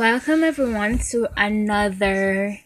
Welcome 0.00 0.44
everyone 0.44 0.96
to 1.10 1.28
another 1.36 2.58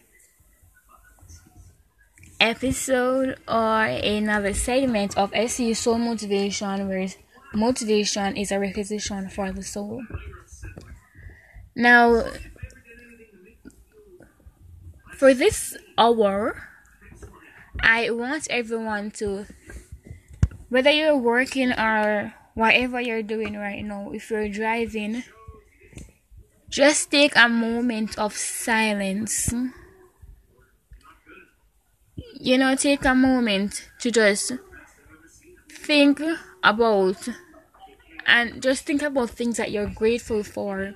episode 2.39 3.35
or 3.45 3.83
another 3.83 4.53
segment 4.53 5.17
of 5.17 5.33
SC 5.35 5.75
Soul 5.75 5.97
Motivation 5.97 6.87
where 6.87 7.09
motivation 7.53 8.37
is 8.37 8.53
a 8.53 8.57
requisition 8.57 9.27
for 9.27 9.51
the 9.51 9.63
soul. 9.63 10.01
Now 11.75 12.23
for 15.17 15.33
this 15.33 15.75
hour 15.97 16.69
I 17.81 18.11
want 18.11 18.47
everyone 18.49 19.11
to 19.19 19.45
whether 20.69 20.91
you're 20.91 21.17
working 21.17 21.73
or 21.73 22.33
whatever 22.53 23.01
you're 23.01 23.23
doing 23.23 23.57
right 23.57 23.83
now, 23.83 24.11
if 24.13 24.31
you're 24.31 24.47
driving 24.47 25.25
just 26.69 27.11
take 27.11 27.35
a 27.35 27.47
moment 27.47 28.17
of 28.17 28.33
silence. 28.35 29.53
You 32.39 32.57
know, 32.57 32.75
take 32.75 33.05
a 33.05 33.15
moment 33.15 33.89
to 33.99 34.11
just 34.11 34.53
think 35.69 36.21
about 36.63 37.27
and 38.25 38.61
just 38.61 38.85
think 38.85 39.01
about 39.01 39.29
things 39.29 39.57
that 39.57 39.71
you're 39.71 39.87
grateful 39.87 40.43
for. 40.43 40.93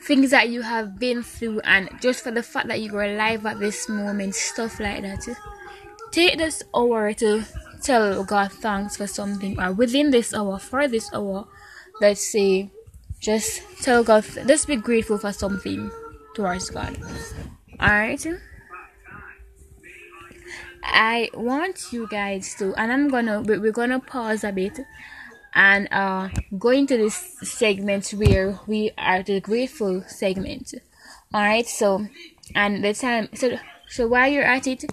Things 0.00 0.30
that 0.30 0.48
you 0.48 0.62
have 0.62 0.98
been 0.98 1.22
through, 1.22 1.60
and 1.60 1.90
just 2.00 2.24
for 2.24 2.30
the 2.30 2.42
fact 2.42 2.68
that 2.68 2.80
you're 2.80 3.02
alive 3.02 3.44
at 3.44 3.60
this 3.60 3.90
moment, 3.90 4.34
stuff 4.34 4.80
like 4.80 5.02
that. 5.02 5.28
Take 6.12 6.38
this 6.38 6.62
hour 6.74 7.12
to 7.14 7.44
tell 7.82 8.24
God 8.24 8.50
thanks 8.50 8.96
for 8.96 9.06
something, 9.06 9.60
or 9.60 9.72
within 9.72 10.10
this 10.10 10.32
hour, 10.32 10.58
for 10.58 10.88
this 10.88 11.12
hour, 11.12 11.46
let's 12.00 12.32
say 12.32 12.70
just 13.20 13.62
tell 13.82 14.04
God, 14.04 14.24
let's 14.44 14.64
be 14.64 14.76
grateful 14.76 15.18
for 15.18 15.32
something 15.32 15.90
towards 16.34 16.70
God. 16.70 16.96
Alright? 17.80 18.26
I 20.82 21.30
want 21.34 21.92
you 21.92 22.08
guys 22.08 22.54
to, 22.56 22.74
and 22.74 22.92
I'm 22.92 23.08
gonna, 23.08 23.42
we're 23.42 23.72
gonna 23.72 24.00
pause 24.00 24.44
a 24.44 24.52
bit 24.52 24.80
and 25.54 25.88
uh, 25.90 26.28
go 26.58 26.70
into 26.70 26.96
this 26.96 27.36
segment 27.42 28.10
where 28.10 28.58
we 28.66 28.92
are 28.96 29.22
the 29.22 29.40
grateful 29.40 30.02
segment. 30.06 30.74
Alright, 31.34 31.66
so, 31.66 32.06
and 32.54 32.84
the 32.84 32.94
time, 32.94 33.28
so, 33.34 33.58
so 33.88 34.08
while 34.08 34.28
you're 34.28 34.44
at 34.44 34.66
it, 34.66 34.84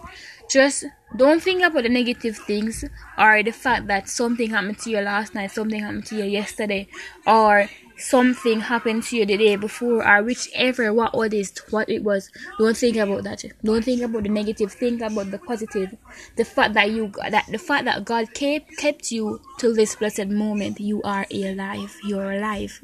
just 0.50 0.86
don't 1.16 1.42
think 1.42 1.64
about 1.64 1.84
the 1.84 1.90
negative 1.90 2.38
things 2.38 2.84
or 3.18 3.42
the 3.42 3.52
fact 3.52 3.88
that 3.88 4.10
something 4.10 4.50
happened 4.50 4.80
to 4.80 4.90
you 4.90 5.00
last 5.00 5.34
night, 5.34 5.52
something 5.52 5.82
happened 5.82 6.06
to 6.08 6.16
you 6.16 6.26
yesterday, 6.26 6.88
or 7.26 7.70
something 7.98 8.60
happened 8.60 9.04
to 9.04 9.18
you 9.18 9.26
the 9.26 9.38
day 9.38 9.56
before 9.56 10.06
or 10.06 10.24
whichever 10.24 10.94
what 10.94 11.14
it 11.14 11.34
is 11.34 11.54
what 11.70 11.90
it 11.90 12.04
was. 12.04 12.30
Don't 12.60 12.76
think 12.76 12.98
about 12.98 13.24
that. 13.24 13.44
Don't 13.64 13.84
think 13.84 14.02
about 14.02 14.24
the 14.24 14.30
negative. 14.30 14.72
Think 14.72 15.02
about 15.02 15.32
the 15.32 15.40
positive. 15.40 15.96
The 16.36 16.46
fact 16.46 16.74
that 16.74 16.92
you 16.92 17.08
got 17.08 17.32
that 17.32 17.46
the 17.50 17.58
fact 17.58 17.86
that 17.86 18.04
god 18.06 18.34
kept 18.34 18.78
kept 18.78 19.12
you 19.12 19.42
till 19.58 19.74
this 19.74 19.96
blessed 19.96 20.28
moment 20.28 20.80
you 20.80 21.02
are 21.04 21.26
alive. 21.32 21.96
You're 22.04 22.34
alive. 22.34 22.82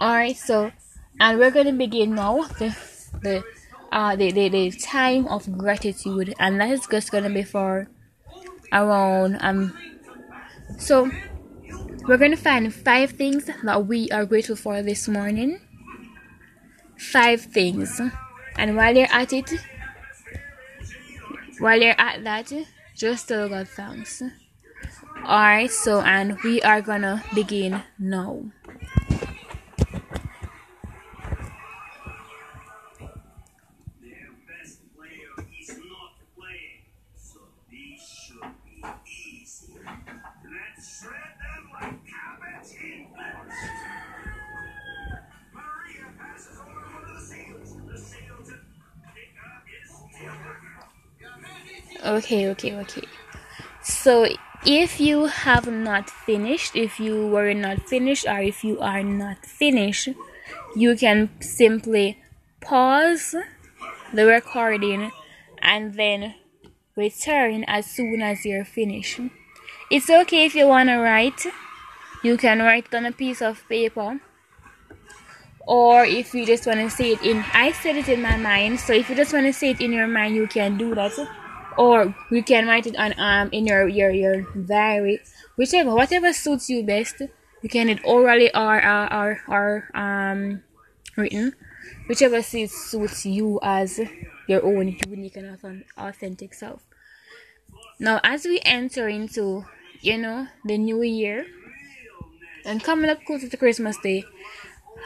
All 0.00 0.14
right 0.14 0.36
so 0.36 0.72
and 1.20 1.38
we're 1.38 1.50
going 1.50 1.66
to 1.66 1.72
begin 1.72 2.14
now. 2.14 2.42
The 2.58 2.76
the 3.22 3.44
uh 3.92 4.16
the, 4.16 4.32
the, 4.32 4.48
the 4.48 4.70
time 4.70 5.26
of 5.28 5.58
gratitude. 5.58 6.34
And 6.38 6.60
that 6.60 6.70
is 6.70 6.86
just 6.86 7.10
going 7.10 7.24
to 7.24 7.30
be 7.30 7.42
for 7.42 7.88
around 8.72 9.36
um 9.40 9.76
so 10.78 11.10
we're 12.08 12.18
going 12.18 12.30
to 12.30 12.36
find 12.36 12.72
five 12.74 13.10
things 13.12 13.48
that 13.62 13.86
we 13.86 14.10
are 14.10 14.26
grateful 14.26 14.56
for 14.56 14.82
this 14.82 15.08
morning. 15.08 15.60
Five 16.98 17.40
things. 17.42 18.00
And 18.56 18.76
while 18.76 18.94
you're 18.94 19.12
at 19.12 19.32
it, 19.32 19.50
while 21.58 21.80
you're 21.80 21.98
at 21.98 22.24
that, 22.24 22.52
just 22.96 23.28
tell 23.28 23.48
God 23.48 23.68
thanks. 23.68 24.22
Alright, 25.24 25.70
so 25.70 26.00
and 26.00 26.36
we 26.42 26.60
are 26.62 26.82
gonna 26.82 27.22
begin 27.34 27.82
now. 27.98 28.42
Okay, 52.04 52.48
okay, 52.48 52.74
okay. 52.74 53.06
So 53.82 54.26
if 54.66 55.00
you 55.00 55.26
have 55.26 55.68
not 55.70 56.10
finished, 56.10 56.74
if 56.74 56.98
you 56.98 57.28
were 57.28 57.54
not 57.54 57.88
finished, 57.88 58.26
or 58.26 58.40
if 58.40 58.64
you 58.64 58.80
are 58.80 59.04
not 59.04 59.46
finished, 59.46 60.08
you 60.74 60.96
can 60.96 61.30
simply 61.40 62.18
pause 62.60 63.36
the 64.12 64.26
recording 64.26 65.12
and 65.60 65.94
then 65.94 66.34
return 66.96 67.64
as 67.68 67.86
soon 67.86 68.20
as 68.20 68.44
you're 68.44 68.64
finished. 68.64 69.20
It's 69.88 70.10
okay 70.10 70.46
if 70.46 70.56
you 70.56 70.66
want 70.66 70.88
to 70.88 70.96
write, 70.96 71.46
you 72.24 72.36
can 72.36 72.58
write 72.58 72.92
on 72.92 73.06
a 73.06 73.12
piece 73.12 73.40
of 73.40 73.62
paper. 73.68 74.20
Or 75.66 76.04
if 76.04 76.34
you 76.34 76.44
just 76.44 76.66
want 76.66 76.80
to 76.80 76.90
say 76.90 77.12
it 77.12 77.22
in, 77.22 77.44
I 77.52 77.70
said 77.70 77.94
it 77.94 78.08
in 78.08 78.22
my 78.22 78.36
mind, 78.36 78.80
so 78.80 78.92
if 78.92 79.08
you 79.08 79.14
just 79.14 79.32
want 79.32 79.46
to 79.46 79.52
say 79.52 79.70
it 79.70 79.80
in 79.80 79.92
your 79.92 80.08
mind, 80.08 80.34
you 80.34 80.48
can 80.48 80.76
do 80.76 80.96
that 80.96 81.12
or 81.78 82.14
you 82.30 82.42
can 82.42 82.66
write 82.66 82.86
it 82.86 82.96
on 82.96 83.14
um 83.18 83.48
in 83.52 83.66
your 83.66 83.88
your 83.88 84.10
your 84.10 84.42
diary. 84.54 85.20
Whichever 85.56 85.94
whatever 85.94 86.32
suits 86.32 86.68
you 86.70 86.84
best. 86.84 87.22
You 87.62 87.68
can 87.68 87.88
it 87.88 88.00
orally 88.04 88.52
or 88.54 88.84
or, 88.84 89.12
or, 89.12 89.40
or 89.48 89.88
um 89.94 90.62
written. 91.16 91.54
Whichever 92.08 92.42
suits 92.42 93.26
you 93.26 93.60
as 93.62 94.00
your 94.48 94.64
own 94.64 94.96
unique 95.08 95.36
and 95.36 95.84
authentic 95.96 96.54
self. 96.54 96.82
Now 97.98 98.20
as 98.24 98.44
we 98.44 98.60
enter 98.64 99.08
into 99.08 99.64
you 100.00 100.18
know 100.18 100.48
the 100.64 100.76
new 100.76 101.02
year 101.02 101.46
and 102.64 102.82
coming 102.82 103.10
up 103.10 103.24
closer 103.24 103.48
to 103.48 103.56
christmas 103.56 103.96
day 103.98 104.24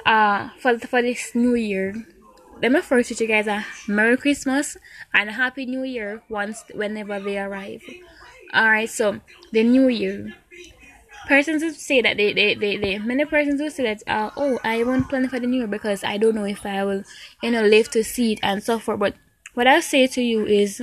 uh 0.04 0.48
for, 0.58 0.78
for 0.78 1.02
this 1.02 1.34
new 1.34 1.54
year 1.54 1.94
let 2.62 2.72
me 2.72 2.80
first 2.80 3.10
wish 3.10 3.20
you 3.20 3.26
guys 3.26 3.46
a 3.46 3.64
Merry 3.86 4.16
Christmas 4.16 4.76
and 5.12 5.28
a 5.28 5.32
Happy 5.32 5.66
New 5.66 5.82
Year 5.82 6.22
once 6.28 6.64
whenever 6.74 7.20
they 7.20 7.38
arrive. 7.38 7.82
Alright, 8.54 8.90
so 8.90 9.20
the 9.52 9.62
New 9.62 9.88
Year. 9.88 10.34
Persons 11.28 11.62
will 11.62 11.72
say 11.72 12.00
that 12.02 12.16
they, 12.16 12.32
they, 12.32 12.54
they, 12.54 12.76
they 12.76 12.98
many 12.98 13.24
persons 13.24 13.60
will 13.60 13.70
say 13.70 13.82
that 13.84 14.02
uh, 14.08 14.30
oh 14.36 14.60
I 14.64 14.84
won't 14.84 15.08
plan 15.08 15.28
for 15.28 15.40
the 15.40 15.46
new 15.46 15.58
year 15.58 15.66
because 15.66 16.04
I 16.04 16.18
don't 16.18 16.34
know 16.36 16.44
if 16.44 16.64
I 16.66 16.84
will 16.84 17.04
you 17.42 17.50
know 17.50 17.62
live 17.62 17.90
to 17.92 18.04
see 18.04 18.32
it 18.34 18.40
and 18.42 18.62
so 18.62 18.78
forth. 18.78 19.00
But 19.00 19.14
what 19.54 19.66
I 19.66 19.80
say 19.80 20.06
to 20.08 20.22
you 20.22 20.46
is 20.46 20.82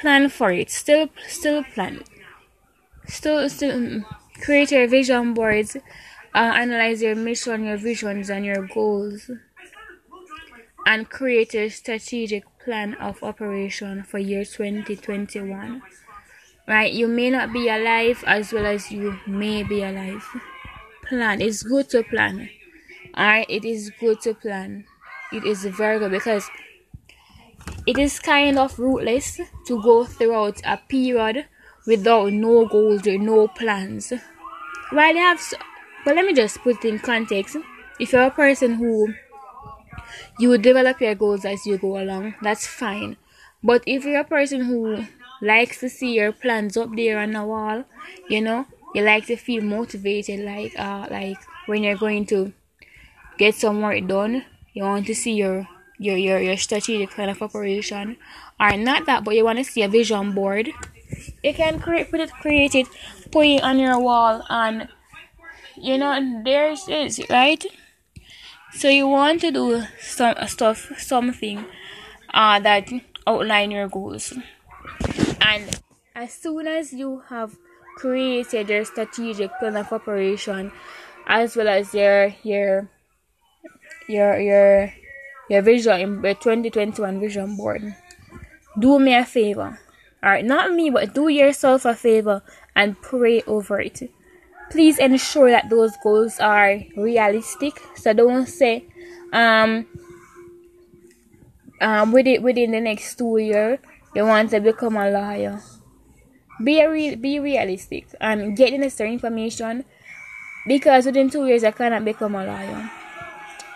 plan 0.00 0.28
for 0.28 0.50
it. 0.52 0.70
Still 0.70 1.08
still 1.28 1.64
plan. 1.64 2.02
Still 3.06 3.48
still 3.48 3.78
mm, 3.78 4.04
create 4.42 4.70
your 4.70 4.86
vision 4.86 5.34
boards 5.34 5.76
uh, 6.34 6.52
analyze 6.56 7.00
your 7.00 7.14
mission, 7.14 7.64
your 7.64 7.76
visions, 7.76 8.28
and 8.28 8.44
your 8.44 8.66
goals, 8.66 9.30
and 10.86 11.08
create 11.08 11.54
a 11.54 11.68
strategic 11.68 12.44
plan 12.58 12.94
of 12.94 13.22
operation 13.22 14.02
for 14.02 14.18
year 14.18 14.44
2021. 14.44 15.82
Right? 16.66 16.92
You 16.92 17.08
may 17.08 17.30
not 17.30 17.52
be 17.52 17.68
alive 17.68 18.24
as 18.26 18.52
well 18.52 18.66
as 18.66 18.90
you 18.90 19.18
may 19.26 19.62
be 19.62 19.82
alive. 19.82 20.24
Plan. 21.06 21.40
It's 21.40 21.62
good 21.62 21.90
to 21.90 22.02
plan. 22.02 22.48
Alright? 23.16 23.46
It 23.48 23.64
is 23.64 23.90
good 24.00 24.20
to 24.22 24.34
plan. 24.34 24.86
It 25.32 25.44
is 25.44 25.64
very 25.66 25.98
good 25.98 26.10
because 26.10 26.48
it 27.86 27.98
is 27.98 28.18
kind 28.18 28.58
of 28.58 28.78
rootless 28.78 29.40
to 29.66 29.82
go 29.82 30.04
throughout 30.04 30.60
a 30.64 30.78
period 30.88 31.46
without 31.86 32.32
no 32.32 32.66
goals 32.66 33.06
or 33.06 33.18
no 33.18 33.48
plans. 33.48 34.12
While 34.90 35.14
you 35.14 35.20
have 35.20 35.40
but 36.04 36.14
let 36.16 36.24
me 36.26 36.34
just 36.34 36.58
put 36.62 36.84
it 36.84 36.88
in 36.88 36.98
context. 36.98 37.56
If 37.98 38.12
you're 38.12 38.22
a 38.22 38.30
person 38.30 38.74
who 38.74 39.14
you 40.38 40.56
develop 40.58 41.00
your 41.00 41.14
goals 41.14 41.44
as 41.44 41.66
you 41.66 41.78
go 41.78 41.98
along, 42.00 42.34
that's 42.42 42.66
fine. 42.66 43.16
But 43.62 43.82
if 43.86 44.04
you're 44.04 44.20
a 44.20 44.24
person 44.24 44.62
who 44.64 45.06
likes 45.40 45.80
to 45.80 45.88
see 45.88 46.14
your 46.14 46.32
plans 46.32 46.76
up 46.76 46.94
there 46.96 47.18
on 47.18 47.32
the 47.32 47.44
wall, 47.44 47.84
you 48.28 48.40
know, 48.40 48.66
you 48.94 49.02
like 49.02 49.26
to 49.26 49.36
feel 49.36 49.62
motivated, 49.62 50.40
like 50.40 50.78
uh, 50.78 51.06
like 51.10 51.38
when 51.66 51.82
you're 51.82 51.96
going 51.96 52.26
to 52.26 52.52
get 53.38 53.54
some 53.54 53.82
work 53.82 54.06
done, 54.06 54.44
you 54.74 54.84
want 54.84 55.06
to 55.06 55.14
see 55.14 55.34
your 55.34 55.68
your 55.98 56.16
your, 56.16 56.40
your 56.40 56.56
strategic 56.56 57.10
plan 57.10 57.30
of 57.30 57.42
operation, 57.42 58.16
or 58.60 58.76
not 58.76 59.06
that, 59.06 59.24
but 59.24 59.36
you 59.36 59.44
want 59.44 59.58
to 59.58 59.64
see 59.64 59.82
a 59.82 59.88
vision 59.88 60.32
board. 60.32 60.70
You 61.42 61.54
can 61.54 61.80
create 61.80 62.10
put 62.10 62.20
it 62.20 62.32
create 62.32 62.74
it, 62.74 62.86
put 63.30 63.46
it 63.46 63.62
on 63.62 63.78
your 63.78 63.98
wall, 64.00 64.42
and 64.50 64.88
you 65.76 65.98
know 65.98 66.42
there's 66.44 66.88
is 66.88 67.20
right? 67.30 67.64
So 68.72 68.88
you 68.88 69.06
want 69.06 69.40
to 69.42 69.50
do 69.50 69.82
some 70.00 70.34
stuff 70.46 70.90
something 70.98 71.64
uh 72.32 72.58
that 72.60 72.88
outline 73.26 73.70
your 73.70 73.88
goals. 73.88 74.32
And 75.40 75.80
as 76.14 76.32
soon 76.32 76.66
as 76.66 76.92
you 76.92 77.22
have 77.28 77.56
created 77.96 78.68
your 78.68 78.84
strategic 78.84 79.50
plan 79.58 79.76
of 79.76 79.92
operation 79.92 80.72
as 81.26 81.56
well 81.56 81.68
as 81.68 81.94
your 81.94 82.34
your 82.42 82.88
your 84.08 84.38
your 84.40 84.92
your 85.48 85.62
vision 85.62 86.22
your 86.22 86.34
2021 86.34 87.20
vision 87.20 87.56
board 87.56 87.94
do 88.78 88.98
me 88.98 89.14
a 89.14 89.24
favor. 89.24 89.78
All 90.22 90.30
right 90.30 90.44
not 90.44 90.72
me 90.72 90.90
but 90.90 91.14
do 91.14 91.28
yourself 91.28 91.84
a 91.84 91.94
favor 91.94 92.42
and 92.74 93.00
pray 93.00 93.42
over 93.42 93.80
it 93.80 94.10
please 94.70 94.98
ensure 94.98 95.50
that 95.50 95.68
those 95.70 95.96
goals 96.02 96.40
are 96.40 96.80
realistic 96.96 97.80
so 97.96 98.12
don't 98.12 98.46
say 98.46 98.84
um 99.32 99.86
um 101.80 102.12
within 102.12 102.42
within 102.42 102.70
the 102.70 102.80
next 102.80 103.16
two 103.16 103.38
years 103.38 103.78
you 104.14 104.24
want 104.24 104.50
to 104.50 104.60
become 104.60 104.96
a 104.96 105.10
lawyer 105.10 105.60
be 106.62 106.84
real 106.86 107.16
be 107.16 107.40
realistic 107.40 108.06
and 108.20 108.56
get 108.56 108.70
the 108.70 108.78
necessary 108.78 109.12
information 109.12 109.84
because 110.66 111.06
within 111.06 111.30
two 111.30 111.46
years 111.46 111.64
I 111.64 111.70
cannot 111.70 112.04
become 112.04 112.34
a 112.34 112.44
lawyer. 112.44 112.90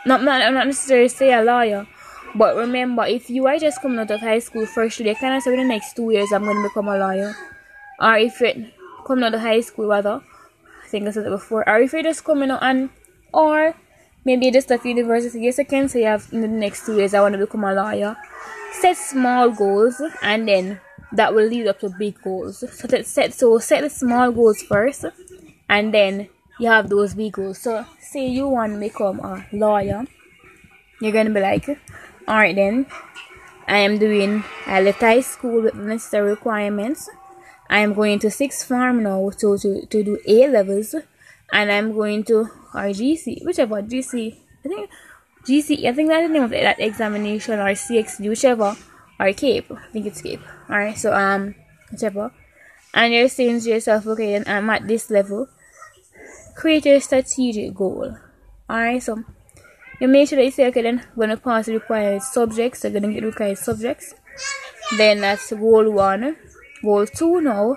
Not 0.06 0.22
not, 0.22 0.52
not 0.52 0.66
necessarily 0.66 1.08
say 1.08 1.32
a 1.32 1.42
lawyer, 1.42 1.86
but 2.34 2.56
remember 2.56 3.04
if 3.04 3.28
you 3.30 3.46
are 3.46 3.58
just 3.58 3.82
coming 3.82 3.98
out 3.98 4.10
of 4.10 4.20
high 4.20 4.38
school 4.38 4.66
first 4.66 5.00
year, 5.00 5.14
cannot 5.14 5.42
say 5.42 5.50
within 5.50 5.68
the 5.68 5.74
next 5.74 5.94
two 5.94 6.10
years 6.10 6.32
I'm 6.32 6.44
gonna 6.44 6.62
become 6.62 6.88
a 6.88 6.96
lawyer. 6.96 7.34
Or 8.00 8.16
if 8.16 8.40
it 8.42 8.74
coming 9.06 9.24
out 9.24 9.34
of 9.34 9.40
high 9.40 9.60
school 9.60 9.88
rather, 9.88 10.22
I 10.88 10.90
think 10.90 11.06
I 11.06 11.10
said 11.10 11.26
it 11.26 11.30
before, 11.30 11.68
or 11.68 11.80
if 11.80 11.92
you're 11.92 12.02
just 12.02 12.24
coming 12.24 12.50
out 12.50 12.62
and 12.62 12.88
or 13.34 13.74
maybe 14.24 14.46
you 14.46 14.52
just 14.52 14.72
at 14.72 14.86
university, 14.86 15.42
yes 15.42 15.58
I 15.58 15.64
can 15.64 15.86
say 15.86 16.00
you 16.00 16.06
have 16.06 16.26
in 16.32 16.40
the 16.40 16.48
next 16.48 16.86
two 16.86 16.96
years 16.96 17.12
I 17.12 17.20
wanna 17.20 17.36
become 17.36 17.62
a 17.64 17.74
lawyer. 17.74 18.16
Set 18.72 18.96
small 18.96 19.50
goals 19.50 20.00
and 20.22 20.48
then 20.48 20.80
that 21.12 21.34
will 21.34 21.44
lead 21.44 21.66
up 21.66 21.80
to 21.80 21.90
big 21.98 22.22
goals. 22.22 22.60
So 22.60 22.88
set 23.02 23.34
so 23.34 23.58
set 23.58 23.82
the 23.82 23.90
small 23.90 24.32
goals 24.32 24.62
first 24.62 25.04
and 25.68 25.92
then 25.92 26.30
you 26.58 26.68
have 26.68 26.88
those 26.88 27.12
big 27.12 27.34
goals. 27.34 27.58
So 27.58 27.84
say 28.00 28.26
you 28.26 28.48
want 28.48 28.72
to 28.72 28.80
become 28.80 29.20
a 29.20 29.44
lawyer, 29.52 30.06
you're 31.02 31.12
gonna 31.12 31.28
be 31.28 31.40
like, 31.40 31.68
alright 32.26 32.56
then, 32.56 32.86
I 33.66 33.80
am 33.80 33.98
doing 33.98 34.42
I 34.64 34.80
left 34.80 35.00
high 35.00 35.20
school 35.20 35.60
with 35.60 35.74
necessary 35.74 36.30
requirements. 36.30 37.10
I 37.70 37.80
am 37.80 37.94
going 37.94 38.18
to 38.20 38.30
sixth 38.30 38.66
form 38.66 39.02
now 39.02 39.30
to, 39.38 39.58
to, 39.58 39.86
to 39.86 40.02
do 40.02 40.18
A 40.26 40.48
levels 40.48 40.94
and 41.52 41.72
I'm 41.72 41.92
going 41.92 42.24
to 42.24 42.50
or 42.74 42.90
GC, 42.92 43.44
whichever 43.44 43.82
GC 43.82 44.36
I 44.64 44.68
think 44.68 44.90
GC 45.46 45.84
I 45.84 45.92
think 45.92 46.08
that's 46.08 46.26
the 46.26 46.32
name 46.32 46.42
of 46.42 46.50
that 46.50 46.80
examination 46.80 47.58
or 47.58 47.72
CXC, 47.72 48.28
whichever 48.28 48.76
or 49.20 49.32
CAPE. 49.32 49.70
I 49.70 49.92
think 49.92 50.06
it's 50.06 50.22
CAPE. 50.22 50.40
Alright, 50.70 50.98
so 50.98 51.12
um 51.12 51.54
whichever. 51.90 52.32
And 52.94 53.12
you're 53.12 53.28
saying 53.28 53.60
to 53.60 53.68
yourself, 53.68 54.06
okay, 54.06 54.32
then 54.32 54.44
I'm 54.46 54.70
at 54.70 54.88
this 54.88 55.10
level 55.10 55.48
create 56.58 56.86
a 56.86 57.00
strategic 57.00 57.72
goal. 57.72 58.16
Alright, 58.68 59.02
so 59.02 59.22
you 60.00 60.08
make 60.08 60.28
sure 60.28 60.36
that 60.36 60.44
you 60.44 60.50
say, 60.50 60.66
okay, 60.66 60.82
then 60.82 61.06
we're 61.14 61.26
gonna 61.26 61.36
pass 61.36 61.66
the 61.66 61.74
required 61.74 62.22
subjects, 62.22 62.80
so 62.80 62.88
you're 62.88 63.00
gonna 63.00 63.12
get 63.12 63.24
required 63.24 63.58
subjects. 63.58 64.12
Then 64.96 65.20
that's 65.20 65.52
goal 65.52 65.90
one. 65.92 66.36
Goal 66.82 67.06
two 67.06 67.40
now 67.40 67.76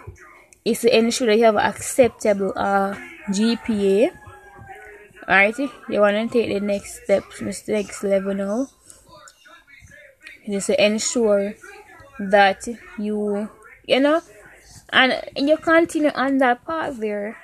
is 0.63 0.81
to 0.81 0.95
ensure 0.95 1.27
that 1.27 1.37
you 1.37 1.45
have 1.45 1.55
acceptable 1.55 2.53
uh, 2.55 2.95
GPA. 3.29 4.11
Alright, 5.27 5.57
you 5.59 5.99
wanna 6.01 6.27
take 6.27 6.49
the 6.53 6.59
next 6.59 7.03
steps, 7.03 7.39
the 7.39 7.71
next 7.73 8.03
level 8.03 8.33
now. 8.33 8.67
Just 10.45 10.67
to 10.67 10.83
ensure 10.83 11.53
that 12.19 12.67
you, 12.97 13.49
you 13.87 13.99
know, 13.99 14.21
and 14.89 15.21
you 15.35 15.57
continue 15.57 16.11
on 16.13 16.37
that 16.39 16.65
path 16.65 16.97
there 16.97 17.37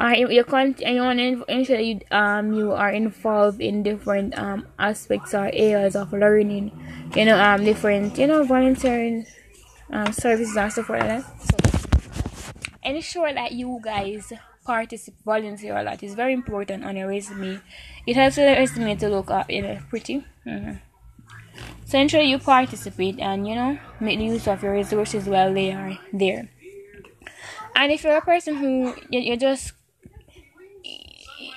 uh, 0.00 0.14
you 0.16 0.44
can't 0.44 0.80
and 0.82 0.96
you 0.96 1.02
want 1.02 1.18
to 1.18 1.44
ensure 1.48 1.76
that 1.76 1.84
you 1.84 2.00
um 2.10 2.54
you 2.54 2.72
are 2.72 2.90
involved 2.90 3.60
in 3.60 3.82
different 3.82 4.36
um 4.38 4.66
aspects 4.78 5.34
or 5.34 5.50
areas 5.52 5.94
of 5.94 6.12
learning 6.12 6.72
you 7.14 7.24
know 7.24 7.38
um 7.38 7.62
different 7.62 8.16
you 8.16 8.26
know 8.26 8.42
volunteering 8.42 9.26
um 9.92 10.12
services 10.12 10.56
and 10.56 10.72
stuff 10.72 10.88
like 10.88 11.02
that. 11.02 11.24
So 11.40 11.56
ensure 12.82 13.32
that 13.32 13.52
you 13.52 13.80
guys 13.82 14.32
participate 14.64 15.20
volunteer 15.24 15.76
a 15.76 15.82
lot 15.82 16.02
is 16.02 16.14
very 16.14 16.32
important 16.32 16.84
on 16.84 16.96
your 16.96 17.08
resume. 17.08 17.60
It 18.06 18.16
helps 18.16 18.36
your 18.36 18.46
resume 18.46 18.94
to 18.96 19.08
look 19.08 19.30
up 19.30 19.50
you 19.50 19.62
know 19.62 19.78
pretty. 19.88 20.24
Mm-hmm. 20.46 20.76
so 21.84 21.98
ensure 21.98 22.22
you 22.22 22.38
participate 22.38 23.18
and 23.20 23.46
you 23.46 23.54
know 23.54 23.78
make 24.00 24.18
use 24.18 24.48
of 24.48 24.62
your 24.62 24.72
resources 24.72 25.26
while 25.26 25.52
they 25.52 25.72
are 25.72 25.98
there. 26.12 26.48
And 27.76 27.92
if 27.92 28.04
you're 28.04 28.16
a 28.16 28.22
person 28.22 28.56
who 28.56 28.94
you, 29.10 29.20
you 29.20 29.36
just 29.36 29.72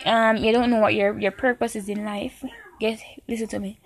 um 0.06 0.38
you 0.38 0.52
don't 0.52 0.70
know 0.70 0.80
what 0.80 0.94
your 0.94 1.18
your 1.20 1.32
purpose 1.32 1.76
is 1.76 1.90
in 1.90 2.04
life 2.06 2.44
get 2.80 3.00
listen 3.28 3.48
to 3.48 3.60
me 3.60 3.80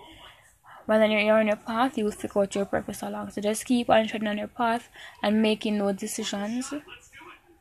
when 0.88 1.12
you're, 1.12 1.38
on 1.38 1.48
your 1.48 1.56
path 1.56 1.98
you 1.98 2.06
will 2.06 2.12
figure 2.12 2.42
out 2.42 2.56
your 2.56 2.66
purpose 2.66 3.04
along. 3.04 3.30
So 3.30 3.42
just 3.42 3.66
keep 3.66 3.90
on 3.90 4.08
treading 4.08 4.28
on 4.28 4.38
your 4.40 4.48
path 4.48 4.90
and 5.22 5.42
making 5.42 5.78
those 5.78 5.98
decisions 5.98 6.74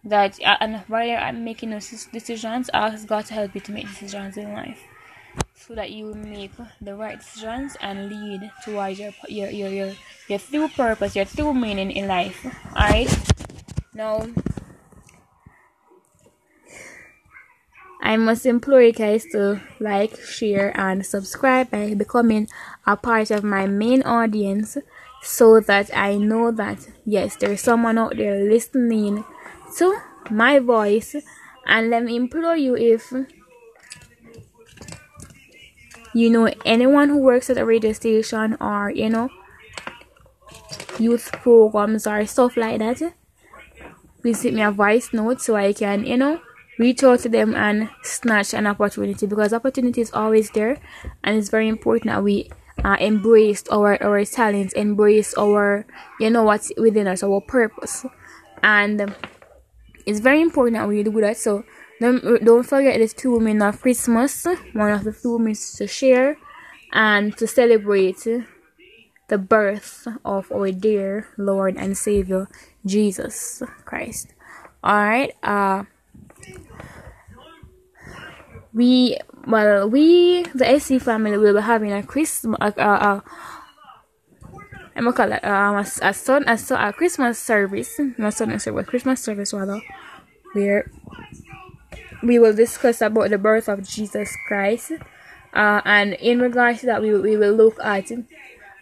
that 0.04 0.38
uh, 0.42 0.56
and 0.60 0.76
while 0.86 1.04
you're 1.04 1.32
making 1.32 1.70
those 1.70 2.06
decisions 2.12 2.70
ask 2.72 3.08
god 3.08 3.26
to 3.26 3.34
help 3.34 3.52
you 3.54 3.60
to 3.60 3.72
make 3.72 3.88
decisions 3.88 4.36
in 4.36 4.52
life 4.52 4.80
so 5.54 5.74
that 5.74 5.90
you 5.90 6.06
will 6.06 6.14
make 6.14 6.52
the 6.80 6.94
right 6.94 7.18
decisions 7.18 7.76
and 7.80 8.08
lead 8.08 8.50
towards 8.64 9.00
your 9.00 9.12
your 9.28 9.50
your 9.50 9.68
your, 9.68 9.92
your 10.28 10.38
true 10.38 10.68
purpose 10.68 11.16
your 11.16 11.24
true 11.24 11.52
meaning 11.52 11.90
in 11.90 12.06
life. 12.06 12.46
All 12.76 12.88
right 12.88 13.32
now 13.94 14.26
I 18.06 18.16
must 18.16 18.46
implore 18.46 18.82
you 18.82 18.92
guys 18.92 19.24
to 19.32 19.60
like, 19.80 20.16
share, 20.20 20.70
and 20.78 21.04
subscribe 21.04 21.72
by 21.72 21.94
becoming 21.94 22.46
a 22.86 22.96
part 22.96 23.30
of 23.30 23.44
my 23.44 23.66
main 23.66 24.02
audience 24.02 24.76
so 25.22 25.60
that 25.60 25.90
I 25.96 26.16
know 26.16 26.50
that 26.52 26.88
yes, 27.04 27.36
there's 27.36 27.60
someone 27.60 27.98
out 27.98 28.16
there 28.16 28.36
listening 28.44 29.24
to 29.78 29.98
my 30.30 30.58
voice. 30.58 31.16
And 31.66 31.90
let 31.90 32.04
me 32.04 32.14
implore 32.14 32.56
you 32.56 32.76
if 32.76 33.12
you 36.14 36.30
know 36.30 36.48
anyone 36.64 37.08
who 37.08 37.18
works 37.18 37.50
at 37.50 37.58
a 37.58 37.64
radio 37.64 37.92
station 37.92 38.56
or 38.60 38.90
you 38.90 39.10
know 39.10 39.28
youth 40.98 41.30
programs 41.32 42.06
or 42.06 42.24
stuff 42.26 42.56
like 42.56 42.78
that, 42.78 43.12
please 44.22 44.40
send 44.40 44.56
me 44.56 44.62
a 44.62 44.70
voice 44.70 45.12
note 45.12 45.40
so 45.40 45.56
I 45.56 45.72
can, 45.72 46.06
you 46.06 46.16
know, 46.16 46.40
reach 46.78 47.02
out 47.04 47.20
to 47.20 47.28
them 47.28 47.54
and 47.54 47.90
snatch 48.02 48.54
an 48.54 48.66
opportunity 48.66 49.26
because 49.26 49.52
opportunity 49.52 50.00
is 50.00 50.12
always 50.12 50.50
there 50.50 50.78
and 51.24 51.36
it's 51.36 51.48
very 51.48 51.68
important 51.68 52.06
that 52.12 52.22
we 52.22 52.50
uh, 52.84 52.96
embrace 53.00 53.64
our 53.70 54.00
our 54.02 54.24
talents 54.24 54.72
embrace 54.74 55.34
our 55.38 55.86
you 56.20 56.30
know 56.30 56.42
what's 56.44 56.72
within 56.76 57.06
us 57.06 57.22
our 57.22 57.40
purpose. 57.40 58.04
And 58.62 59.14
it's 60.06 60.20
very 60.20 60.40
important 60.40 60.76
that 60.76 60.88
we 60.88 61.02
do 61.02 61.20
that. 61.20 61.36
So 61.36 61.64
don't, 62.00 62.44
don't 62.44 62.62
forget 62.62 62.98
the 63.00 63.08
two 63.08 63.32
women 63.32 63.62
of 63.62 63.80
christmas 63.80 64.46
one 64.74 64.92
of 64.92 65.04
the 65.04 65.12
two 65.12 65.38
minutes 65.38 65.76
to 65.76 65.86
share 65.86 66.36
and 66.92 67.36
to 67.38 67.46
celebrate 67.46 68.26
the 69.28 69.38
birth 69.38 70.06
of 70.24 70.52
our 70.52 70.70
dear 70.70 71.28
lord 71.38 71.76
and 71.76 71.96
savior 71.96 72.48
jesus 72.84 73.62
christ. 73.84 74.34
All 74.84 75.02
right 75.02 75.32
uh 75.42 75.84
we 78.76 79.16
well 79.46 79.88
we 79.88 80.42
the 80.54 80.70
AC 80.70 80.98
family 80.98 81.38
will 81.38 81.54
be 81.54 81.62
having 81.62 81.92
a 81.92 82.02
Christmas 82.02 82.58
uh, 82.60 82.72
uh, 82.76 83.20
I'm 84.94 85.12
call 85.12 85.32
it 85.32 85.44
um, 85.44 85.76
a, 85.76 85.86
a 86.02 86.12
son 86.12 86.44
a, 86.46 86.58
a 86.74 86.92
Christmas 86.92 87.38
service. 87.38 87.98
Not 88.18 88.34
Sunday 88.34 88.58
service 88.58 88.86
Christmas 88.86 89.20
service 89.22 89.52
rather. 89.52 89.80
Where 90.52 90.90
we 92.22 92.38
will 92.38 92.54
discuss 92.54 93.00
about 93.00 93.30
the 93.30 93.38
birth 93.38 93.68
of 93.68 93.86
Jesus 93.86 94.36
Christ. 94.46 94.92
Uh, 95.52 95.80
and 95.84 96.12
in 96.14 96.40
regards 96.40 96.80
to 96.80 96.86
that 96.86 97.00
we, 97.00 97.16
we 97.18 97.36
will 97.36 97.54
look 97.54 97.78
at 97.82 98.12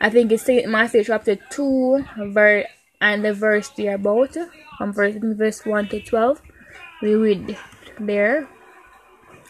I 0.00 0.10
think 0.10 0.32
it's 0.32 0.48
Matthew 0.66 1.04
chapter 1.04 1.36
2 1.36 2.04
verse 2.32 2.66
and 3.00 3.24
the 3.24 3.32
verse 3.32 3.68
there 3.70 3.94
about 3.94 4.36
from 4.76 4.92
verse, 4.92 5.14
verse 5.20 5.64
1 5.64 5.88
to 5.88 6.00
12 6.00 6.42
we 7.02 7.14
read 7.14 7.56
there 8.00 8.48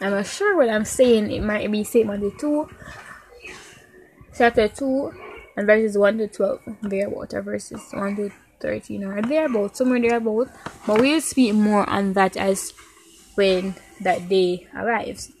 I'm 0.01 0.11
not 0.11 0.25
sure 0.25 0.57
what 0.57 0.69
I'm 0.69 0.85
saying. 0.85 1.31
It 1.31 1.41
might 1.41 1.71
be 1.71 1.83
St. 1.83 2.05
Matthew 2.05 2.31
2, 2.37 2.69
chapter 4.37 4.67
2, 4.67 5.13
and 5.57 5.67
verses 5.67 5.97
1 5.97 6.17
to 6.17 6.27
12. 6.27 6.59
Thereabout, 6.81 7.33
or 7.33 7.41
verses 7.41 7.81
1 7.91 8.15
to 8.17 8.29
13, 8.59 9.03
or 9.05 9.21
thereabout, 9.21 9.77
somewhere 9.77 10.01
thereabout. 10.01 10.49
But 10.85 10.99
we'll 10.99 11.21
speak 11.21 11.53
more 11.53 11.89
on 11.89 12.13
that 12.13 12.35
as 12.35 12.73
when 13.35 13.75
that 14.01 14.27
day 14.27 14.67
arrives. 14.75 15.31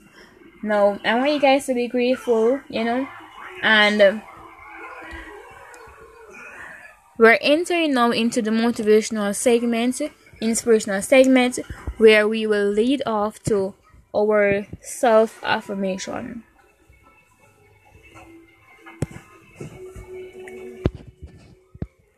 Now, 0.63 0.99
I 1.03 1.15
want 1.15 1.31
you 1.31 1.39
guys 1.39 1.65
to 1.67 1.73
be 1.73 1.87
grateful, 1.87 2.61
you 2.69 2.83
know, 2.83 3.07
and 3.61 4.01
uh, 4.01 4.19
we're 7.17 7.37
entering 7.41 7.93
now 7.93 8.11
into 8.11 8.41
the 8.41 8.51
motivational 8.51 9.35
segment, 9.35 10.01
inspirational 10.41 11.01
segment, 11.01 11.59
where 11.97 12.27
we 12.27 12.47
will 12.47 12.67
lead 12.69 13.03
off 13.05 13.43
to 13.43 13.73
our 14.15 14.65
self 14.81 15.43
affirmation. 15.43 16.43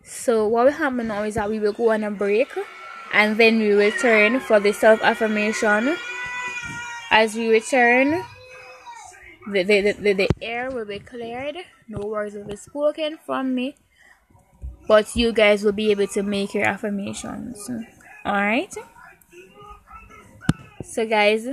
So, 0.04 0.48
what 0.48 0.66
will 0.66 0.72
happen 0.72 1.08
now 1.08 1.24
is 1.24 1.36
that 1.36 1.50
we 1.50 1.60
will 1.60 1.74
go 1.74 1.92
on 1.92 2.04
a 2.04 2.12
break 2.12 2.50
and 3.14 3.38
then 3.38 3.60
we 3.60 3.72
return 3.72 4.40
for 4.40 4.60
the 4.60 4.74
self 4.74 5.02
affirmation. 5.02 5.98
As 7.10 7.36
we 7.36 7.50
return, 7.50 8.24
the, 9.48 9.64
the, 9.64 9.94
the, 9.94 10.14
the 10.14 10.30
air 10.42 10.70
will 10.70 10.86
be 10.86 11.00
cleared, 11.00 11.58
no 11.88 12.06
words 12.06 12.36
will 12.36 12.44
be 12.44 12.58
spoken 12.58 13.18
from 13.26 13.56
me 13.56 13.76
but 14.88 15.16
you 15.16 15.34
guys 15.34 15.64
will 15.64 15.74
be 15.74 15.92
able 15.92 16.08
to 16.08 16.24
make 16.24 16.54
your 16.54 16.66
affirmations 16.66 17.70
all 18.26 18.34
right 18.34 18.76
so 20.84 21.06
guys 21.06 21.48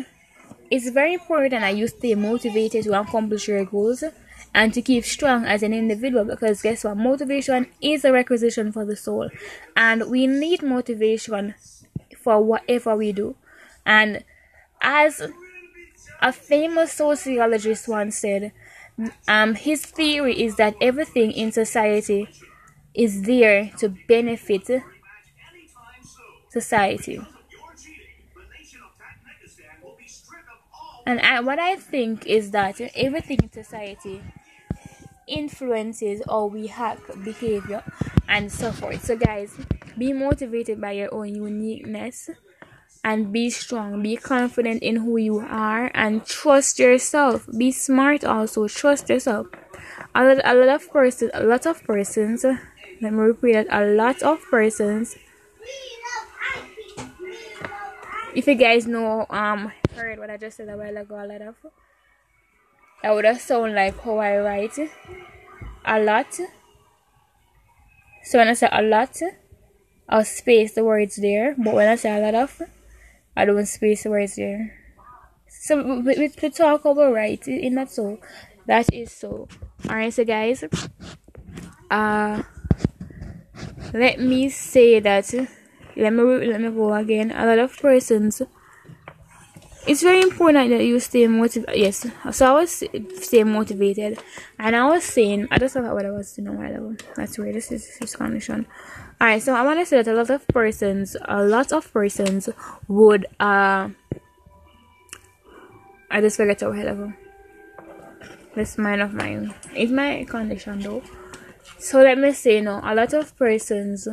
it's 0.74 0.88
very 0.90 1.14
important 1.14 1.60
that 1.60 1.76
you 1.76 1.86
stay 1.86 2.14
motivated 2.16 2.84
to 2.84 2.98
accomplish 3.00 3.46
your 3.46 3.64
goals 3.64 4.02
and 4.52 4.74
to 4.74 4.82
keep 4.82 5.04
strong 5.04 5.44
as 5.44 5.62
an 5.62 5.72
individual 5.72 6.24
because 6.24 6.62
guess 6.62 6.82
what? 6.84 6.96
Motivation 6.96 7.66
is 7.80 8.04
a 8.04 8.12
requisition 8.12 8.72
for 8.72 8.84
the 8.84 8.96
soul. 8.96 9.30
And 9.76 10.10
we 10.10 10.26
need 10.26 10.62
motivation 10.62 11.54
for 12.18 12.42
whatever 12.42 12.96
we 12.96 13.12
do. 13.12 13.36
And 13.86 14.24
as 14.80 15.22
a 16.20 16.32
famous 16.32 16.92
sociologist 16.92 17.86
once 17.86 18.16
said 18.16 18.52
um, 19.28 19.54
his 19.54 19.84
theory 19.86 20.42
is 20.42 20.56
that 20.56 20.74
everything 20.80 21.30
in 21.32 21.52
society 21.52 22.28
is 22.94 23.22
there 23.22 23.70
to 23.78 23.94
benefit 24.08 24.68
society. 26.50 27.20
And 31.06 31.20
I, 31.20 31.40
what 31.40 31.58
I 31.58 31.76
think 31.76 32.26
is 32.26 32.50
that 32.52 32.80
everything 32.94 33.38
in 33.42 33.52
society 33.52 34.22
influences 35.26 36.22
how 36.26 36.46
we 36.46 36.68
act, 36.68 37.24
behavior, 37.24 37.82
and 38.28 38.50
so 38.50 38.72
forth. 38.72 39.04
So, 39.04 39.16
guys, 39.16 39.54
be 39.98 40.12
motivated 40.12 40.80
by 40.80 40.92
your 40.92 41.12
own 41.14 41.34
uniqueness 41.34 42.30
and 43.02 43.32
be 43.32 43.50
strong. 43.50 44.02
Be 44.02 44.16
confident 44.16 44.82
in 44.82 44.96
who 44.96 45.18
you 45.18 45.38
are 45.40 45.90
and 45.94 46.24
trust 46.24 46.78
yourself. 46.78 47.46
Be 47.56 47.70
smart 47.70 48.24
also. 48.24 48.66
Trust 48.68 49.10
yourself. 49.10 49.46
A 50.14 50.24
lot, 50.24 50.40
a 50.44 50.54
lot 50.54 50.68
of 50.68 50.90
persons, 50.90 51.30
a 51.34 51.42
lot 51.44 51.66
of 51.66 51.82
persons 51.84 52.44
let 53.00 53.12
me 53.12 53.18
repeat 53.18 53.52
that 53.52 53.66
a 53.70 53.84
lot 53.84 54.22
of 54.22 54.40
persons 54.50 55.16
if 58.34 58.46
you 58.46 58.54
guys 58.54 58.86
know 58.86 59.26
um 59.30 59.72
heard 59.94 60.18
what 60.18 60.30
I 60.30 60.36
just 60.36 60.56
said 60.56 60.68
a 60.68 60.76
while 60.76 60.96
ago 60.96 61.14
a 61.14 61.26
lot 61.26 61.42
of 61.42 61.54
that 63.02 63.14
would 63.14 63.24
have 63.24 63.40
sound 63.40 63.74
like 63.74 64.00
how 64.00 64.18
I 64.18 64.38
write 64.38 64.78
a 65.84 66.00
lot. 66.00 66.32
So 68.24 68.38
when 68.38 68.48
I 68.48 68.54
say 68.54 68.68
a 68.72 68.82
lot 68.82 69.16
I'll 70.08 70.24
space 70.24 70.74
the 70.74 70.84
words 70.84 71.16
there 71.16 71.54
but 71.56 71.74
when 71.74 71.88
I 71.88 71.96
say 71.96 72.16
a 72.16 72.20
lot 72.20 72.34
of 72.34 72.62
I 73.36 73.44
don't 73.44 73.66
space 73.66 74.02
the 74.02 74.10
words 74.10 74.36
there. 74.36 74.74
So 75.48 75.82
we, 75.82 76.16
we, 76.18 76.32
we 76.42 76.50
talk 76.50 76.84
about 76.84 77.12
right 77.12 77.46
in 77.46 77.74
that 77.76 77.90
so 77.90 78.18
that 78.66 78.92
is 78.92 79.12
so. 79.12 79.48
Alright 79.88 80.12
so 80.12 80.24
guys 80.24 80.64
uh 81.90 82.42
let 83.92 84.18
me 84.18 84.48
say 84.48 84.98
that 84.98 85.32
let 85.96 86.12
me 86.12 86.22
let 86.22 86.60
me 86.60 86.70
go 86.70 86.94
again. 86.94 87.30
A 87.30 87.46
lot 87.46 87.58
of 87.58 87.76
persons 87.76 88.42
it's 89.86 90.02
very 90.02 90.22
important 90.22 90.70
that 90.70 90.84
you 90.84 90.98
stay 91.00 91.26
motivated. 91.26 91.76
Yes. 91.76 92.06
So 92.32 92.46
i 92.46 92.60
was 92.60 92.82
staying 93.20 93.50
motivated 93.50 94.18
and 94.58 94.74
i 94.74 94.86
was 94.86 95.04
saying 95.04 95.48
i 95.50 95.58
just 95.58 95.74
forgot 95.74 95.94
what 95.94 96.06
i 96.06 96.10
was 96.10 96.32
doing 96.32 96.56
while 96.56 96.74
ago 96.74 96.96
that's 97.16 97.38
where 97.38 97.52
this 97.52 97.70
is 97.70 97.98
this 97.98 98.16
condition 98.16 98.66
all 99.20 99.28
right 99.28 99.42
so 99.42 99.54
i 99.54 99.62
want 99.62 99.78
to 99.78 99.86
say 99.86 100.02
that 100.02 100.10
a 100.10 100.14
lot 100.14 100.30
of 100.30 100.46
persons 100.48 101.16
a 101.26 101.44
lot 101.44 101.72
of 101.72 101.92
persons 101.92 102.48
would 102.88 103.26
uh 103.40 103.88
i 106.10 106.20
just 106.20 106.36
forget 106.36 106.60
while 106.62 106.88
ago 106.88 107.12
this 108.54 108.78
mind 108.78 109.02
of 109.02 109.12
mine 109.12 109.52
it's 109.74 109.90
my 109.90 110.24
condition 110.24 110.78
though. 110.80 111.02
So 111.78 112.02
let 112.02 112.18
me 112.18 112.32
say 112.32 112.60
no, 112.60 112.80
a 112.82 112.94
lot 112.94 113.12
of 113.12 113.36
persons 113.36 114.08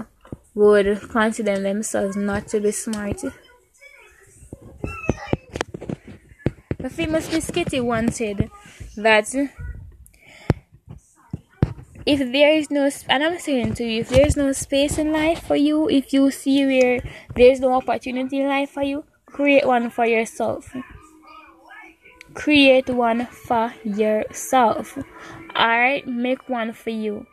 would 0.56 1.10
consider 1.10 1.60
themselves 1.60 2.16
not 2.16 2.48
to 2.50 2.60
be 2.60 2.72
smart. 2.72 3.22
The 6.82 6.90
famous 6.90 7.30
Biscuity 7.30 7.84
once 7.84 8.18
said 8.18 8.50
that 8.98 9.34
if 12.06 12.20
there 12.32 12.54
is 12.54 12.72
no 12.72 12.90
and 13.08 13.24
I'm 13.24 13.40
saying 13.40 13.76
to 13.76 13.84
you, 13.84 14.02
if 14.02 14.10
there 14.10 14.26
is 14.26 14.36
no 14.36 14.52
space 14.52 14.98
in 14.98 15.12
life 15.12 15.44
for 15.44 15.56
you, 15.56 15.90
if 15.90 16.12
you 16.12 16.32
see 16.32 16.66
where 16.66 17.00
there 17.36 17.52
is 17.52 17.60
no 17.60 17.74
opportunity 17.74 18.40
in 18.40 18.48
life 18.48 18.72
for 18.72 18.84
you, 18.84 19.04
create 19.26 19.68
one 19.68 19.90
for 19.90 20.06
yourself. 20.06 20.76
Create 22.34 22.90
one 22.90 23.28
for 23.28 23.74
yourself. 23.84 24.98
Alright, 25.56 26.08
make 26.08 26.50
one 26.50 26.74
for 26.74 26.90
you 26.90 27.28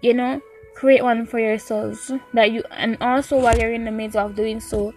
you 0.00 0.14
know 0.14 0.40
create 0.74 1.02
one 1.02 1.24
for 1.24 1.38
yourselves 1.38 2.12
that 2.34 2.52
you 2.52 2.62
and 2.70 2.96
also 3.00 3.38
while 3.38 3.58
you're 3.58 3.72
in 3.72 3.84
the 3.84 3.90
midst 3.90 4.16
of 4.16 4.36
doing 4.36 4.60
so 4.60 4.92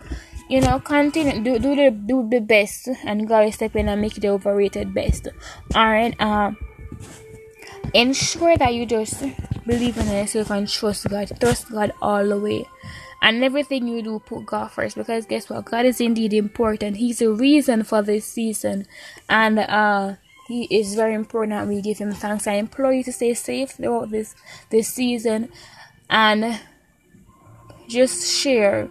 you 0.49 0.59
know 0.61 0.79
continue 0.79 1.41
do 1.43 1.59
do 1.59 1.75
the 1.75 1.91
do 1.91 2.27
the 2.29 2.39
best. 2.39 2.89
And 3.05 3.27
God 3.27 3.53
step 3.53 3.75
in 3.75 3.87
and 3.87 4.01
make 4.01 4.15
the 4.15 4.29
overrated 4.29 4.93
best. 4.93 5.27
Alright 5.75 6.19
um 6.19 6.57
ensure 7.93 8.57
that 8.57 8.73
you 8.73 8.85
just 8.85 9.23
believe 9.65 9.97
in 9.97 10.07
yourself 10.07 10.49
and 10.51 10.67
trust 10.67 11.09
God. 11.09 11.31
Trust 11.39 11.71
God 11.71 11.93
all 12.01 12.27
the 12.27 12.39
way. 12.39 12.65
And 13.21 13.43
everything 13.43 13.87
you 13.87 14.01
do 14.01 14.19
put 14.19 14.45
God 14.45 14.71
first. 14.71 14.95
Because 14.95 15.25
guess 15.25 15.49
what? 15.49 15.65
God 15.65 15.85
is 15.85 15.99
indeed 15.99 16.33
important. 16.33 16.97
He's 16.97 17.19
the 17.19 17.31
reason 17.31 17.83
for 17.83 18.01
this 18.01 18.25
season. 18.25 18.87
And 19.29 19.59
uh 19.59 20.15
he 20.47 20.63
is 20.71 20.95
very 20.95 21.13
important 21.13 21.51
that 21.51 21.67
we 21.67 21.79
give 21.79 21.99
him 21.99 22.11
thanks. 22.11 22.47
I 22.47 22.53
implore 22.53 22.91
you 22.91 23.03
to 23.03 23.11
stay 23.13 23.35
safe 23.35 23.71
throughout 23.71 24.09
this 24.09 24.33
this 24.71 24.87
season. 24.87 25.49
And 26.09 26.59
just 27.87 28.27
share 28.27 28.89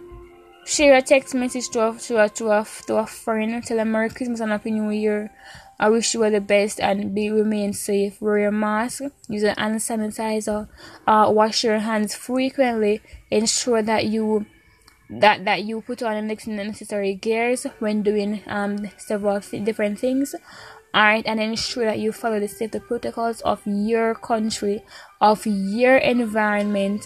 share 0.69 0.95
a 0.95 1.01
text 1.01 1.33
message 1.33 1.67
to 1.69 1.89
a 1.89 1.97
to 1.97 2.23
a 2.23 2.29
to 2.29 2.51
a, 2.51 2.65
to 2.85 2.97
a 2.97 3.07
friend 3.07 3.63
tell 3.63 3.77
them 3.77 3.91
Merry 3.91 4.09
Christmas 4.09 4.39
and 4.39 4.51
Happy 4.51 4.69
New 4.69 4.91
Year. 4.91 5.31
I 5.79 5.89
wish 5.89 6.13
you 6.13 6.23
all 6.23 6.29
the 6.29 6.41
best 6.41 6.79
and 6.79 7.15
be 7.15 7.31
remain 7.31 7.73
safe. 7.73 8.21
Wear 8.21 8.37
your 8.37 8.51
mask, 8.51 9.01
use 9.27 9.43
an 9.43 9.55
hand 9.57 9.77
sanitizer, 9.77 10.67
uh, 11.07 11.31
wash 11.33 11.63
your 11.63 11.79
hands 11.79 12.13
frequently. 12.13 13.01
Ensure 13.31 13.81
that 13.81 14.05
you 14.05 14.45
that 15.09 15.43
that 15.45 15.63
you 15.63 15.81
put 15.81 16.03
on 16.03 16.27
the 16.27 16.35
necessary 16.45 17.15
gears 17.15 17.65
when 17.79 18.03
doing 18.03 18.43
um 18.45 18.91
several 18.97 19.39
different 19.39 19.97
things 19.97 20.35
Alright, 20.93 21.25
and 21.27 21.39
ensure 21.39 21.85
that 21.85 21.99
you 21.99 22.11
follow 22.11 22.39
the 22.39 22.47
safety 22.47 22.79
protocols 22.79 23.41
of 23.41 23.61
your 23.65 24.15
country, 24.15 24.83
of 25.21 25.45
your 25.45 25.97
environment, 25.97 27.05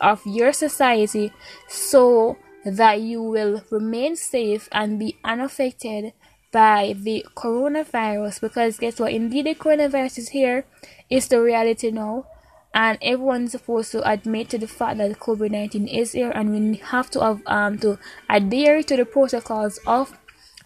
of 0.00 0.20
your 0.26 0.52
society, 0.52 1.32
so 1.68 2.36
that 2.72 3.00
you 3.00 3.22
will 3.22 3.62
remain 3.70 4.16
safe 4.16 4.68
and 4.72 4.98
be 4.98 5.16
unaffected 5.24 6.12
by 6.52 6.94
the 6.96 7.24
coronavirus. 7.36 8.40
Because 8.40 8.78
guess 8.78 8.98
what? 8.98 9.12
Indeed, 9.12 9.46
the 9.46 9.54
coronavirus 9.54 10.18
is 10.18 10.28
here. 10.30 10.64
It's 11.10 11.28
the 11.28 11.40
reality 11.40 11.90
now. 11.90 12.26
And 12.74 12.98
everyone's 13.00 13.52
supposed 13.52 13.92
to 13.92 14.08
admit 14.08 14.50
to 14.50 14.58
the 14.58 14.68
fact 14.68 14.98
that 14.98 15.18
COVID 15.18 15.50
19 15.50 15.88
is 15.88 16.12
here, 16.12 16.30
and 16.30 16.50
we 16.50 16.76
have 16.76 17.10
to 17.10 17.20
have 17.20 17.40
um 17.46 17.78
to 17.78 17.98
adhere 18.28 18.82
to 18.82 18.96
the 18.96 19.06
protocols 19.06 19.80
of 19.86 20.16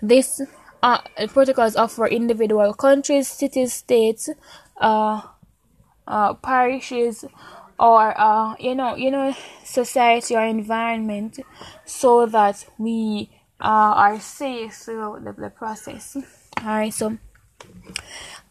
this 0.02 0.42
uh, 0.82 0.98
protocols 1.28 1.76
offer 1.76 2.06
individual 2.06 2.74
countries, 2.74 3.28
cities, 3.28 3.72
states, 3.72 4.28
uh, 4.80 5.22
uh, 6.06 6.34
parishes, 6.34 7.24
or 7.82 8.14
uh, 8.18 8.54
you 8.58 8.74
know, 8.74 8.94
you 8.96 9.10
know, 9.10 9.34
society 9.64 10.36
or 10.36 10.44
environment, 10.44 11.40
so 11.84 12.26
that 12.26 12.64
we 12.78 13.30
uh, 13.60 13.92
are 14.06 14.20
safe 14.20 14.74
throughout 14.74 15.24
the, 15.24 15.32
the 15.32 15.50
process. 15.50 16.16
All 16.62 16.78
right, 16.78 16.94
so 16.94 17.18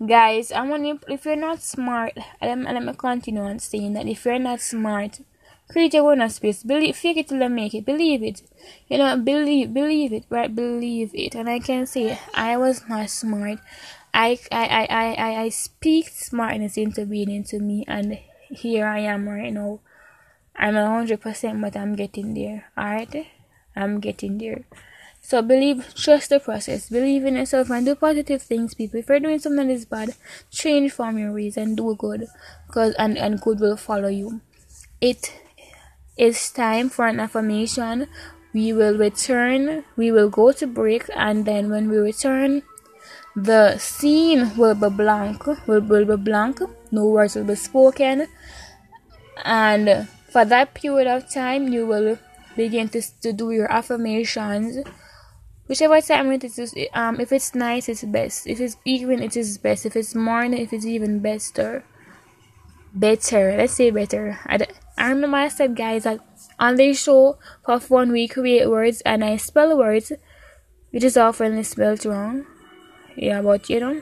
guys, 0.05 0.51
I 0.51 0.67
want 0.67 0.85
you. 0.85 0.99
If 1.07 1.25
you're 1.25 1.35
not 1.35 1.61
smart, 1.61 2.17
let 2.41 2.57
me, 2.57 2.65
let 2.65 2.83
me 2.83 2.93
continue 2.93 3.41
on 3.41 3.59
saying 3.59 3.93
that 3.93 4.07
if 4.07 4.25
you're 4.25 4.39
not 4.39 4.59
smart 4.59 5.21
Create 5.71 5.93
your 5.93 6.11
own 6.11 6.29
space. 6.29 6.63
Believe, 6.63 6.97
fake 6.97 7.15
it 7.15 7.29
till 7.29 7.41
I 7.41 7.47
make 7.47 7.73
it. 7.73 7.85
Believe 7.85 8.21
it. 8.23 8.41
You 8.89 8.97
know, 8.97 9.15
believe, 9.15 9.73
believe 9.73 10.11
it, 10.11 10.25
right? 10.29 10.53
Believe 10.53 11.11
it. 11.13 11.33
And 11.33 11.47
I 11.47 11.59
can 11.59 11.85
say, 11.85 12.19
I 12.33 12.57
was 12.57 12.83
not 12.89 13.09
smart. 13.09 13.59
I, 14.13 14.37
I, 14.51 14.85
I, 14.89 15.13
I, 15.13 15.41
I 15.43 15.49
speak 15.49 16.09
smartness 16.09 16.75
into 16.75 17.05
being 17.05 17.31
into 17.31 17.59
me, 17.59 17.85
and 17.87 18.19
here 18.51 18.85
I 18.85 18.99
am 18.99 19.27
right 19.27 19.53
now. 19.53 19.79
I'm 20.55 20.75
a 20.75 20.85
hundred 20.87 21.21
percent, 21.21 21.61
but 21.61 21.75
I'm 21.75 21.95
getting 21.95 22.33
there. 22.33 22.65
Alright, 22.77 23.27
I'm 23.75 23.99
getting 23.99 24.37
there. 24.37 24.65
So 25.21 25.41
believe, 25.41 25.93
trust 25.95 26.29
the 26.29 26.39
process. 26.39 26.89
Believe 26.89 27.25
in 27.25 27.35
yourself 27.35 27.69
and 27.69 27.85
do 27.85 27.95
positive 27.95 28.41
things, 28.41 28.73
people. 28.73 28.99
If 28.99 29.07
you're 29.07 29.19
doing 29.19 29.39
something 29.39 29.67
that 29.67 29.73
is 29.73 29.85
bad, 29.85 30.15
change 30.49 30.91
from 30.91 31.17
your 31.17 31.31
ways 31.31 31.57
and 31.57 31.77
do 31.77 31.95
good, 31.95 32.27
cause 32.69 32.95
and 32.97 33.17
and 33.17 33.39
good 33.39 33.59
will 33.59 33.77
follow 33.77 34.09
you. 34.09 34.41
It 34.99 35.31
is 36.17 36.51
time 36.51 36.89
for 36.89 37.07
an 37.07 37.19
affirmation. 37.19 38.07
We 38.53 38.73
will 38.73 38.97
return. 38.97 39.85
We 39.95 40.11
will 40.11 40.29
go 40.29 40.51
to 40.51 40.67
break, 40.67 41.09
and 41.15 41.45
then 41.45 41.69
when 41.69 41.89
we 41.89 41.97
return, 41.97 42.63
the 43.35 43.77
scene 43.77 44.55
will 44.57 44.75
be 44.75 44.89
blank. 44.89 45.45
Will, 45.67 45.81
will 45.81 46.05
be 46.05 46.15
blank. 46.15 46.59
No 46.91 47.05
words 47.05 47.35
will 47.35 47.45
be 47.45 47.55
spoken, 47.55 48.27
and 49.43 50.07
for 50.29 50.45
that 50.45 50.73
period 50.73 51.07
of 51.07 51.31
time, 51.31 51.67
you 51.69 51.85
will 51.85 52.17
begin 52.55 52.89
to, 52.89 53.01
to 53.21 53.33
do 53.33 53.51
your 53.51 53.71
affirmations. 53.71 54.85
Whichever 55.67 56.01
time 56.01 56.31
it 56.33 56.43
is 56.43 56.75
um 56.93 57.19
if 57.21 57.31
it's 57.31 57.55
nice 57.55 57.87
it's 57.87 58.03
best. 58.03 58.47
If 58.47 58.59
it's 58.59 58.75
even 58.83 59.23
it 59.23 59.37
is 59.37 59.57
best. 59.57 59.85
If 59.85 59.95
it's 59.95 60.13
morning 60.13 60.59
if 60.59 60.73
it's 60.73 60.85
even 60.85 61.19
better 61.19 61.85
better. 62.93 63.55
Let's 63.57 63.73
say 63.73 63.89
better. 63.89 64.37
I, 64.45 64.67
I 64.97 65.09
remember 65.09 65.37
I 65.37 65.47
said 65.47 65.75
guys 65.75 66.03
that 66.03 66.19
on 66.59 66.75
this 66.75 67.01
show 67.01 67.37
for 67.65 67.79
fun 67.79 68.11
we 68.11 68.27
create 68.27 68.69
words 68.69 69.01
and 69.01 69.23
I 69.23 69.37
spell 69.37 69.77
words 69.77 70.11
which 70.91 71.03
is 71.03 71.15
often 71.15 71.63
spelled 71.63 72.05
wrong 72.05 72.45
yeah 73.21 73.41
but 73.41 73.69
you 73.69 73.79
know 73.79 74.01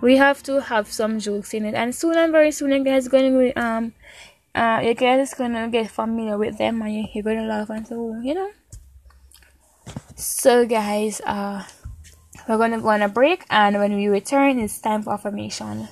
we 0.00 0.16
have 0.16 0.42
to 0.42 0.60
have 0.60 0.90
some 0.92 1.18
jokes 1.18 1.54
in 1.54 1.64
it. 1.64 1.74
And 1.74 1.94
soon 1.94 2.16
and 2.16 2.30
very 2.30 2.52
soon 2.52 2.72
you 2.72 2.84
guys 2.84 3.08
gonna 3.08 3.52
um 3.56 3.92
uh 4.54 4.80
you 4.84 4.94
guys 4.94 5.28
is 5.28 5.34
gonna 5.34 5.68
get 5.68 5.90
familiar 5.90 6.36
with 6.36 6.58
them 6.58 6.82
and 6.82 7.08
you're 7.14 7.24
gonna 7.24 7.46
laugh 7.46 7.70
and 7.70 7.86
so 7.86 8.20
you 8.22 8.34
know? 8.34 8.50
So 10.14 10.66
guys 10.66 11.20
uh 11.24 11.64
we're 12.48 12.58
gonna 12.58 12.80
go 12.80 12.88
on 12.88 13.02
a 13.02 13.08
break 13.08 13.46
and 13.50 13.78
when 13.78 13.96
we 13.96 14.08
return 14.08 14.58
it's 14.58 14.78
time 14.80 15.02
for 15.02 15.14
affirmation 15.14 15.88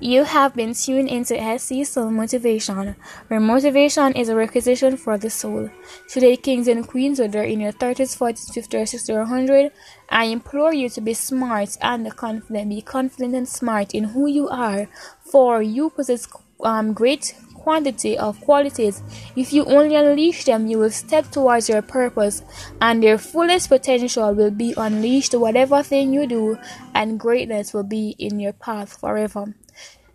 you 0.00 0.24
have 0.24 0.54
been 0.54 0.74
tuned 0.74 1.08
into 1.08 1.34
SC 1.58 1.84
Soul 1.84 2.10
Motivation, 2.10 2.94
where 3.26 3.40
motivation 3.40 4.12
is 4.12 4.28
a 4.28 4.36
requisition 4.36 4.96
for 4.96 5.18
the 5.18 5.30
soul. 5.30 5.70
Today, 6.08 6.36
kings 6.36 6.68
and 6.68 6.86
queens, 6.86 7.18
whether 7.18 7.42
in 7.42 7.60
your 7.60 7.72
30s, 7.72 8.16
40s, 8.16 8.50
50s, 8.50 8.74
or 8.74 8.84
60s, 8.84 9.10
or 9.10 9.18
100, 9.20 9.72
I 10.08 10.24
implore 10.24 10.72
you 10.72 10.88
to 10.90 11.00
be 11.00 11.14
smart 11.14 11.76
and 11.80 12.14
confident. 12.16 12.70
Be 12.70 12.80
confident 12.82 13.34
and 13.34 13.48
smart 13.48 13.94
in 13.94 14.04
who 14.04 14.26
you 14.26 14.48
are, 14.48 14.88
for 15.20 15.62
you 15.62 15.90
possess 15.90 16.28
um, 16.62 16.92
great 16.92 17.34
quantity 17.54 18.16
of 18.16 18.40
qualities. 18.40 19.02
If 19.36 19.52
you 19.52 19.64
only 19.64 19.96
unleash 19.96 20.44
them, 20.44 20.68
you 20.68 20.78
will 20.78 20.90
step 20.90 21.30
towards 21.30 21.68
your 21.68 21.82
purpose, 21.82 22.42
and 22.80 23.02
your 23.02 23.18
fullest 23.18 23.68
potential 23.68 24.32
will 24.32 24.52
be 24.52 24.74
unleashed. 24.76 25.34
Whatever 25.34 25.82
thing 25.82 26.12
you 26.12 26.26
do, 26.26 26.58
and 26.94 27.18
greatness 27.18 27.74
will 27.74 27.82
be 27.82 28.14
in 28.18 28.38
your 28.38 28.52
path 28.52 28.98
forever. 28.98 29.54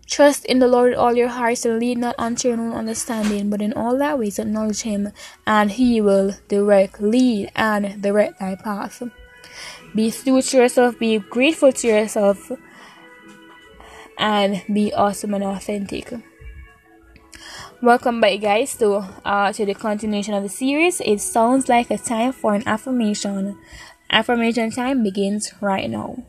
Trust 0.06 0.44
in 0.44 0.58
the 0.58 0.68
Lord 0.68 0.90
with 0.90 0.98
all 0.98 1.14
your 1.14 1.28
hearts 1.28 1.64
and 1.64 1.78
lead 1.78 1.98
not 1.98 2.14
unto 2.18 2.48
your 2.48 2.60
own 2.60 2.72
understanding, 2.72 3.50
but 3.50 3.62
in 3.62 3.72
all 3.72 3.98
thy 3.98 4.14
ways 4.14 4.38
acknowledge 4.38 4.82
him, 4.82 5.12
and 5.46 5.72
he 5.72 6.00
will 6.00 6.34
direct, 6.48 7.00
lead, 7.00 7.50
and 7.56 8.00
direct 8.02 8.38
thy 8.38 8.54
path. 8.54 9.02
Be 9.94 10.10
true 10.10 10.42
to 10.42 10.56
yourself, 10.56 10.98
be 10.98 11.18
grateful 11.18 11.72
to 11.72 11.86
yourself, 11.86 12.52
and 14.18 14.62
be 14.72 14.92
awesome 14.92 15.34
and 15.34 15.44
authentic. 15.44 16.12
Welcome 17.82 18.20
back 18.20 18.40
guys 18.40 18.76
to 18.78 19.04
uh 19.24 19.52
to 19.52 19.66
the 19.66 19.74
continuation 19.74 20.34
of 20.34 20.42
the 20.42 20.48
series. 20.48 21.00
It 21.00 21.20
sounds 21.20 21.68
like 21.68 21.90
a 21.90 21.98
time 21.98 22.32
for 22.32 22.54
an 22.54 22.66
affirmation. 22.66 23.58
Affirmation 24.10 24.70
time 24.70 25.02
begins 25.02 25.52
right 25.60 25.90
now. 25.90 26.24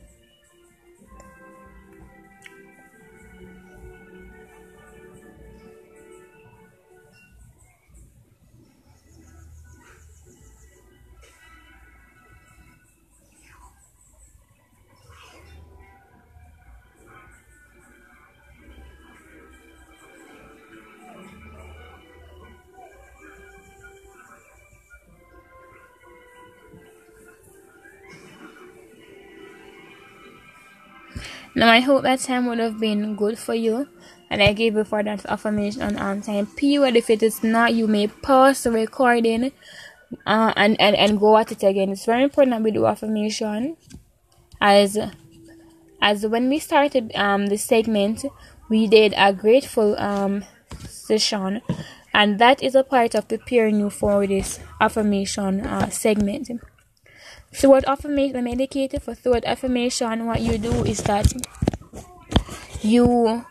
Now 31.55 31.69
I 31.71 31.79
hope 31.79 32.03
that 32.03 32.19
time 32.19 32.45
would 32.47 32.59
have 32.59 32.79
been 32.79 33.15
good 33.15 33.37
for 33.39 33.53
you 33.55 33.87
and 34.29 34.41
I 34.43 34.53
gave 34.53 34.75
you 34.75 34.83
for 34.83 35.01
that 35.03 35.25
affirmation 35.25 35.97
on 35.97 36.21
time 36.21 36.47
period. 36.47 36.95
If 36.95 37.09
it 37.09 37.23
is 37.23 37.43
not, 37.43 37.73
you 37.73 37.87
may 37.87 38.07
pause 38.07 38.63
the 38.63 38.71
recording 38.71 39.51
uh, 40.25 40.53
and, 40.55 40.79
and, 40.79 40.95
and 40.95 41.19
go 41.19 41.37
at 41.37 41.51
it 41.51 41.63
again. 41.63 41.89
It's 41.91 42.05
very 42.05 42.23
important 42.23 42.51
that 42.57 42.63
we 42.63 42.71
do 42.71 42.85
affirmation 42.85 43.77
as 44.61 44.97
as 46.01 46.25
when 46.25 46.49
we 46.49 46.59
started 46.59 47.11
um 47.15 47.47
the 47.47 47.57
segment 47.57 48.25
we 48.69 48.87
did 48.87 49.13
a 49.17 49.33
grateful 49.33 49.97
um 49.99 50.43
session 50.87 51.61
and 52.13 52.39
that 52.39 52.61
is 52.63 52.75
a 52.75 52.83
part 52.83 53.13
of 53.15 53.27
preparing 53.27 53.79
you 53.79 53.89
for 53.89 54.25
this 54.25 54.59
affirmation 54.79 55.65
uh, 55.65 55.89
segment. 55.89 56.49
Throughout 57.55 57.85
affirmation, 57.85 58.33
the 58.33 58.41
medicated 58.41 59.01
for 59.01 59.15
throughout 59.15 59.45
affirmation, 59.45 60.25
what 60.25 60.41
you 60.41 60.57
do 60.57 60.83
is 60.83 60.99
that 61.03 61.31
you 62.81 63.45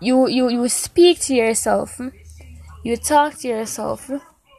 you 0.00 0.28
you 0.28 0.48
you 0.50 0.68
speak 0.68 1.20
to 1.20 1.34
yourself, 1.34 2.00
you 2.84 2.96
talk 2.96 3.38
to 3.38 3.48
yourself. 3.48 4.10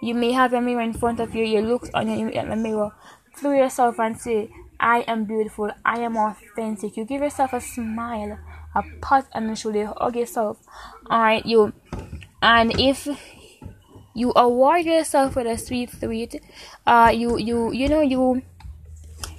You 0.01 0.15
may 0.15 0.31
have 0.31 0.53
a 0.53 0.59
mirror 0.59 0.81
in 0.81 0.93
front 0.93 1.19
of 1.19 1.35
you. 1.35 1.45
You 1.45 1.61
look 1.61 1.87
on 1.93 2.09
your, 2.09 2.31
the 2.31 2.55
mirror 2.55 2.91
through 3.37 3.57
yourself 3.57 3.99
and 3.99 4.19
say, 4.19 4.49
"I 4.79 5.01
am 5.07 5.25
beautiful. 5.25 5.71
I 5.85 5.99
am 5.99 6.17
authentic." 6.17 6.97
You 6.97 7.05
give 7.05 7.21
yourself 7.21 7.53
a 7.53 7.61
smile, 7.61 8.39
a 8.75 8.83
pat 9.01 9.27
on 9.33 9.47
the 9.47 9.55
shoulder, 9.55 9.93
hug 9.97 10.15
yourself. 10.15 10.57
All 11.09 11.21
right, 11.21 11.45
you. 11.45 11.73
And 12.41 12.77
if 12.79 13.07
you 14.13 14.31
award 14.35 14.85
yourself 14.85 15.35
with 15.35 15.47
a 15.47 15.57
sweet 15.57 15.89
sweet 15.91 16.41
uh 16.85 17.11
you 17.13 17.37
you 17.37 17.71
you 17.71 17.89
know 17.89 18.01
you 18.01 18.41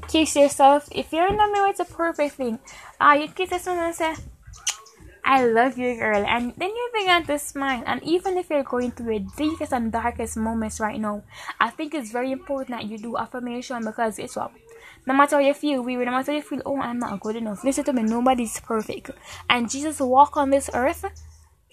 kiss 0.09 0.37
yourself 0.37 0.89
if 0.93 1.13
you're 1.13 1.29
in 1.29 1.37
the 1.37 1.49
mirror 1.53 1.69
it's 1.69 1.81
a 1.81 1.85
perfect 1.85 2.35
thing 2.35 2.59
uh 3.01 3.17
you 3.19 3.29
kiss 3.29 3.51
yourself 3.51 3.79
and 3.79 3.95
say 3.95 4.15
I 5.27 5.47
love 5.47 5.79
you, 5.79 5.97
girl. 5.97 6.23
And 6.27 6.53
then 6.59 6.69
you 6.69 6.91
begin 6.93 7.25
to 7.25 7.39
smile. 7.39 7.83
And 7.87 8.03
even 8.03 8.37
if 8.37 8.51
you're 8.51 8.63
going 8.63 8.91
through 8.91 9.21
the 9.21 9.27
deepest 9.39 9.73
and 9.73 9.91
darkest 9.91 10.37
moments 10.37 10.81
right 10.81 11.01
now, 11.01 11.23
I 11.59 11.71
think 11.71 11.95
it's 11.95 12.11
very 12.13 12.31
important 12.31 12.77
that 12.77 12.85
you 12.85 12.99
do 12.99 13.17
affirmation 13.17 13.83
because 13.87 14.19
it's 14.19 14.37
what 14.37 14.53
no 15.07 15.15
matter 15.15 15.37
how 15.37 15.43
you 15.43 15.55
feel 15.55 15.83
weary, 15.83 16.05
no 16.05 16.13
matter 16.13 16.33
how 16.33 16.37
you 16.37 16.43
feel, 16.43 16.63
oh, 16.65 16.81
I'm 16.81 16.99
not 16.99 17.21
good 17.21 17.37
enough. 17.37 17.65
Listen 17.65 17.85
to 17.85 17.93
me, 17.93 18.03
nobody's 18.03 18.59
perfect. 18.61 19.11
And 19.51 19.71
Jesus 19.71 20.01
walked 20.01 20.37
on 20.37 20.51
this 20.51 20.71
earth 20.73 21.05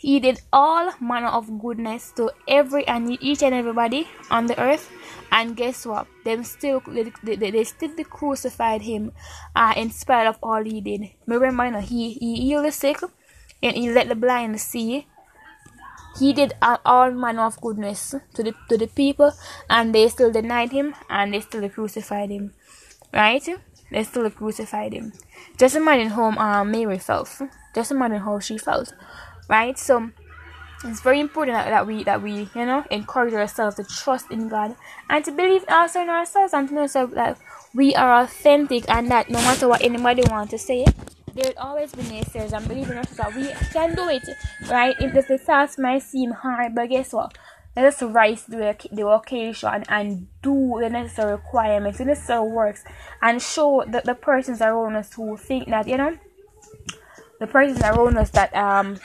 he 0.02 0.20
did 0.20 0.42
all 0.52 0.92
manner 1.00 1.28
of 1.28 1.60
goodness 1.62 2.12
to 2.16 2.32
every 2.48 2.88
and 2.88 3.22
each 3.22 3.44
and 3.44 3.54
everybody 3.54 4.08
on 4.32 4.48
the 4.48 4.60
earth. 4.60 4.90
And 5.32 5.56
guess 5.56 5.86
what? 5.86 6.08
Them 6.26 6.44
still 6.44 6.82
they, 6.88 7.36
they, 7.36 7.52
they 7.52 7.64
still 7.64 7.94
crucified 8.06 8.82
him 8.82 9.12
uh, 9.56 9.76
in 9.78 9.92
spite 9.92 10.26
of 10.26 10.40
all 10.42 10.64
he 10.64 10.82
did. 10.82 11.12
Remember, 11.28 11.82
he, 11.82 12.14
he 12.14 12.36
healed 12.42 12.66
the 12.66 12.72
sick 12.72 12.98
and 13.62 13.78
he 13.78 13.92
let 13.92 14.10
the 14.10 14.16
blind 14.16 14.60
see. 14.60 15.06
He 16.18 16.34
did 16.34 16.54
all 16.62 17.12
manner 17.12 17.44
of 17.44 17.62
goodness 17.62 18.16
to 18.34 18.44
the 18.44 18.56
to 18.70 18.78
the 18.78 18.88
people, 18.88 19.32
and 19.70 19.96
they 19.96 20.10
still 20.10 20.32
denied 20.32 20.72
him 20.72 20.96
and 21.10 21.34
they 21.34 21.40
still 21.42 21.70
crucified 21.70 22.32
him. 22.32 22.54
Right? 23.14 23.48
They 23.92 24.04
still 24.04 24.30
crucified 24.32 24.94
him. 24.94 25.14
Just 25.58 25.76
imagine 25.76 26.10
how 26.10 26.32
um, 26.32 26.72
Mary 26.72 26.98
felt. 26.98 27.30
Just 27.76 27.92
imagine 27.92 28.20
how 28.20 28.40
she 28.40 28.58
felt 28.58 28.92
right 29.52 29.78
so 29.78 30.10
it's 30.84 31.02
very 31.02 31.20
important 31.20 31.56
that, 31.56 31.70
that 31.70 31.86
we 31.86 32.04
that 32.04 32.24
we 32.24 32.50
you 32.56 32.66
know 32.66 32.84
encourage 32.90 33.34
ourselves 33.34 33.76
to 33.76 33.84
trust 33.84 34.32
in 34.32 34.48
God 34.48 34.76
and 35.10 35.24
to 35.26 35.32
believe 35.32 35.64
also 35.70 36.02
in 36.02 36.10
ourselves 36.10 36.54
and 36.54 36.68
to 36.70 36.74
know 36.74 36.82
ourselves 36.82 37.14
that 37.14 37.38
we 37.76 37.94
are 37.94 38.24
authentic 38.24 38.90
and 38.90 39.12
that 39.12 39.30
no 39.30 39.40
matter 39.40 39.68
what 39.68 39.82
anybody 39.82 40.24
wants 40.30 40.52
to 40.52 40.58
say 40.58 40.86
there'll 41.36 41.58
always 41.60 41.92
be 41.94 42.02
naysayers 42.04 42.54
and 42.54 42.68
believe 42.68 42.90
in 42.90 42.98
us 42.98 43.10
that 43.12 43.34
we 43.36 43.48
can 43.72 43.96
do 43.96 44.10
it, 44.10 44.28
right? 44.70 44.96
If 45.00 45.28
the 45.28 45.38
task 45.38 45.80
might 45.80 46.04
seem 46.04 46.32
hard, 46.32 46.76
but 46.76 46.90
guess 46.90 47.14
what? 47.14 47.38
Let 47.76 47.86
us 47.86 48.02
rise 48.02 48.44
to 48.46 48.52
the, 48.52 48.90
the 48.92 49.08
occasion 49.08 49.86
and 49.88 50.28
do 50.42 50.78
the 50.82 50.90
necessary 50.90 51.32
requirements, 51.32 52.00
the 52.00 52.06
necessary 52.06 52.50
works, 52.50 52.84
and 53.22 53.42
show 53.42 53.86
that 53.88 54.04
the 54.04 54.14
persons 54.14 54.62
around 54.62 54.98
us 54.98 55.14
who 55.14 55.38
think 55.38 55.70
that, 55.70 55.88
you 55.88 55.96
know, 55.96 56.18
the 57.40 57.48
persons 57.48 57.82
around 57.82 58.18
us 58.18 58.30
that 58.32 58.54
um 58.56 58.98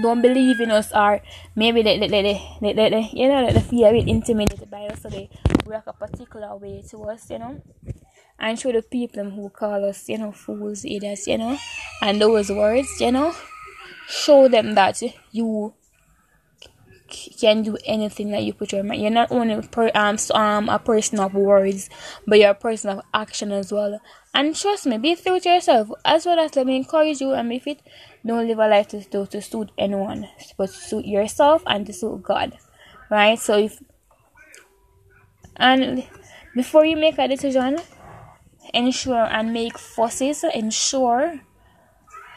don't 0.00 0.22
believe 0.22 0.60
in 0.60 0.70
us 0.70 0.92
or 0.92 1.20
maybe 1.54 1.82
they, 1.82 1.98
they, 1.98 2.08
they, 2.08 2.22
they, 2.60 2.72
they, 2.72 2.90
they 2.90 3.10
you 3.12 3.28
know 3.28 3.50
they 3.50 3.60
feel 3.60 3.86
a 3.88 3.92
bit 3.92 4.08
intimidated 4.08 4.70
by 4.70 4.86
us 4.86 5.02
so 5.02 5.08
they 5.08 5.28
work 5.66 5.84
a 5.86 5.92
particular 5.92 6.56
way 6.56 6.82
to 6.90 7.02
us 7.04 7.30
you 7.30 7.38
know. 7.38 7.60
And 8.38 8.58
show 8.58 8.72
the 8.72 8.82
people 8.82 9.30
who 9.30 9.48
call 9.50 9.84
us 9.88 10.08
you 10.08 10.18
know 10.18 10.32
fools 10.32 10.84
idiots 10.84 11.26
you 11.26 11.38
know 11.38 11.56
and 12.02 12.20
those 12.20 12.50
words 12.50 12.88
you 13.00 13.12
know. 13.12 13.34
Show 14.08 14.48
them 14.48 14.74
that 14.74 15.00
you 15.32 15.72
can 17.38 17.62
do 17.62 17.76
anything 17.84 18.30
that 18.30 18.42
you 18.42 18.52
put 18.52 18.72
your 18.72 18.84
mind. 18.84 19.00
You're 19.00 19.10
not 19.10 19.30
only 19.30 19.66
per, 19.68 19.90
um, 19.94 20.16
um 20.32 20.68
a 20.68 20.78
person 20.78 21.20
of 21.20 21.34
words, 21.34 21.88
but 22.26 22.38
you're 22.38 22.50
a 22.50 22.54
person 22.54 22.90
of 22.90 23.02
action 23.12 23.52
as 23.52 23.72
well. 23.72 24.00
And 24.32 24.54
trust 24.56 24.86
me, 24.86 24.98
be 24.98 25.14
true 25.14 25.38
to 25.40 25.48
yourself 25.48 25.88
as 26.04 26.26
well 26.26 26.40
as 26.40 26.56
let 26.56 26.66
me 26.66 26.76
encourage 26.76 27.20
you 27.20 27.32
and 27.32 27.52
if 27.52 27.66
it 27.66 27.80
don't 28.26 28.48
live 28.48 28.58
a 28.58 28.66
life 28.66 28.88
to, 28.88 29.04
to, 29.04 29.26
to 29.26 29.40
suit 29.40 29.70
anyone, 29.78 30.28
but 30.56 30.70
to 30.70 30.74
suit 30.74 31.04
yourself 31.04 31.62
and 31.66 31.86
to 31.86 31.92
suit 31.92 32.22
God. 32.22 32.58
Right? 33.10 33.38
So 33.38 33.58
if 33.58 33.80
and 35.56 36.04
before 36.54 36.84
you 36.84 36.96
make 36.96 37.18
a 37.18 37.28
decision, 37.28 37.78
ensure 38.72 39.24
and 39.24 39.52
make 39.52 39.78
forces, 39.78 40.44
ensure 40.54 41.40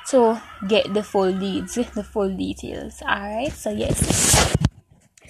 to 0.10 0.42
get 0.68 0.94
the 0.94 1.04
full 1.04 1.30
leads, 1.30 1.76
the 1.76 2.04
full 2.04 2.36
details. 2.36 3.02
Alright, 3.02 3.54
so 3.54 3.72
yes. 3.72 4.56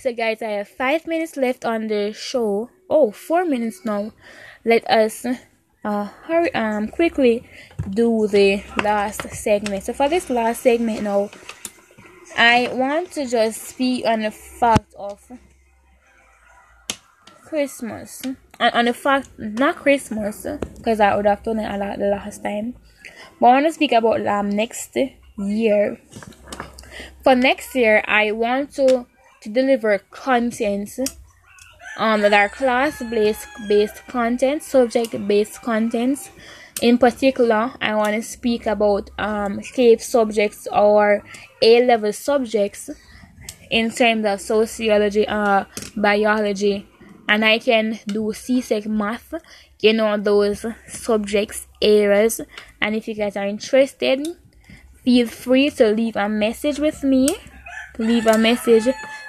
So 0.07 0.13
guys, 0.13 0.41
I 0.41 0.51
have 0.51 0.69
five 0.69 1.05
minutes 1.05 1.35
left 1.35 1.65
on 1.65 1.87
the 1.87 2.13
show. 2.13 2.69
Oh, 2.89 3.11
four 3.11 3.43
minutes 3.43 3.83
now. 3.83 4.13
Let 4.63 4.89
us 4.89 5.25
uh 5.83 6.05
hurry 6.23 6.53
um 6.55 6.87
quickly 6.87 7.43
do 7.89 8.25
the 8.25 8.63
last 8.81 9.29
segment. 9.31 9.83
So 9.83 9.91
for 9.91 10.07
this 10.07 10.29
last 10.29 10.63
segment 10.63 11.03
now, 11.03 11.29
I 12.37 12.69
want 12.71 13.11
to 13.19 13.27
just 13.27 13.61
speak 13.61 14.05
on 14.05 14.21
the 14.21 14.31
fact 14.31 14.93
of 14.97 15.29
Christmas. 17.43 18.21
And 18.61 18.73
on 18.73 18.85
the 18.85 18.93
fact 18.93 19.27
not 19.37 19.75
Christmas, 19.75 20.47
because 20.77 21.01
I 21.01 21.17
would 21.17 21.25
have 21.25 21.43
done 21.43 21.59
it 21.59 21.69
a 21.69 21.77
lot 21.77 21.99
the 21.99 22.05
last 22.05 22.41
time. 22.41 22.75
But 23.41 23.47
I 23.47 23.53
want 23.55 23.65
to 23.65 23.73
speak 23.73 23.91
about 23.91 24.25
um 24.25 24.51
next 24.51 24.95
year. 25.37 25.99
For 27.25 27.35
next 27.35 27.75
year 27.75 28.01
I 28.07 28.31
want 28.31 28.71
to 28.75 29.05
to 29.47 29.53
deliver 29.53 29.99
content 30.11 30.99
um, 31.97 32.21
that 32.21 32.33
are 32.33 32.49
class 32.49 33.01
based 33.67 34.07
content, 34.07 34.63
subject 34.63 35.27
based 35.27 35.61
content. 35.61 36.31
In 36.81 36.97
particular, 36.97 37.73
I 37.81 37.95
want 37.95 38.13
to 38.15 38.21
speak 38.21 38.67
about 38.67 39.09
um, 39.17 39.61
CAPE 39.61 39.99
subjects 40.01 40.67
or 40.71 41.23
A 41.61 41.85
level 41.85 42.13
subjects 42.13 42.91
in 43.71 43.89
terms 43.89 44.25
of 44.25 44.39
sociology, 44.39 45.27
uh, 45.27 45.65
biology, 45.95 46.87
and 47.27 47.43
I 47.43 47.57
can 47.57 47.99
do 48.05 48.31
CSEC 48.31 48.85
math, 48.85 49.33
you 49.79 49.93
know, 49.93 50.17
those 50.17 50.65
subjects 50.87 51.67
areas. 51.81 52.41
And 52.79 52.95
if 52.95 53.07
you 53.07 53.15
guys 53.15 53.35
are 53.35 53.47
interested, 53.47 54.27
feel 55.03 55.27
free 55.27 55.71
to 55.71 55.87
leave 55.87 56.15
a 56.15 56.29
message 56.29 56.77
with 56.77 57.03
me. 57.03 57.35
Leave 57.97 58.27
a 58.27 58.37
message 58.37 58.87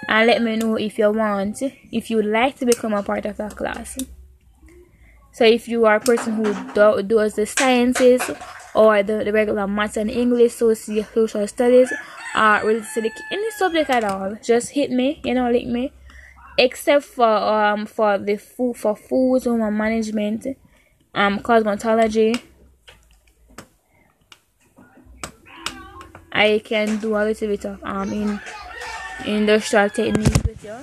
and 0.08 0.26
let 0.26 0.42
me 0.42 0.56
know 0.56 0.76
if 0.76 0.98
you 0.98 1.10
want 1.10 1.62
if 1.92 2.10
you 2.10 2.16
would 2.16 2.26
like 2.26 2.56
to 2.58 2.66
become 2.66 2.94
a 2.94 3.02
part 3.02 3.26
of 3.26 3.36
that 3.36 3.54
class. 3.54 3.96
So 5.32 5.44
if 5.44 5.68
you 5.68 5.84
are 5.84 5.96
a 5.96 6.00
person 6.00 6.34
who 6.34 6.44
do, 6.72 7.02
does 7.02 7.34
the 7.34 7.46
sciences 7.46 8.22
or 8.74 9.02
the, 9.02 9.22
the 9.24 9.32
regular 9.32 9.66
maths 9.66 9.96
and 9.96 10.10
english 10.10 10.54
social, 10.54 11.04
social 11.14 11.46
studies 11.46 11.92
or 12.34 12.60
related 12.64 12.86
to 12.94 13.00
the, 13.02 13.10
any 13.30 13.50
subject 13.52 13.90
at 13.90 14.04
all. 14.04 14.36
Just 14.42 14.70
hit 14.70 14.90
me 14.90 15.20
you 15.24 15.34
know 15.34 15.50
link 15.50 15.68
me. 15.68 15.92
Except 16.56 17.04
for 17.04 17.26
um 17.26 17.86
for 17.86 18.18
the 18.18 18.36
food 18.36 18.76
for 18.76 18.96
food 18.96 19.44
home 19.44 19.76
management 19.76 20.46
um 21.14 21.38
cosmetology. 21.40 22.40
I 26.32 26.60
can 26.64 26.98
do 26.98 27.14
a 27.16 27.24
little 27.24 27.48
bit 27.48 27.64
of 27.66 27.80
um 27.84 28.12
in 28.12 28.40
industrial 29.26 29.90
techniques 29.90 30.42
with 30.44 30.64
you, 30.64 30.76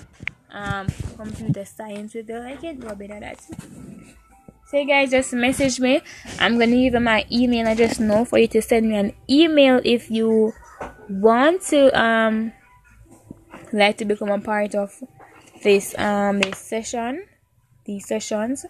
um, 0.51 0.87
computer 1.17 1.65
science 1.65 2.13
with 2.13 2.29
you. 2.29 2.37
I 2.39 2.55
can 2.55 2.79
do 2.79 2.87
of 2.87 2.97
that. 2.97 3.39
So 4.67 4.83
guys, 4.85 5.11
just 5.11 5.33
message 5.33 5.79
me. 5.79 6.01
I'm 6.39 6.57
gonna 6.57 6.75
give 6.75 6.93
you 6.93 6.99
my 6.99 7.25
email 7.31 7.67
address 7.67 7.99
now 7.99 8.25
for 8.25 8.39
you 8.39 8.47
to 8.47 8.61
send 8.61 8.89
me 8.89 8.95
an 8.95 9.13
email 9.29 9.79
if 9.83 10.09
you 10.09 10.53
want 11.07 11.61
to 11.69 11.93
um 11.97 12.51
like 13.71 13.97
to 13.97 14.05
become 14.05 14.29
a 14.29 14.39
part 14.39 14.73
of 14.73 15.03
this 15.63 15.97
um 15.97 16.41
this 16.41 16.57
session, 16.57 17.25
these 17.85 18.07
sessions. 18.07 18.65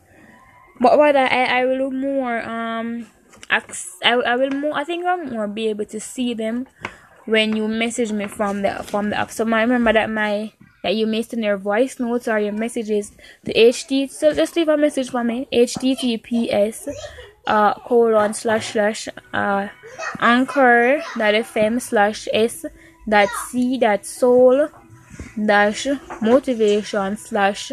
But 0.82 0.98
rather, 1.00 1.20
I 1.20 1.62
I 1.62 1.66
will 1.66 1.92
more 1.92 2.42
um 2.44 3.08
I, 3.50 3.62
I 4.04 4.36
will 4.36 4.52
more 4.52 4.74
I 4.74 4.84
think 4.84 5.06
I'll 5.06 5.24
more 5.24 5.48
be 5.48 5.68
able 5.68 5.86
to 5.86 6.00
see 6.00 6.34
them 6.34 6.68
when 7.26 7.56
you 7.56 7.68
message 7.68 8.12
me 8.12 8.28
from 8.28 8.62
the 8.62 8.84
from 8.84 9.10
the 9.10 9.18
app. 9.18 9.32
So 9.32 9.44
I 9.52 9.62
remember 9.62 9.94
that 9.94 10.10
my 10.10 10.52
that 10.86 10.96
you 10.96 11.08
missed 11.08 11.34
in 11.34 11.42
your 11.42 11.58
voice 11.58 12.00
notes 12.00 12.28
or 12.28 12.40
your 12.40 12.54
messages 12.54 13.12
the 13.44 13.54
HT 13.54 14.12
so 14.12 14.34
just 14.34 14.56
leave 14.56 14.68
a 14.68 14.78
message 14.78 15.10
for 15.10 15.24
me 15.24 15.48
https 15.52 16.88
uh 17.48 17.74
colon 17.74 18.36
slash 18.36 18.74
slash 18.74 19.10
uh 19.34 19.68
anchor 20.20 21.02
dot 21.18 21.34
fm 21.34 21.82
slash 21.82 22.28
s 22.32 22.66
dot 23.10 23.28
c 23.50 23.80
dot 23.80 24.06
soul 24.06 24.68
dash 25.44 25.88
motivation 26.22 27.18
slash. 27.18 27.72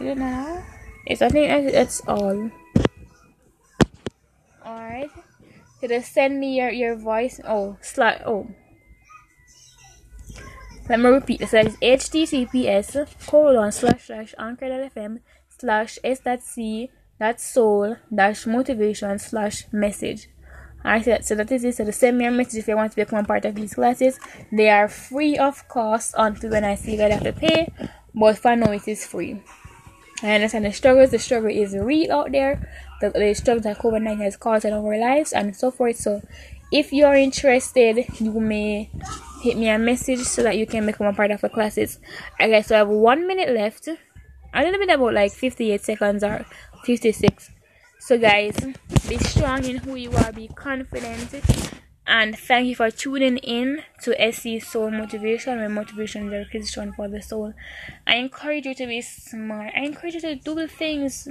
You 0.00 0.14
know 0.14 0.62
it's 1.06 1.22
I 1.22 1.28
think 1.28 1.74
it's 1.74 2.00
all. 2.06 2.50
Alright 4.64 5.10
just 5.88 6.12
send 6.12 6.40
me 6.40 6.56
your, 6.58 6.70
your 6.70 6.96
voice. 6.96 7.40
Oh, 7.46 7.76
slide. 7.80 8.22
Oh. 8.26 8.48
Let 10.88 11.00
me 11.00 11.06
repeat 11.06 11.40
this. 11.40 11.52
That 11.52 11.66
is 11.66 11.76
https 11.76 13.26
colon 13.26 13.72
slash 13.72 14.06
slash 14.06 14.34
anchor.fm 14.38 15.20
slash 15.48 15.98
s 16.04 16.20
dot 16.20 17.40
soul 17.40 17.96
dash 18.14 18.46
motivation 18.46 19.18
slash 19.18 19.64
message. 19.72 20.28
Alright, 20.84 21.04
so, 21.04 21.16
so 21.22 21.34
that 21.36 21.50
is 21.50 21.64
it. 21.64 21.76
So 21.76 21.86
just 21.86 22.00
send 22.00 22.18
me 22.18 22.26
a 22.26 22.30
message 22.30 22.60
if 22.60 22.68
you 22.68 22.76
want 22.76 22.92
to 22.92 22.96
become 22.96 23.24
part 23.24 23.46
of 23.46 23.54
these 23.54 23.72
classes. 23.72 24.18
They 24.52 24.68
are 24.68 24.88
free 24.88 25.38
of 25.38 25.66
cost 25.68 26.14
until 26.18 26.50
when 26.50 26.64
I 26.64 26.74
see 26.74 26.96
that 26.96 27.10
I 27.10 27.14
have 27.14 27.24
to 27.24 27.32
pay. 27.32 27.72
But 28.14 28.36
for 28.36 28.54
now 28.54 28.70
it 28.70 28.86
is 28.86 29.06
free. 29.06 29.42
I 30.22 30.34
understand 30.34 30.66
the 30.66 30.72
struggles. 30.72 31.10
The 31.10 31.18
struggle 31.18 31.50
is 31.50 31.74
real 31.74 32.12
out 32.12 32.32
there 32.32 32.70
the, 33.00 33.10
the 33.10 33.34
struggle 33.34 33.62
that 33.62 33.78
COVID 33.78 34.02
19 34.02 34.24
has 34.24 34.36
caused 34.36 34.64
in 34.64 34.72
our 34.72 34.98
lives 34.98 35.32
and 35.32 35.54
so 35.56 35.70
forth. 35.70 35.96
So, 35.96 36.22
if 36.72 36.92
you're 36.92 37.14
interested, 37.14 38.04
you 38.18 38.40
may 38.40 38.90
hit 39.42 39.56
me 39.56 39.68
a 39.68 39.78
message 39.78 40.20
so 40.20 40.42
that 40.42 40.56
you 40.56 40.66
can 40.66 40.86
become 40.86 41.06
a 41.06 41.12
part 41.12 41.30
of 41.30 41.40
the 41.40 41.48
classes. 41.48 41.98
Okay, 42.40 42.62
so 42.62 42.74
I 42.74 42.78
have 42.78 42.88
one 42.88 43.26
minute 43.26 43.50
left. 43.50 43.88
A 43.88 44.62
little 44.62 44.78
bit 44.78 44.90
about 44.90 45.14
like 45.14 45.32
58 45.32 45.80
seconds 45.80 46.22
or 46.22 46.44
56. 46.84 47.50
So, 48.00 48.18
guys, 48.18 48.56
be 49.08 49.18
strong 49.18 49.64
in 49.64 49.78
who 49.78 49.94
you 49.96 50.12
are, 50.12 50.32
be 50.32 50.48
confident, 50.48 51.42
and 52.06 52.38
thank 52.38 52.66
you 52.66 52.76
for 52.76 52.90
tuning 52.90 53.38
in 53.38 53.82
to 54.02 54.14
SC 54.30 54.62
Soul 54.62 54.90
Motivation, 54.90 55.58
where 55.58 55.70
motivation 55.70 56.26
is 56.26 56.32
a 56.34 56.38
requisition 56.38 56.92
for 56.92 57.08
the 57.08 57.22
soul. 57.22 57.54
I 58.06 58.16
encourage 58.16 58.66
you 58.66 58.74
to 58.74 58.86
be 58.86 59.00
smart. 59.00 59.72
I 59.74 59.80
encourage 59.80 60.14
you 60.14 60.20
to 60.20 60.34
do 60.34 60.54
the 60.54 60.68
things 60.68 61.28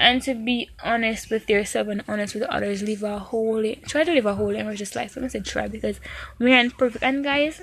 and 0.00 0.22
to 0.22 0.34
be 0.34 0.70
honest 0.82 1.30
with 1.30 1.48
yourself 1.48 1.86
and 1.88 2.02
honest 2.08 2.34
with 2.34 2.44
others. 2.44 2.82
Live 2.82 3.02
a 3.02 3.18
holy, 3.18 3.76
try 3.86 4.02
to 4.02 4.12
live 4.12 4.24
a 4.24 4.34
holy 4.34 4.58
and 4.58 4.66
righteous 4.66 4.96
life. 4.96 5.14
I'm 5.14 5.22
gonna 5.22 5.30
say 5.30 5.40
try 5.40 5.68
because 5.68 6.00
we 6.38 6.54
aren't 6.54 6.78
perfect. 6.78 7.04
And 7.04 7.22
guys, 7.22 7.62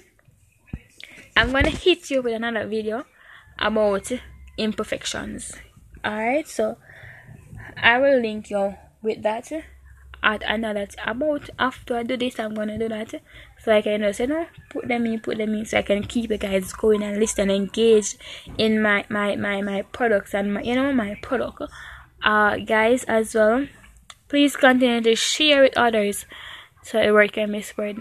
I'm 1.35 1.51
gonna 1.51 1.71
hit 1.71 2.11
you 2.11 2.21
with 2.21 2.35
another 2.35 2.67
video 2.67 3.05
about 3.57 4.11
imperfections. 4.55 5.53
Alright, 6.05 6.47
so 6.47 6.77
I 7.75 7.97
will 7.97 8.19
link 8.19 8.51
you 8.51 8.75
with 9.01 9.23
that 9.23 9.51
at 10.23 10.43
another 10.47 10.87
about 11.05 11.49
after 11.59 11.95
I 11.95 12.03
do 12.03 12.17
this 12.17 12.39
I'm 12.39 12.55
gonna 12.55 12.77
do 12.77 12.89
that 12.89 13.13
so 13.59 13.71
I 13.71 13.81
can 13.81 14.01
just 14.01 14.19
you 14.19 14.27
know 14.27 14.47
put 14.69 14.87
them 14.87 15.05
in 15.05 15.19
put 15.19 15.37
them 15.37 15.53
in 15.53 15.65
so 15.65 15.77
I 15.77 15.83
can 15.83 16.03
keep 16.03 16.31
you 16.31 16.37
guys 16.37 16.73
going 16.73 17.03
and 17.03 17.19
listen 17.19 17.49
and 17.49 17.51
engage 17.51 18.17
in 18.57 18.81
my 18.81 19.05
my 19.09 19.35
my 19.35 19.61
my 19.61 19.83
products 19.83 20.33
and 20.33 20.55
my 20.55 20.63
you 20.63 20.75
know 20.75 20.91
my 20.91 21.15
product 21.21 21.61
uh 22.23 22.57
guys 22.57 23.03
as 23.05 23.33
well 23.35 23.67
please 24.27 24.55
continue 24.55 25.01
to 25.01 25.15
share 25.15 25.61
with 25.61 25.77
others 25.77 26.25
so 26.83 27.01
the 27.01 27.13
word 27.13 27.31
can 27.31 27.51
be 27.51 27.61
spread 27.61 27.97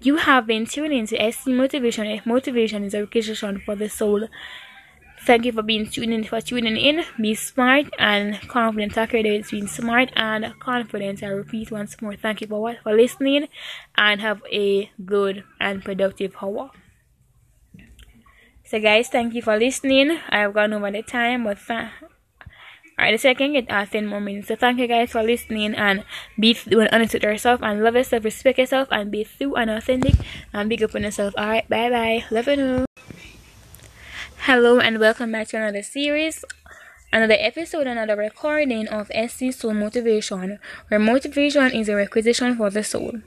you 0.00 0.16
have 0.16 0.46
been 0.46 0.66
tuning 0.66 1.06
to 1.08 1.32
SC 1.32 1.48
Motivation. 1.48 2.06
If 2.06 2.26
motivation 2.26 2.84
is 2.84 2.94
a 2.94 3.00
requisition 3.00 3.60
for 3.64 3.74
the 3.74 3.88
soul, 3.88 4.28
thank 5.26 5.44
you 5.44 5.52
for 5.52 5.62
being 5.62 5.88
tuned 5.88 6.14
in 6.14 6.24
for 6.24 6.40
tuning 6.40 6.76
in. 6.76 7.04
Be 7.20 7.34
smart 7.34 7.86
and 7.98 8.40
confident. 8.48 8.96
Accurate 8.96 9.42
between 9.42 9.66
smart 9.66 10.10
and 10.14 10.54
confident. 10.60 11.22
I 11.22 11.28
repeat 11.28 11.70
once 11.70 12.00
more. 12.00 12.14
Thank 12.14 12.40
you 12.40 12.46
for 12.46 12.60
what 12.60 12.78
for 12.82 12.94
listening, 12.94 13.48
and 13.96 14.20
have 14.20 14.42
a 14.52 14.90
good 15.04 15.44
and 15.60 15.84
productive 15.84 16.36
hour. 16.40 16.70
So, 18.64 18.78
guys, 18.80 19.08
thank 19.08 19.34
you 19.34 19.42
for 19.42 19.58
listening. 19.58 20.18
I 20.28 20.40
have 20.40 20.54
gone 20.54 20.74
over 20.74 20.90
the 20.90 21.02
time, 21.02 21.44
but 21.44 21.58
th- 22.98 23.04
Alright, 23.06 23.14
the 23.14 23.18
second 23.18 23.52
get 23.52 23.70
uh, 23.70 23.86
10 23.86 24.06
more 24.06 24.20
minutes. 24.20 24.48
So 24.48 24.56
thank 24.56 24.78
you 24.78 24.86
guys 24.86 25.12
for 25.12 25.22
listening 25.22 25.74
and 25.74 26.04
be 26.38 26.54
doing 26.54 26.88
honest 26.92 27.14
with 27.14 27.22
yourself 27.22 27.62
and 27.62 27.82
love 27.82 27.94
yourself, 27.94 28.24
respect 28.24 28.58
yourself 28.58 28.88
and 28.90 29.10
be 29.10 29.24
true 29.24 29.54
and 29.54 29.70
authentic 29.70 30.14
and 30.52 30.82
up 30.82 30.94
on 30.94 31.02
yourself. 31.02 31.34
Alright, 31.36 31.68
bye 31.68 31.90
bye. 31.90 32.24
Love 32.30 32.48
you. 32.48 32.84
Hello 34.40 34.78
and 34.80 34.98
welcome 34.98 35.32
back 35.32 35.48
to 35.48 35.56
another 35.58 35.82
series, 35.82 36.44
another 37.12 37.36
episode, 37.38 37.86
another 37.86 38.16
recording 38.16 38.88
of 38.88 39.10
SC 39.12 39.52
Soul 39.52 39.74
Motivation, 39.74 40.58
where 40.88 41.00
motivation 41.00 41.70
is 41.72 41.88
a 41.88 41.94
requisition 41.96 42.56
for 42.56 42.70
the 42.70 42.82
soul. 42.82 43.20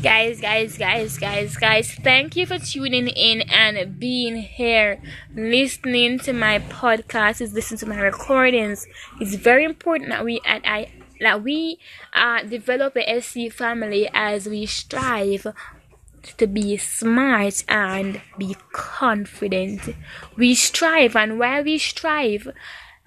Guys, 0.00 0.40
guys, 0.40 0.78
guys, 0.78 1.18
guys, 1.18 1.56
guys, 1.56 1.92
thank 1.92 2.36
you 2.36 2.46
for 2.46 2.58
tuning 2.58 3.08
in 3.08 3.42
and 3.50 3.98
being 3.98 4.36
here, 4.36 5.02
listening 5.34 6.20
to 6.20 6.32
my 6.32 6.60
podcast, 6.60 7.40
is 7.40 7.52
listening 7.52 7.78
to 7.78 7.86
my 7.86 7.98
recordings. 7.98 8.86
It's 9.20 9.34
very 9.34 9.64
important 9.64 10.10
that 10.10 10.24
we 10.24 10.40
and 10.44 10.64
I 10.64 10.92
that 11.20 11.42
we 11.42 11.78
uh, 12.14 12.42
develop 12.42 12.96
a 12.96 13.20
SC 13.20 13.50
family 13.52 14.08
as 14.12 14.48
we 14.48 14.66
strive 14.66 15.46
to 16.36 16.46
be 16.46 16.76
smart 16.76 17.64
and 17.68 18.20
be 18.36 18.56
confident. 18.72 19.94
We 20.36 20.54
strive, 20.54 21.16
and 21.16 21.38
while 21.38 21.64
we 21.64 21.78
strive, 21.78 22.48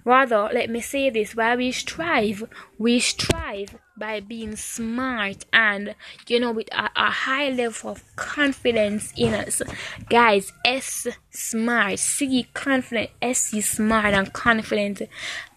rather, 0.04 0.50
let 0.52 0.70
me 0.70 0.80
say 0.80 1.10
this 1.10 1.34
while 1.34 1.56
we 1.56 1.72
strive, 1.72 2.44
we 2.78 3.00
strive 3.00 3.76
by 3.96 4.20
being 4.20 4.56
smart 4.56 5.44
and 5.52 5.94
you 6.26 6.40
know 6.40 6.50
with 6.50 6.68
a, 6.72 6.90
a, 6.96 7.10
high 7.10 7.50
level 7.50 7.90
of 7.90 8.02
confidence 8.16 9.12
in 9.16 9.34
us. 9.34 9.62
Guys 10.08 10.52
s 10.64 11.06
smart 11.30 11.98
c 11.98 12.46
confident 12.54 13.10
s 13.20 13.50
smart 13.64 14.14
and 14.14 14.32
confident 14.32 15.02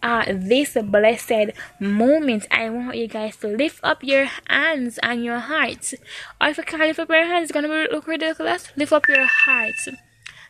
uh 0.03 0.25
this 0.27 0.77
blessed 0.83 1.51
moment. 1.79 2.45
I 2.51 2.69
want 2.69 2.97
you 2.97 3.07
guys 3.07 3.37
to 3.37 3.47
lift 3.47 3.79
up 3.83 4.03
your 4.03 4.27
hands 4.47 4.99
and 5.01 5.23
your 5.23 5.39
hearts. 5.39 5.95
Or 6.41 6.49
if 6.49 6.57
you 6.57 6.63
can't 6.63 6.83
lift 6.83 6.99
up 6.99 7.09
your 7.09 7.25
hands 7.25 7.45
it's 7.45 7.51
gonna 7.51 7.67
be 7.67 7.87
look 7.91 8.07
ridiculous. 8.07 8.71
Lift 8.75 8.93
up 8.93 9.07
your 9.07 9.25
hearts. 9.25 9.87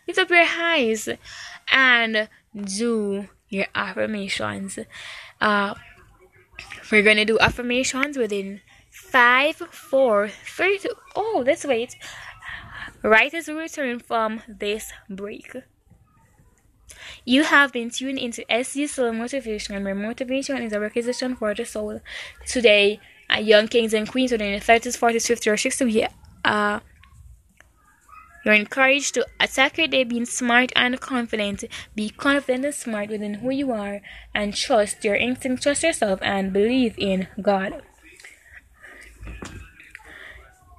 Lift 0.07 0.19
up 0.19 0.29
your 0.29 0.45
eyes 0.45 1.07
and 1.71 2.29
do 2.63 3.27
your 3.49 3.65
affirmations 3.75 4.79
uh 5.41 5.73
we're 6.91 7.03
gonna 7.03 7.25
do 7.25 7.39
affirmations 7.39 8.17
within 8.17 8.61
five, 8.89 9.55
four, 9.55 10.29
three, 10.29 10.77
two. 10.79 10.93
Oh, 11.15 11.43
let's 11.45 11.65
wait. 11.65 11.95
Right 13.01 13.33
as 13.33 13.47
we 13.47 13.53
return 13.53 13.99
from 13.99 14.41
this 14.47 14.91
break. 15.09 15.55
You 17.23 17.43
have 17.43 17.71
been 17.73 17.89
tuned 17.89 18.19
into 18.19 18.45
SC 18.63 18.87
Soul 18.87 19.11
Motivation, 19.13 19.83
where 19.83 19.95
motivation 19.95 20.61
is 20.63 20.73
a 20.73 20.79
requisition 20.79 21.35
for 21.35 21.53
the 21.53 21.65
soul. 21.65 22.01
Today, 22.47 22.99
young 23.39 23.67
kings 23.67 23.93
and 23.93 24.07
queens 24.07 24.31
within 24.31 24.53
the 24.53 24.59
30s, 24.65 24.97
40s, 24.97 25.25
50s, 25.29 25.47
or 25.47 25.55
60s, 25.55 25.85
we 25.85 26.07
uh, 26.45 26.79
you're 28.45 28.53
encouraged 28.53 29.15
to 29.15 29.25
attack 29.39 29.79
your 29.79 29.87
day 29.87 30.03
being 30.03 30.25
smart 30.25 30.71
and 30.75 31.01
confident. 31.01 31.63
Be 31.95 32.09
confident 32.09 32.63
and 32.63 32.73
smart 32.73 33.09
within 33.09 33.35
who 33.35 33.49
you 33.49 33.71
are 33.71 34.01
and 34.33 34.55
trust 34.55 35.03
your 35.03 35.15
instinct, 35.15 35.63
trust 35.63 35.81
yourself, 35.81 36.19
and 36.21 36.53
believe 36.53 36.93
in 36.99 37.27
God. 37.41 37.81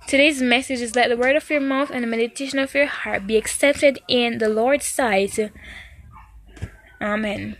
Today's 0.06 0.40
message 0.40 0.80
is 0.80 0.94
let 0.94 1.08
the 1.08 1.16
word 1.16 1.34
of 1.34 1.50
your 1.50 1.60
mouth 1.60 1.90
and 1.90 2.04
the 2.04 2.06
meditation 2.06 2.60
of 2.60 2.72
your 2.72 2.86
heart 2.86 3.26
be 3.26 3.36
accepted 3.36 3.98
in 4.06 4.38
the 4.38 4.48
Lord's 4.48 4.86
sight. 4.86 5.36
Amen. 7.00 7.56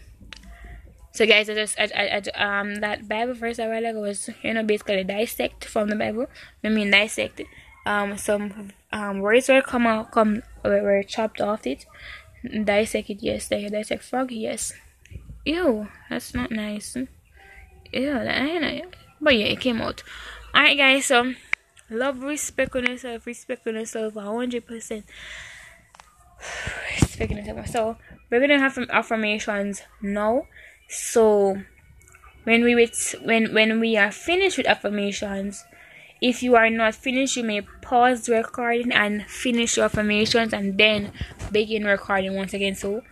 So, 1.11 1.27
guys, 1.27 1.51
I 1.51 1.55
just 1.55 1.81
I, 1.81 1.89
I, 1.97 2.23
I, 2.37 2.59
um 2.59 2.77
that 2.77 3.09
Bible 3.09 3.35
verse 3.35 3.59
a 3.59 3.67
while 3.67 3.85
ago 3.85 4.01
was 4.01 4.31
you 4.43 4.55
know 4.55 4.63
basically 4.63 5.03
dissect 5.03 5.65
from 5.65 5.89
the 5.89 5.97
Bible. 5.97 6.27
I 6.63 6.69
mean 6.69 6.93
dissect 6.93 7.41
um 7.85 8.17
some 8.17 8.71
um 8.97 9.21
were 9.21 9.41
come 9.63 9.87
out 9.87 10.11
come 10.11 10.43
were 10.65 11.03
chopped 11.03 11.41
off 11.41 11.67
it. 11.67 11.87
Dissect 12.65 13.11
it 13.11 13.23
yes 13.23 13.49
they 13.49 13.69
dissect 13.69 14.05
frog 14.05 14.33
yes. 14.33 14.73
Ew 15.45 15.89
that's 16.09 16.35
not 16.35 16.51
nice. 16.51 16.97
Ew 17.93 18.13
that 18.13 18.83
but 19.21 19.37
yeah 19.37 19.47
it 19.47 19.61
came 19.61 19.81
out. 19.81 20.03
Alright 20.55 20.79
guys 20.79 21.07
so 21.07 21.35
love 21.91 22.23
respect 22.23 22.75
on 22.75 22.87
yourself 22.87 23.27
respect 23.27 23.67
on 23.67 23.75
yourself 23.75 24.15
100 24.15 24.67
percent. 24.67 25.05
Respect 27.01 27.33
on 27.33 27.67
so 27.67 27.97
we're 28.31 28.41
gonna 28.41 28.59
have 28.59 28.73
some 28.73 28.87
affirmations 28.91 29.83
now. 30.03 30.47
So 30.89 31.63
when 32.45 32.63
we 32.63 32.75
with 32.75 33.15
when 33.23 33.53
when 33.55 33.81
we 33.81 33.97
are 33.97 34.13
finished 34.13 34.57
with 34.57 34.67
affirmations 34.67 35.65
if 36.21 36.43
you 36.43 36.57
are 36.57 36.71
not 36.71 36.95
finished, 36.95 37.37
you 37.37 37.45
may 37.45 37.61
pause 37.83 38.29
recording 38.29 38.93
and 38.93 39.25
finish 39.27 39.77
your 39.77 39.87
affirmations 39.87 40.53
and 40.53 40.79
then 40.79 41.13
begin 41.53 41.85
recording 41.85 42.35
once 42.35 42.55
again. 42.55 42.75
So, 42.75 43.03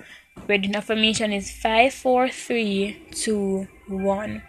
the 0.46 0.72
affirmation 0.74 1.32
is 1.32 1.50
five, 1.50 1.94
four, 1.94 2.28
three, 2.28 3.02
two, 3.10 3.68
one. 3.88 4.42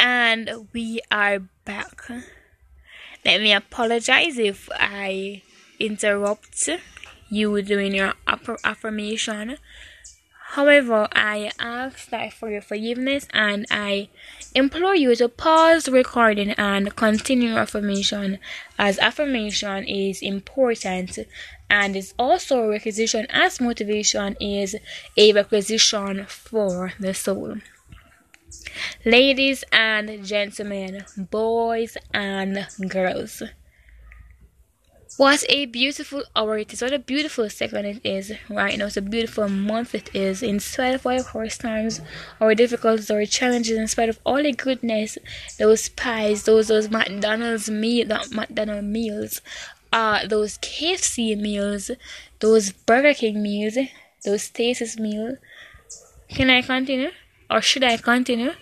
And 0.00 0.66
we 0.72 0.98
are 1.12 1.40
back. 1.66 2.08
Let 3.24 3.42
me 3.42 3.52
apologize 3.52 4.38
if 4.38 4.70
I 4.72 5.42
interrupt 5.78 6.70
you 7.28 7.60
doing 7.60 7.94
your 7.94 8.14
affirmation. 8.64 9.58
However, 10.52 11.06
I 11.12 11.52
ask 11.60 12.08
that 12.08 12.32
for 12.32 12.50
your 12.50 12.62
forgiveness 12.62 13.28
and 13.32 13.66
I 13.70 14.08
implore 14.54 14.96
you 14.96 15.14
to 15.16 15.28
pause 15.28 15.88
recording 15.88 16.50
and 16.52 16.96
continue 16.96 17.54
affirmation 17.54 18.38
as 18.78 18.98
affirmation 18.98 19.84
is 19.84 20.22
important 20.22 21.18
and 21.68 21.94
is 21.94 22.14
also 22.18 22.62
a 22.62 22.68
requisition 22.68 23.26
as 23.28 23.60
motivation 23.60 24.36
is 24.40 24.74
a 25.16 25.32
requisition 25.34 26.24
for 26.26 26.94
the 26.98 27.12
soul. 27.12 27.58
Ladies 29.04 29.64
and 29.72 30.24
gentlemen, 30.24 31.04
boys 31.30 31.96
and 32.12 32.66
girls. 32.88 33.42
What 35.16 35.44
a 35.48 35.66
beautiful 35.66 36.22
hour 36.34 36.56
it 36.58 36.72
is. 36.72 36.80
What 36.80 36.92
a 36.92 36.98
beautiful 36.98 37.50
second 37.50 37.84
it 37.84 38.00
is 38.04 38.32
right 38.48 38.78
now. 38.78 38.86
It's 38.86 38.96
a 38.96 39.02
beautiful 39.02 39.48
month 39.48 39.94
it 39.94 40.08
is. 40.14 40.42
In 40.42 40.60
spite 40.60 40.94
of 40.94 41.06
our 41.06 41.46
times, 41.48 42.00
our 42.40 42.54
difficulties, 42.54 43.10
our 43.10 43.26
challenges, 43.26 43.76
in 43.76 43.86
spite 43.88 44.08
of 44.08 44.18
all 44.24 44.42
the 44.42 44.52
goodness, 44.52 45.18
those 45.58 45.90
pies, 45.90 46.44
those 46.44 46.68
those 46.68 46.90
McDonald's 46.90 47.68
meal, 47.68 48.06
that 48.08 48.30
McDonald's 48.30 48.86
meals, 48.86 49.42
uh, 49.92 50.26
those 50.26 50.56
KFC 50.58 51.38
meals, 51.38 51.90
those 52.38 52.72
Burger 52.72 53.12
King 53.12 53.42
meals, 53.42 53.76
those 54.24 54.44
Stasis 54.44 54.98
meals. 54.98 55.36
Can 56.28 56.48
I 56.48 56.62
continue? 56.62 57.10
Or 57.50 57.60
should 57.60 57.84
I 57.84 57.96
continue? 57.96 58.52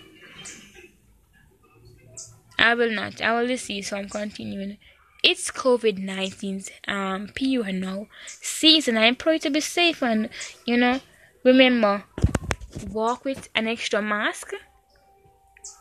I 2.57 2.73
will 2.75 2.91
not. 2.91 3.21
I 3.21 3.39
will 3.39 3.47
just 3.47 3.65
see, 3.65 3.81
so 3.81 3.97
I'm 3.97 4.09
continuing. 4.09 4.77
It's 5.23 5.51
COVID 5.51 6.03
19's 6.03 6.69
um 6.87 7.27
period 7.29 7.75
now 7.75 8.07
season. 8.27 8.97
I 8.97 9.05
implore 9.05 9.33
you 9.33 9.39
to 9.39 9.49
be 9.49 9.59
safe 9.59 10.01
and 10.01 10.29
you 10.65 10.77
know 10.77 11.01
remember 11.43 12.03
walk 12.91 13.25
with 13.25 13.49
an 13.55 13.67
extra 13.67 14.01
mask. 14.01 14.53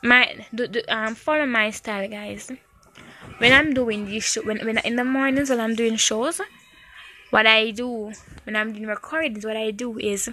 My 0.02 0.46
do, 0.54 0.66
do, 0.66 0.82
um 0.88 1.14
follow 1.14 1.46
my 1.46 1.70
style, 1.70 2.08
guys. 2.08 2.50
When 3.38 3.52
I'm 3.52 3.74
doing 3.74 4.06
these 4.06 4.24
show, 4.24 4.42
when 4.42 4.64
when 4.66 4.78
in 4.78 4.96
the 4.96 5.04
mornings 5.04 5.50
when 5.50 5.60
I'm 5.60 5.76
doing 5.76 5.96
shows, 5.96 6.40
what 7.30 7.46
I 7.46 7.70
do 7.70 8.12
when 8.44 8.56
I'm 8.56 8.72
doing 8.72 8.86
recordings, 8.86 9.46
what 9.46 9.56
I 9.56 9.70
do 9.70 9.98
is 9.98 10.30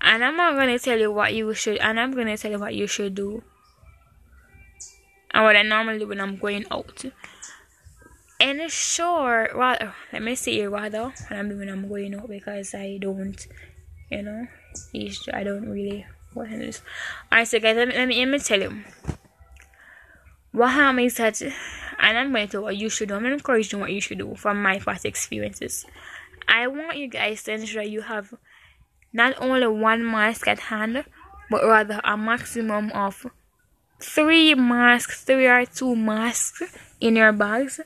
and 0.00 0.24
I'm 0.24 0.36
not 0.36 0.54
gonna 0.54 0.78
tell 0.78 0.98
you 0.98 1.12
what 1.12 1.34
you 1.34 1.52
should 1.54 1.78
and 1.78 1.98
I'm 2.00 2.12
gonna 2.12 2.36
tell 2.36 2.50
you 2.50 2.58
what 2.58 2.74
you 2.74 2.86
should 2.86 3.14
do 3.14 3.42
and 5.32 5.44
what 5.44 5.56
I 5.56 5.62
normally 5.62 5.98
do 5.98 6.08
when 6.08 6.20
I'm 6.20 6.36
going 6.36 6.64
out. 6.70 7.04
And 8.40 8.70
sure, 8.70 9.50
well, 9.54 9.76
oh, 9.80 9.94
let 10.12 10.22
me 10.22 10.34
see 10.34 10.64
rather 10.66 11.12
when 11.28 11.38
I'm 11.38 11.58
when 11.58 11.68
I'm 11.68 11.88
going 11.88 12.14
out 12.14 12.28
because 12.28 12.74
I 12.74 12.98
don't, 12.98 13.46
you 14.10 14.22
know, 14.22 14.46
I 15.34 15.44
don't 15.44 15.68
really 15.68 16.06
what 16.32 16.50
is. 16.50 16.80
Alright, 17.30 17.48
so 17.48 17.60
guys, 17.60 17.76
let 17.76 17.88
me, 17.88 17.94
let 17.94 18.08
me 18.08 18.18
let 18.18 18.28
me 18.28 18.38
tell 18.38 18.60
you. 18.60 18.82
What 20.52 20.70
happens 20.70 21.14
that, 21.14 21.40
and 21.42 22.18
I'm 22.18 22.32
going 22.32 22.46
to 22.46 22.52
tell 22.52 22.62
what 22.62 22.76
you 22.76 22.88
should 22.88 23.08
do. 23.08 23.14
I'm 23.14 23.26
encouraging 23.26 23.78
what 23.78 23.92
you 23.92 24.00
should 24.00 24.18
do 24.18 24.34
from 24.34 24.60
my 24.62 24.80
past 24.80 25.04
experiences. 25.04 25.86
I 26.48 26.66
want 26.66 26.96
you 26.96 27.06
guys 27.06 27.44
to 27.44 27.52
ensure 27.52 27.82
you 27.82 28.00
have 28.00 28.34
not 29.12 29.34
only 29.40 29.66
one 29.66 30.04
mask 30.04 30.46
at 30.48 30.58
hand, 30.58 31.04
but 31.50 31.64
rather 31.64 32.00
a 32.04 32.16
maximum 32.16 32.90
of 32.92 33.26
three 33.98 34.54
masks, 34.54 35.24
three 35.24 35.46
or 35.46 35.66
two 35.66 35.96
masks 35.96 36.62
in 37.00 37.16
your 37.16 37.32
bags, 37.32 37.80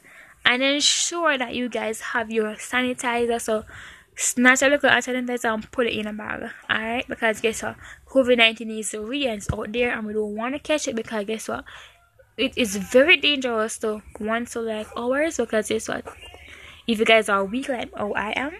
and 0.45 0.63
ensure 0.63 1.39
that 1.39 1.55
you 1.55 1.69
guys 1.69 2.01
have 2.01 2.31
your 2.31 2.55
sanitizer. 2.55 3.41
So 3.41 3.65
snatch 4.17 4.63
a 4.63 4.69
little 4.69 4.91
sanitizer 4.91 5.53
and 5.53 5.71
put 5.73 5.87
it 5.87 5.99
in 5.99 6.07
a 6.07 6.13
bag. 6.13 6.51
Alright? 6.71 7.09
Because 7.09 7.41
guess 7.41 7.63
what? 7.63 7.77
COVID 8.09 8.37
19 8.37 8.71
is 8.71 8.95
real 8.95 9.29
and 9.29 9.39
it's 9.39 9.53
out 9.53 9.73
there 9.73 9.97
and 9.97 10.07
we 10.07 10.13
don't 10.13 10.37
want 10.37 10.55
to 10.55 10.59
catch 10.59 10.87
it 10.87 10.97
because 10.97 11.25
guess 11.25 11.49
what? 11.49 11.65
It 12.37 12.57
is 12.57 12.77
very 12.77 13.17
dangerous 13.17 13.79
to 13.79 14.03
want 14.21 14.49
to 14.49 14.61
like 14.61 14.89
hours 14.97 15.37
because 15.37 15.69
guess 15.69 15.89
what? 15.89 16.05
If 16.87 16.99
you 16.99 17.05
guys 17.05 17.29
are 17.29 17.45
weak 17.45 17.69
like 17.69 17.91
oh 17.97 18.13
I 18.13 18.33
am, 18.37 18.53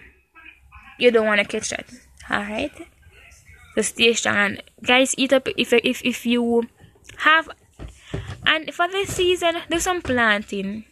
you 0.97 1.11
don't 1.11 1.25
want 1.25 1.41
to 1.41 1.47
catch 1.47 1.69
that. 1.69 1.85
Alright? 2.29 2.87
So 3.75 3.81
stay 3.81 4.15
and 4.25 4.63
guys 4.81 5.13
eat 5.17 5.33
up 5.33 5.49
if 5.57 5.73
if 5.73 6.01
if 6.03 6.25
you 6.25 6.63
have 7.27 7.49
and 8.45 8.73
for 8.73 8.87
this 8.87 9.13
season 9.13 9.57
do 9.69 9.79
some 9.79 10.01
planting. 10.01 10.85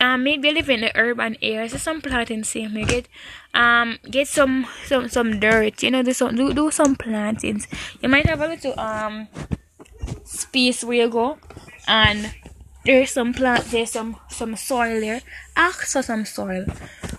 Um 0.00 0.24
maybe 0.24 0.52
live 0.52 0.70
in 0.70 0.80
the 0.80 0.92
urban 0.96 1.36
area 1.42 1.68
so 1.68 1.76
some 1.76 2.00
planting 2.00 2.44
same 2.44 2.76
you 2.78 2.86
get 2.86 3.08
um 3.52 3.98
get 4.10 4.26
some 4.28 4.66
some 4.86 5.08
some 5.08 5.38
dirt 5.38 5.82
you 5.82 5.90
know 5.90 6.02
do 6.02 6.14
some 6.14 6.34
do, 6.34 6.54
do 6.54 6.70
some 6.70 6.96
plantings. 6.96 7.68
You 8.00 8.08
might 8.08 8.26
have 8.26 8.40
a 8.40 8.48
little 8.48 8.78
um 8.80 9.28
space 10.24 10.82
where 10.82 11.04
you 11.04 11.10
go 11.10 11.38
and 11.86 12.32
there's 12.86 13.10
some 13.10 13.34
plant 13.34 13.64
there's 13.70 13.90
some 13.90 14.16
some 14.30 14.56
soil 14.56 15.00
there. 15.00 15.20
Ask 15.56 15.92
for 15.92 16.02
some 16.02 16.24
soil 16.24 16.64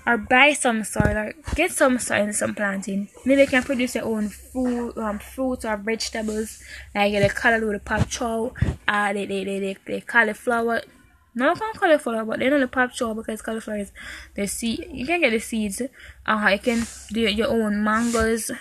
or 0.06 0.18
buy 0.18 0.54
some 0.54 0.84
soil 0.84 1.18
or 1.18 1.34
get 1.56 1.72
some 1.72 2.00
soil 2.00 2.24
and 2.24 2.36
some 2.36 2.56
planting. 2.56 3.10
Maybe 3.26 3.42
you 3.42 3.48
can 3.48 3.64
produce 3.64 3.96
your 3.96 4.06
own 4.06 4.30
food 4.30 4.98
um 4.98 5.20
fruits 5.20 5.66
or 5.66 5.78
vegetables 5.78 6.64
like 6.96 7.14
the 7.14 7.30
color 7.30 7.60
the 7.74 7.80
pop 7.80 8.08
chow 8.10 8.54
uh 8.88 9.14
the 9.14 9.26
the, 9.26 9.44
the, 9.44 9.60
the, 9.60 9.78
the 9.86 10.02
cauliflower 10.02 10.82
no 11.36 11.54
can 11.56 11.74
cauliflower 11.74 12.26
but 12.26 12.40
they 12.40 12.50
know 12.50 12.60
the 12.60 12.68
pop 12.68 12.92
chow 12.92 13.14
because 13.14 13.42
cauliflower 13.42 13.78
is 13.78 13.92
the 14.36 14.48
seed. 14.48 14.88
You 14.92 15.06
can 15.06 15.22
get 15.22 15.32
the 15.32 15.40
seeds 15.40 15.82
uh 16.26 16.50
you 16.52 16.60
can 16.60 16.86
do 17.12 17.22
your 17.22 17.48
own 17.50 17.84
mangoes 17.84 18.52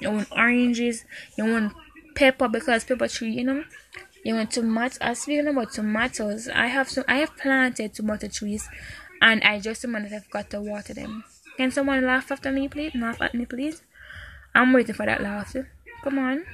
your 0.00 0.12
own 0.12 0.26
oranges 0.30 1.04
your 1.36 1.48
own 1.48 1.72
pepper 2.14 2.48
because 2.48 2.84
pepper 2.84 3.08
tree 3.08 3.30
you 3.32 3.44
know 3.44 3.64
you 4.24 4.34
want 4.36 4.52
tomatoes. 4.52 5.18
Speaking 5.18 5.48
about 5.48 5.72
tomatoes. 5.72 6.48
I 6.48 6.68
have 6.68 6.88
some 6.88 7.04
i 7.08 7.16
have 7.16 7.36
planted 7.36 7.92
tomato 7.94 8.28
trees 8.28 8.68
and 9.22 9.42
i 9.42 9.58
just 9.58 9.82
remember 9.82 10.10
that 10.10 10.16
i've 10.16 10.30
got 10.30 10.50
to 10.50 10.60
water 10.60 10.92
them 10.92 11.24
can 11.56 11.70
someone 11.70 12.06
laugh 12.06 12.32
after 12.32 12.50
me 12.50 12.68
please? 12.68 12.94
Laugh 12.94 13.20
at 13.20 13.34
me 13.34 13.44
please? 13.44 13.82
I'm 14.54 14.72
waiting 14.72 14.94
for 14.94 15.06
that 15.06 15.22
laughter. 15.22 15.70
Come 16.02 16.18
on. 16.18 16.44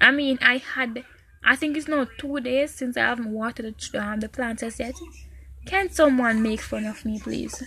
I 0.00 0.10
mean 0.10 0.38
i 0.42 0.56
had 0.56 1.04
i 1.44 1.54
think 1.56 1.76
it's 1.76 1.88
now 1.88 2.06
two 2.18 2.40
days 2.40 2.72
since 2.74 2.96
i 2.96 3.00
haven't 3.00 3.32
watered 3.32 3.74
the, 3.92 4.02
um, 4.02 4.20
the 4.20 4.28
plants 4.28 4.62
yet. 4.78 4.94
Can 5.66 5.90
someone 5.90 6.42
make 6.42 6.60
fun 6.60 6.86
of 6.86 7.04
me 7.04 7.20
please? 7.20 7.62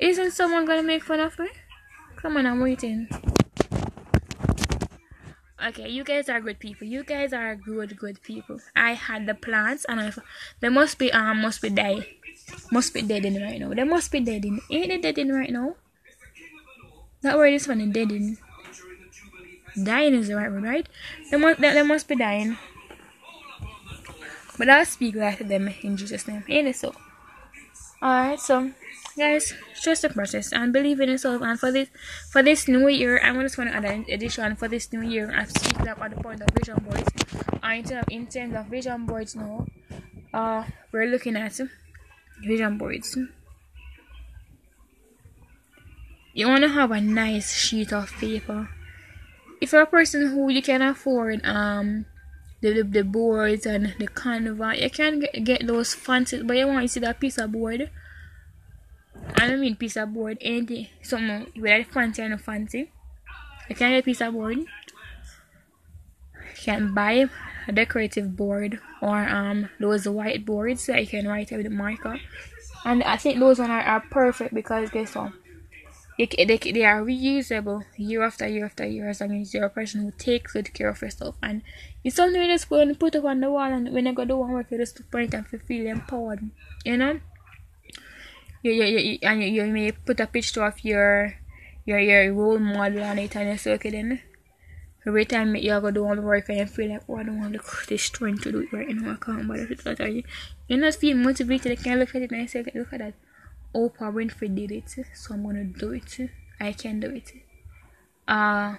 Isn't 0.00 0.32
someone 0.32 0.66
gonna 0.66 0.82
make 0.82 1.04
fun 1.04 1.20
of 1.20 1.38
me? 1.38 1.48
Come 2.16 2.36
on 2.36 2.46
i'm 2.46 2.60
waiting. 2.60 3.08
Okay 5.66 5.88
you 5.88 6.04
guys 6.04 6.28
are 6.28 6.40
good 6.40 6.58
people. 6.58 6.86
You 6.86 7.04
guys 7.04 7.32
are 7.32 7.54
good 7.54 7.96
good 7.96 8.20
people. 8.22 8.58
I 8.76 8.92
had 8.92 9.26
the 9.26 9.34
plants 9.34 9.86
and 9.88 10.00
I, 10.00 10.12
they 10.60 10.68
must 10.68 10.98
be 10.98 11.12
um 11.12 11.40
must 11.40 11.62
be 11.62 11.70
dead 11.70 12.04
must 12.70 12.94
be 12.94 13.02
dead 13.02 13.24
in 13.24 13.40
right 13.42 13.60
now. 13.60 13.72
They 13.72 13.84
must 13.84 14.10
be 14.10 14.20
dead 14.20 14.44
in. 14.44 14.60
Ain't 14.70 14.88
they 14.88 14.98
dead 14.98 15.18
in 15.18 15.32
right 15.32 15.50
now? 15.50 15.76
That 17.24 17.38
word 17.38 17.54
is 17.54 17.66
funny 17.66 17.86
dead 17.86 18.12
in. 18.12 18.36
Dying 19.82 20.14
is 20.14 20.28
the 20.28 20.36
right 20.36 20.50
word 20.52 20.62
right? 20.62 20.86
They 21.30 21.38
must 21.38 21.58
they, 21.58 21.72
they 21.72 21.82
must 21.82 22.06
be 22.06 22.16
dying. 22.16 22.58
But 24.58 24.68
i'll 24.68 24.84
speak 24.84 25.16
life 25.16 25.38
to 25.38 25.44
them 25.44 25.72
in 25.82 25.96
jesus 25.96 26.28
name. 26.28 26.44
Ain't 26.48 26.68
it 26.68 26.76
so? 26.76 26.94
All 28.02 28.28
right 28.28 28.38
so 28.38 28.72
guys 29.16 29.54
trust 29.80 30.02
the 30.02 30.10
process 30.10 30.52
and 30.52 30.70
believe 30.70 31.00
in 31.00 31.08
yourself. 31.08 31.40
And 31.40 31.58
for 31.58 31.72
this 31.72 31.88
for 32.30 32.42
this 32.42 32.68
new 32.68 32.88
year 32.88 33.18
i'm 33.24 33.40
just 33.40 33.56
going 33.56 33.68
to 33.68 33.74
add 33.74 33.86
an 33.86 34.04
addition. 34.10 34.54
For 34.56 34.68
this 34.68 34.92
new 34.92 35.00
year 35.00 35.32
I've 35.34 35.50
speaking 35.50 35.88
up 35.88 36.02
at 36.02 36.14
the 36.14 36.22
point 36.22 36.42
of 36.42 36.50
vision 36.52 36.76
boards 36.84 37.08
uh, 37.62 37.68
in, 37.68 37.84
terms 37.84 38.04
of, 38.04 38.04
in 38.10 38.26
terms 38.26 38.54
of 38.54 38.66
vision 38.66 39.06
boards 39.06 39.34
now. 39.34 39.66
Uh 40.34 40.64
we're 40.92 41.06
looking 41.06 41.36
at 41.36 41.58
vision 42.44 42.78
boards 42.78 43.16
you 46.32 46.48
want 46.48 46.62
to 46.62 46.68
have 46.68 46.90
a 46.90 47.00
nice 47.00 47.54
sheet 47.54 47.92
of 47.92 48.10
paper 48.12 48.68
if 49.60 49.72
you're 49.72 49.82
a 49.82 49.86
person 49.86 50.28
who 50.28 50.50
you 50.50 50.62
can 50.62 50.82
afford 50.82 51.44
um 51.44 52.06
the, 52.60 52.80
the, 52.82 53.04
boards 53.04 53.66
and 53.66 53.94
the 53.98 54.08
canvas 54.08 54.80
you 54.80 54.88
can 54.88 55.20
get, 55.20 55.44
get 55.44 55.66
those 55.66 55.92
fancy 55.92 56.42
but 56.42 56.56
you 56.56 56.66
want 56.66 56.82
to 56.82 56.88
see 56.88 57.00
that 57.00 57.20
piece 57.20 57.36
of 57.36 57.52
board 57.52 57.90
I 59.36 59.48
don't 59.48 59.60
mean 59.60 59.76
piece 59.76 59.96
of 59.96 60.12
board, 60.12 60.38
anything, 60.40 60.88
something 61.02 61.46
whether 61.56 61.84
fancy 61.84 62.26
not 62.28 62.40
fancy. 62.40 62.90
You 63.68 63.74
can 63.74 63.90
get 63.90 64.00
a 64.00 64.02
piece 64.02 64.20
of 64.20 64.32
board. 64.34 64.58
You 64.58 64.66
can 66.56 66.94
buy 66.94 67.26
a 67.66 67.72
decorative 67.72 68.36
board 68.36 68.80
or 69.00 69.28
um 69.28 69.68
those 69.80 70.08
white 70.08 70.44
boards 70.44 70.86
that 70.86 71.00
you 71.00 71.06
can 71.06 71.28
write 71.28 71.50
with 71.50 71.66
a 71.66 71.70
marker. 71.70 72.18
And 72.84 73.02
I 73.02 73.16
think 73.16 73.38
those 73.38 73.58
one 73.58 73.70
are, 73.70 73.80
are 73.80 74.00
perfect 74.10 74.54
because 74.54 74.90
guess 74.90 75.14
what? 75.14 75.32
They, 76.18 76.26
they, 76.26 76.58
they 76.58 76.84
are 76.84 77.02
reusable 77.02 77.84
year 77.96 78.22
after 78.22 78.46
year 78.46 78.66
after 78.66 78.86
year 78.86 79.08
as 79.08 79.20
long 79.20 79.40
as 79.40 79.52
you're 79.52 79.64
a 79.64 79.70
person 79.70 80.02
who 80.02 80.12
takes 80.12 80.52
good 80.52 80.72
care 80.72 80.90
of 80.90 81.02
yourself. 81.02 81.34
And 81.42 81.62
it's 82.04 82.14
something 82.14 82.40
you 82.40 82.46
just 82.46 82.68
put, 82.68 82.98
put 83.00 83.16
up 83.16 83.24
on 83.24 83.40
the 83.40 83.50
wall 83.50 83.72
and 83.72 83.92
when 83.92 84.06
you 84.06 84.12
go 84.12 84.24
do 84.24 84.36
one 84.36 84.52
work, 84.52 84.70
you 84.70 84.78
just 84.78 85.00
put 85.10 85.34
and 85.34 85.46
feel 85.46 85.86
empowered. 85.86 86.50
You 86.84 86.98
know? 86.98 87.20
you, 88.64 88.72
you, 88.72 88.98
you, 88.98 89.18
and 89.22 89.42
you, 89.42 89.48
you 89.48 89.66
may 89.66 89.92
put 89.92 90.18
a 90.20 90.26
picture 90.26 90.64
of 90.64 90.82
your 90.82 91.36
your 91.84 92.00
your 92.00 92.32
role 92.32 92.58
model 92.58 93.04
on 93.04 93.18
it 93.18 93.36
and 93.36 93.50
you 93.50 93.58
say 93.58 93.74
okay 93.74 93.90
then 93.90 94.20
every 95.06 95.24
time 95.24 95.54
you 95.54 95.80
go 95.80 95.90
do 95.90 96.04
all 96.06 96.16
the 96.16 96.22
work 96.22 96.48
and 96.48 96.58
you 96.58 96.66
feel 96.66 96.90
like 96.90 97.02
oh 97.08 97.16
I 97.16 97.22
don't 97.24 97.40
have 97.40 97.86
the, 97.88 97.96
strength 97.96 98.42
to 98.42 98.52
do 98.52 98.60
it 98.60 98.72
right 98.72 98.88
now. 98.88 99.12
I 99.12 99.16
can't 99.16 99.46
bother 99.46 99.66
to 99.66 99.74
do 99.74 99.90
it 99.90 100.14
you 100.14 100.22
you're 100.68 100.78
not 100.78 100.94
feeling 100.94 101.22
motivated. 101.22 101.70
You 101.70 101.76
can 101.84 101.98
look 101.98 102.14
at 102.14 102.22
it 102.22 102.30
and 102.30 102.42
I 102.42 102.46
say 102.46 102.64
look 102.74 102.92
at 102.92 102.98
that. 102.98 103.14
Oprah 103.74 104.12
Winfrey 104.12 104.54
did 104.54 104.72
it 104.72 104.90
so 105.14 105.34
I'm 105.34 105.44
gonna 105.44 105.64
do 105.64 105.92
it. 105.92 106.30
I 106.60 106.72
can 106.72 107.00
do 107.00 107.10
it. 107.10 107.32
Uh 108.26 108.76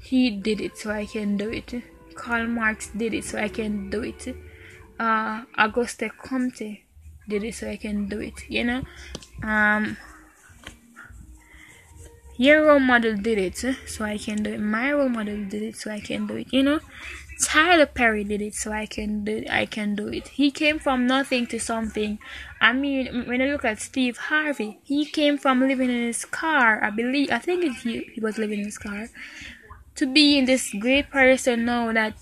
he 0.00 0.30
did 0.30 0.60
it 0.60 0.76
so 0.78 0.90
I 0.90 1.06
can 1.06 1.36
do 1.36 1.50
it. 1.50 1.82
Karl 2.14 2.46
Marx 2.46 2.88
did 2.88 3.14
it 3.14 3.24
so 3.24 3.38
I 3.38 3.48
can 3.48 3.90
do 3.90 4.02
it. 4.02 4.36
Uh 4.98 5.44
Auguste 5.56 6.04
Comte 6.18 6.80
did 7.28 7.44
it 7.44 7.54
so 7.54 7.68
I 7.68 7.76
can 7.76 8.08
do 8.08 8.20
it, 8.20 8.48
you 8.48 8.64
know. 8.64 8.82
Um, 9.42 9.96
your 12.38 12.64
role 12.66 12.78
model 12.80 13.16
did 13.16 13.36
it 13.36 13.58
so 13.86 14.04
I 14.04 14.16
can 14.16 14.42
do 14.42 14.52
it. 14.54 14.60
My 14.60 14.92
role 14.92 15.10
model 15.10 15.44
did 15.44 15.62
it 15.62 15.76
so 15.76 15.90
I 15.90 16.00
can 16.00 16.26
do 16.26 16.36
it, 16.36 16.46
you 16.50 16.62
know. 16.62 16.80
Tyler 17.40 17.86
Perry 17.86 18.24
did 18.24 18.42
it, 18.42 18.54
so 18.54 18.72
I 18.72 18.86
can 18.86 19.24
do 19.24 19.44
I 19.48 19.66
can 19.66 19.94
do 19.94 20.08
it. 20.08 20.28
He 20.28 20.50
came 20.50 20.78
from 20.78 21.06
nothing 21.06 21.46
to 21.48 21.60
something. 21.60 22.18
I 22.60 22.72
mean, 22.72 23.26
when 23.26 23.40
I 23.40 23.46
look 23.46 23.64
at 23.64 23.80
Steve 23.80 24.16
Harvey, 24.16 24.80
he 24.82 25.04
came 25.04 25.38
from 25.38 25.60
living 25.60 25.90
in 25.90 26.02
his 26.02 26.24
car. 26.24 26.82
I 26.82 26.90
believe 26.90 27.30
I 27.30 27.38
think 27.38 27.78
he 27.78 28.10
he 28.12 28.20
was 28.20 28.38
living 28.38 28.58
in 28.60 28.64
his 28.64 28.78
car 28.78 29.08
to 29.96 30.06
be 30.06 30.38
in 30.38 30.46
this 30.46 30.74
great 30.80 31.10
person 31.10 31.64
now 31.64 31.92
that 31.92 32.14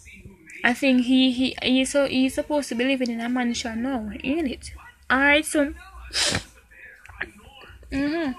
I 0.64 0.74
think 0.74 1.04
he 1.04 1.30
he 1.30 1.56
he's 1.62 1.92
so 1.92 2.06
he's 2.06 2.34
supposed 2.34 2.68
to 2.70 2.74
be 2.74 2.84
living 2.84 3.10
in 3.10 3.20
a 3.20 3.28
mansion 3.28 3.82
now, 3.82 4.10
ain't 4.22 4.50
it? 4.50 4.72
Alright, 5.10 5.46
so 5.46 5.72
mhm. 7.92 8.34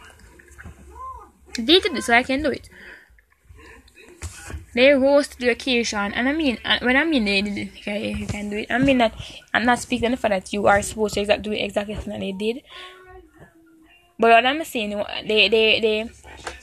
They 1.57 1.79
did 1.79 1.97
it, 1.97 2.03
so 2.03 2.13
I 2.13 2.23
can 2.23 2.41
do 2.43 2.51
it. 2.51 2.69
They 4.73 4.91
rose 4.93 5.27
to 5.29 5.39
the 5.39 5.49
occasion, 5.49 6.13
and 6.13 6.29
I 6.29 6.33
mean, 6.33 6.59
uh, 6.63 6.77
when 6.81 6.95
I 6.95 7.03
mean 7.03 7.25
they 7.25 7.41
did 7.41 7.57
it, 7.57 7.69
okay, 7.79 8.13
you 8.13 8.27
can 8.27 8.49
do 8.49 8.57
it. 8.57 8.67
I 8.69 8.77
mean 8.77 8.99
that 8.99 9.13
I'm 9.53 9.65
not 9.65 9.79
speaking 9.79 10.11
the 10.11 10.17
fact 10.17 10.31
that 10.31 10.53
you 10.53 10.67
are 10.67 10.81
supposed 10.81 11.15
to 11.15 11.21
exact, 11.21 11.41
do 11.41 11.51
exactly 11.51 11.95
what 11.95 12.19
they 12.19 12.31
did. 12.31 12.61
But 14.19 14.31
what 14.31 14.45
I'm 14.45 14.63
saying, 14.63 14.93
uh, 14.93 15.05
they, 15.27 15.47
they, 15.47 15.79
they, 15.79 16.09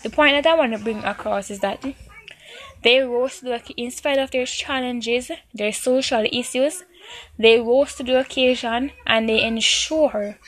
the 0.03 0.11
point 0.11 0.35
that 0.35 0.47
I 0.47 0.55
want 0.55 0.73
to 0.73 0.79
bring 0.79 1.05
across 1.05 1.51
is 1.51 1.61
that 1.61 1.85
they 2.83 3.01
rose 3.01 3.39
to 3.39 3.45
the, 3.47 3.63
in 3.77 3.91
spite 3.91 4.19
of 4.19 4.31
their 4.31 4.47
challenges, 4.47 5.31
their 5.53 5.73
social 5.73 6.25
issues, 6.33 6.85
they 7.39 7.61
rose 7.61 7.95
to 7.97 8.03
the 8.03 8.19
occasion 8.19 8.93
and 9.07 9.29
they 9.29 9.43
ensure 9.43 10.39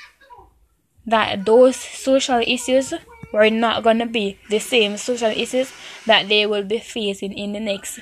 that 1.06 1.44
those 1.44 1.76
social 1.76 2.42
issues 2.46 2.92
were 3.36 3.50
not 3.50 3.82
going 3.82 3.98
to 3.98 4.06
be 4.06 4.38
the 4.48 4.58
same 4.58 4.96
social 4.96 5.30
issues 5.30 5.70
that 6.06 6.26
they 6.28 6.46
will 6.46 6.64
be 6.64 6.78
facing 6.78 7.36
in 7.36 7.52
the 7.52 7.60
next 7.60 8.00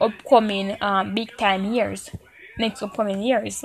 upcoming 0.00 0.76
um, 0.80 1.14
big 1.14 1.36
time 1.36 1.72
years, 1.72 2.08
next 2.58 2.82
upcoming 2.82 3.20
years. 3.22 3.62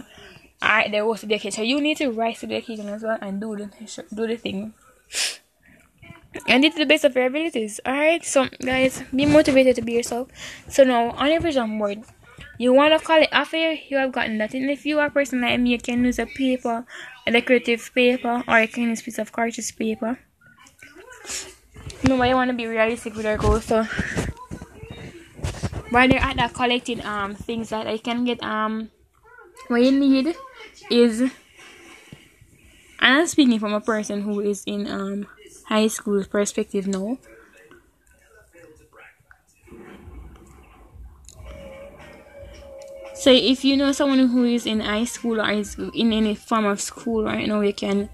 Alright, 0.61 0.91
there 0.91 1.05
was 1.05 1.21
the 1.21 1.33
occasion. 1.33 1.51
So 1.51 1.61
you 1.61 1.79
need 1.79 1.97
to 1.97 2.11
rise 2.11 2.41
to 2.41 2.47
the 2.47 2.57
occasion 2.57 2.89
as 2.89 3.01
well 3.01 3.17
and 3.21 3.39
do 3.39 3.55
the 3.55 3.69
do 4.13 4.27
the 4.27 4.35
thing. 4.35 4.73
And 6.47 6.63
it 6.65 6.73
to 6.73 6.79
the 6.79 6.85
best 6.85 7.05
of 7.05 7.15
your 7.15 7.27
abilities. 7.27 7.79
Alright, 7.87 8.25
so 8.25 8.47
guys, 8.63 9.03
be 9.15 9.25
motivated 9.25 9.77
to 9.77 9.81
be 9.81 9.93
yourself. 9.93 10.27
So 10.67 10.83
now 10.83 11.11
on 11.11 11.31
your 11.31 11.39
vision 11.39 11.79
board, 11.79 12.03
you 12.57 12.73
wanna 12.73 12.99
call 12.99 13.21
it 13.21 13.29
after 13.31 13.57
you 13.71 13.95
have 13.95 14.11
gotten 14.11 14.37
that. 14.39 14.53
And 14.53 14.69
if 14.69 14.85
you 14.85 14.99
are 14.99 15.07
a 15.07 15.11
person 15.11 15.39
like 15.39 15.61
me, 15.61 15.71
you 15.71 15.79
can 15.79 16.03
use 16.03 16.19
a 16.19 16.25
paper, 16.25 16.85
a 17.25 17.31
decorative 17.31 17.89
paper, 17.95 18.43
or 18.49 18.57
a 18.57 18.63
a 18.63 18.67
piece 18.67 19.17
of 19.17 19.31
cartridge 19.31 19.77
paper 19.77 20.19
You 22.03 22.17
want 22.17 22.49
to 22.49 22.55
be 22.57 22.67
realistic 22.67 23.15
with 23.15 23.25
your 23.25 23.37
goals. 23.37 23.65
So, 23.65 23.83
while 25.89 26.09
you're 26.09 26.19
at 26.19 26.37
that 26.37 26.53
collecting 26.53 27.03
um 27.05 27.35
things 27.35 27.69
that 27.69 27.87
I 27.87 27.97
can 27.97 28.23
get 28.25 28.41
um, 28.43 28.89
what 29.67 29.81
you 29.81 29.91
need 29.91 30.35
is, 30.91 31.21
and 31.21 31.31
I'm 32.99 33.27
speaking 33.27 33.59
from 33.59 33.73
a 33.73 33.81
person 33.81 34.21
who 34.21 34.39
is 34.39 34.63
in 34.65 34.87
um 34.87 35.27
high 35.65 35.87
school 35.87 36.23
perspective 36.23 36.87
now. 36.87 37.17
So 43.13 43.29
if 43.31 43.63
you 43.63 43.77
know 43.77 43.91
someone 43.91 44.27
who 44.27 44.45
is 44.45 44.65
in 44.65 44.79
high 44.79 45.05
school 45.05 45.39
or 45.41 45.51
is 45.51 45.75
in 45.93 46.11
any 46.11 46.35
form 46.35 46.65
of 46.65 46.81
school 46.81 47.23
right 47.23 47.47
now, 47.47 47.61
you 47.61 47.73
can 47.73 48.09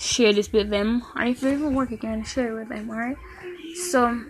share 0.00 0.32
this 0.32 0.50
with 0.52 0.70
them. 0.70 1.02
Or 1.14 1.22
if 1.22 1.42
you 1.42 1.50
even 1.50 1.74
work, 1.74 1.90
can 2.00 2.24
share 2.24 2.50
it 2.50 2.58
with 2.58 2.68
them, 2.68 2.90
alright? 2.90 3.16
So, 3.90 4.20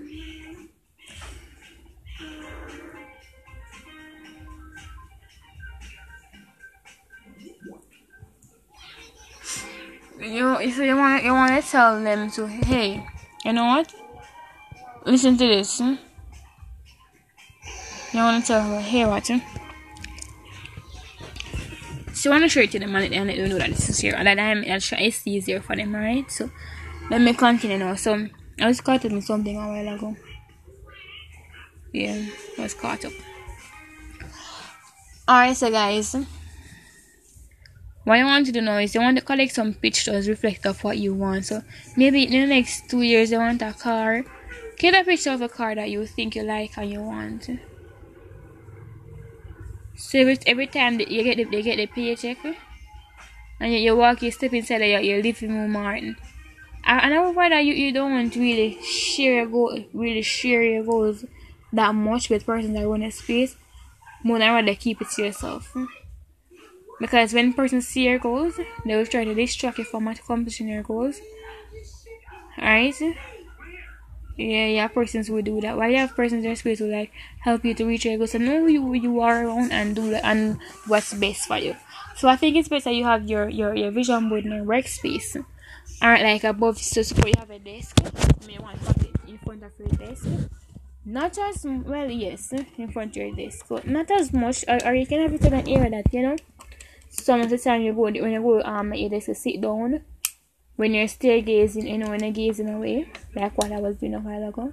you 10.21 10.59
if 10.59 10.77
you 10.77 10.97
want 10.97 11.25
you 11.25 11.33
want 11.33 11.63
to 11.63 11.71
tell 11.71 12.03
them 12.03 12.31
to 12.31 12.47
hey 12.47 13.03
you 13.45 13.53
know 13.55 13.65
what 13.65 13.95
listen 15.07 15.37
to 15.37 15.47
this 15.47 15.79
hmm? 15.79 15.95
you 18.13 18.19
want 18.21 18.45
to 18.45 18.47
tell 18.47 18.63
her 18.63 18.81
hey 18.81 19.07
what 19.07 19.31
So 22.21 22.31
I 22.31 22.35
want 22.35 22.45
to 22.45 22.49
show 22.51 22.61
it 22.61 22.71
to 22.73 22.79
them 22.79 22.95
and 22.95 23.11
let 23.11 23.27
them 23.27 23.49
know 23.49 23.57
that 23.57 23.71
this 23.71 23.89
is 23.89 23.99
here 23.99 24.15
and 24.15 24.27
that 24.27 24.39
I'm 24.39 24.63
it's 24.63 25.27
easier 25.27 25.63
for 25.63 25.75
them, 25.75 25.95
right? 25.95 26.31
So 26.31 26.51
let 27.11 27.23
me 27.23 27.33
continue 27.33 27.79
now. 27.79 27.95
So 27.95 28.29
I 28.61 28.67
was 28.67 28.83
caught 28.83 29.07
up 29.07 29.11
in 29.11 29.23
something 29.23 29.57
a 29.57 29.67
while 29.67 29.95
ago. 29.95 30.15
Yeah, 31.95 32.23
I 32.59 32.63
was 32.63 32.75
caught 32.75 33.07
up. 33.07 33.13
Alright, 35.27 35.57
so 35.57 35.71
guys, 35.71 36.15
what 38.05 38.19
I 38.19 38.25
want 38.25 38.45
to 38.45 38.53
do 38.53 38.61
now 38.61 38.77
is 38.77 38.95
you 38.95 39.01
want 39.01 39.17
to 39.17 39.25
collect 39.25 39.55
some 39.55 39.73
pictures 39.73 40.29
reflect 40.29 40.67
of 40.67 40.85
what 40.85 40.99
you 40.99 41.15
want. 41.15 41.47
So 41.47 41.63
maybe 41.97 42.25
in 42.25 42.33
the 42.33 42.47
next 42.47 42.91
two 42.91 43.01
years, 43.01 43.31
you 43.31 43.39
want 43.39 43.63
a 43.63 43.73
car. 43.73 44.25
Get 44.77 44.93
a 44.93 45.05
picture 45.05 45.31
of 45.31 45.41
a 45.41 45.49
car 45.49 45.75
that 45.75 45.89
you 45.89 46.05
think 46.05 46.37
you 46.37 46.43
like 46.43 46.77
and 46.77 46.91
you 46.91 47.01
want. 47.01 47.49
So 50.01 50.19
every, 50.19 50.67
time 50.67 50.99
you 50.99 51.23
get 51.23 51.37
the, 51.37 51.45
they 51.45 51.63
get 51.63 51.77
the 51.77 51.87
paycheck, 51.87 52.43
eh? 52.45 52.55
and 53.61 53.71
you, 53.71 53.79
you 53.79 53.97
walk, 53.97 54.23
you 54.23 54.31
step 54.31 54.55
inside 54.55 54.79
your, 54.79 55.01
your 55.01 55.23
living 55.23 55.55
room, 55.55 55.73
Martin. 55.73 56.17
And 56.87 57.13
I 57.15 57.21
would 57.21 57.37
that 57.37 57.65
you, 57.65 57.75
you 57.75 57.93
don't 57.93 58.11
want 58.11 58.33
to 58.33 58.41
really 58.41 58.83
share 58.83 59.35
your 59.35 59.47
goal, 59.47 59.79
really 59.93 60.23
share 60.23 60.63
your 60.63 60.85
goals 60.85 61.27
that 61.75 61.95
much 61.95 62.31
with 62.31 62.47
persons 62.47 62.75
that 62.75 62.89
want 62.89 63.05
a 63.05 63.11
space. 63.11 63.57
More 64.25 64.39
than 64.39 64.53
rather 64.53 64.75
keep 64.75 65.03
it 65.03 65.09
to 65.17 65.25
yourself. 65.25 65.71
Eh? 65.77 65.85
Because 66.99 67.35
when 67.35 67.53
persons 67.53 67.87
see 67.87 68.05
your 68.05 68.19
goals, 68.19 68.59
they 68.87 68.97
will 68.97 69.07
try 69.07 69.25
to 69.25 69.35
distract 69.35 69.79
you 69.79 69.85
from 69.85 70.09
accomplishing 70.09 70.69
your 70.69 70.83
goals. 70.83 71.21
Alright? 72.59 73.01
Yeah, 74.41 74.67
yeah, 74.67 74.89
persons 74.89 75.31
will 75.31 75.43
do 75.43 75.61
that. 75.61 75.77
Why 75.77 75.89
you 75.89 75.99
have 75.99 76.17
persons 76.17 76.45
in 76.45 76.57
space 76.57 76.81
will 76.81 76.91
like 76.91 77.13
help 77.41 77.65
you 77.65 77.75
to 77.75 77.85
reach 77.85 78.05
your 78.05 78.17
goals 78.17 78.35
and 78.35 78.47
know 78.47 78.65
who 78.65 78.95
you 78.95 79.21
are 79.21 79.45
around 79.45 79.73
and 79.73 79.95
do 79.95 80.11
that 80.11 80.25
and 80.25 80.59
what's 80.87 81.13
best 81.15 81.47
for 81.47 81.59
you. 81.59 81.77
So 82.17 82.29
I 82.29 82.37
think 82.37 82.57
it's 82.57 82.69
better 82.69 82.91
you 82.91 83.05
have 83.05 83.29
your 83.29 83.49
your, 83.49 83.75
your 83.75 83.91
vision 83.91 84.29
board 84.29 84.45
in 84.45 84.53
your 84.53 84.65
workspace. 84.65 85.37
Alright, 86.03 86.23
like 86.23 86.45
above 86.45 86.79
so 86.79 87.01
you 87.01 87.35
have 87.39 87.51
a 87.51 87.59
desk. 87.59 88.01
You 88.43 88.49
may 88.49 88.59
want 88.59 88.83
to 88.83 88.91
it 89.07 89.15
in 89.29 89.39
front 89.39 89.63
of 89.63 89.73
your 89.79 89.89
desk. 89.89 90.27
Not 91.05 91.37
as 91.39 91.65
well, 91.65 92.11
yes, 92.11 92.53
in 92.53 92.91
front 92.91 93.17
of 93.17 93.17
your 93.17 93.35
desk, 93.35 93.67
but 93.69 93.87
not 93.87 94.11
as 94.11 94.33
much. 94.33 94.65
Or, 94.69 94.79
or 94.87 94.95
you 94.95 95.07
can 95.07 95.21
have 95.21 95.35
it 95.35 95.45
in 95.45 95.53
an 95.53 95.69
area 95.69 95.91
that 95.91 96.13
you 96.13 96.23
know. 96.23 96.37
Some 97.11 97.41
of 97.41 97.51
the 97.51 97.59
time 97.59 97.83
you 97.83 97.93
go 97.93 98.03
when 98.03 98.15
you 98.15 98.41
go 98.41 98.63
um 98.63 98.95
your 98.95 99.11
desk 99.11 99.35
sit 99.35 99.61
down 99.61 100.03
when 100.81 100.95
you're 100.95 101.09
still 101.09 101.43
gazing, 101.43 101.87
you 101.87 101.99
know, 101.99 102.09
when 102.09 102.21
you're 102.21 102.33
gazing 102.33 102.71
away, 102.71 103.07
like 103.35 103.57
what 103.59 103.71
I 103.71 103.79
was 103.81 103.99
doing 103.99 104.15
a 104.15 104.19
while 104.19 104.49
ago, 104.49 104.73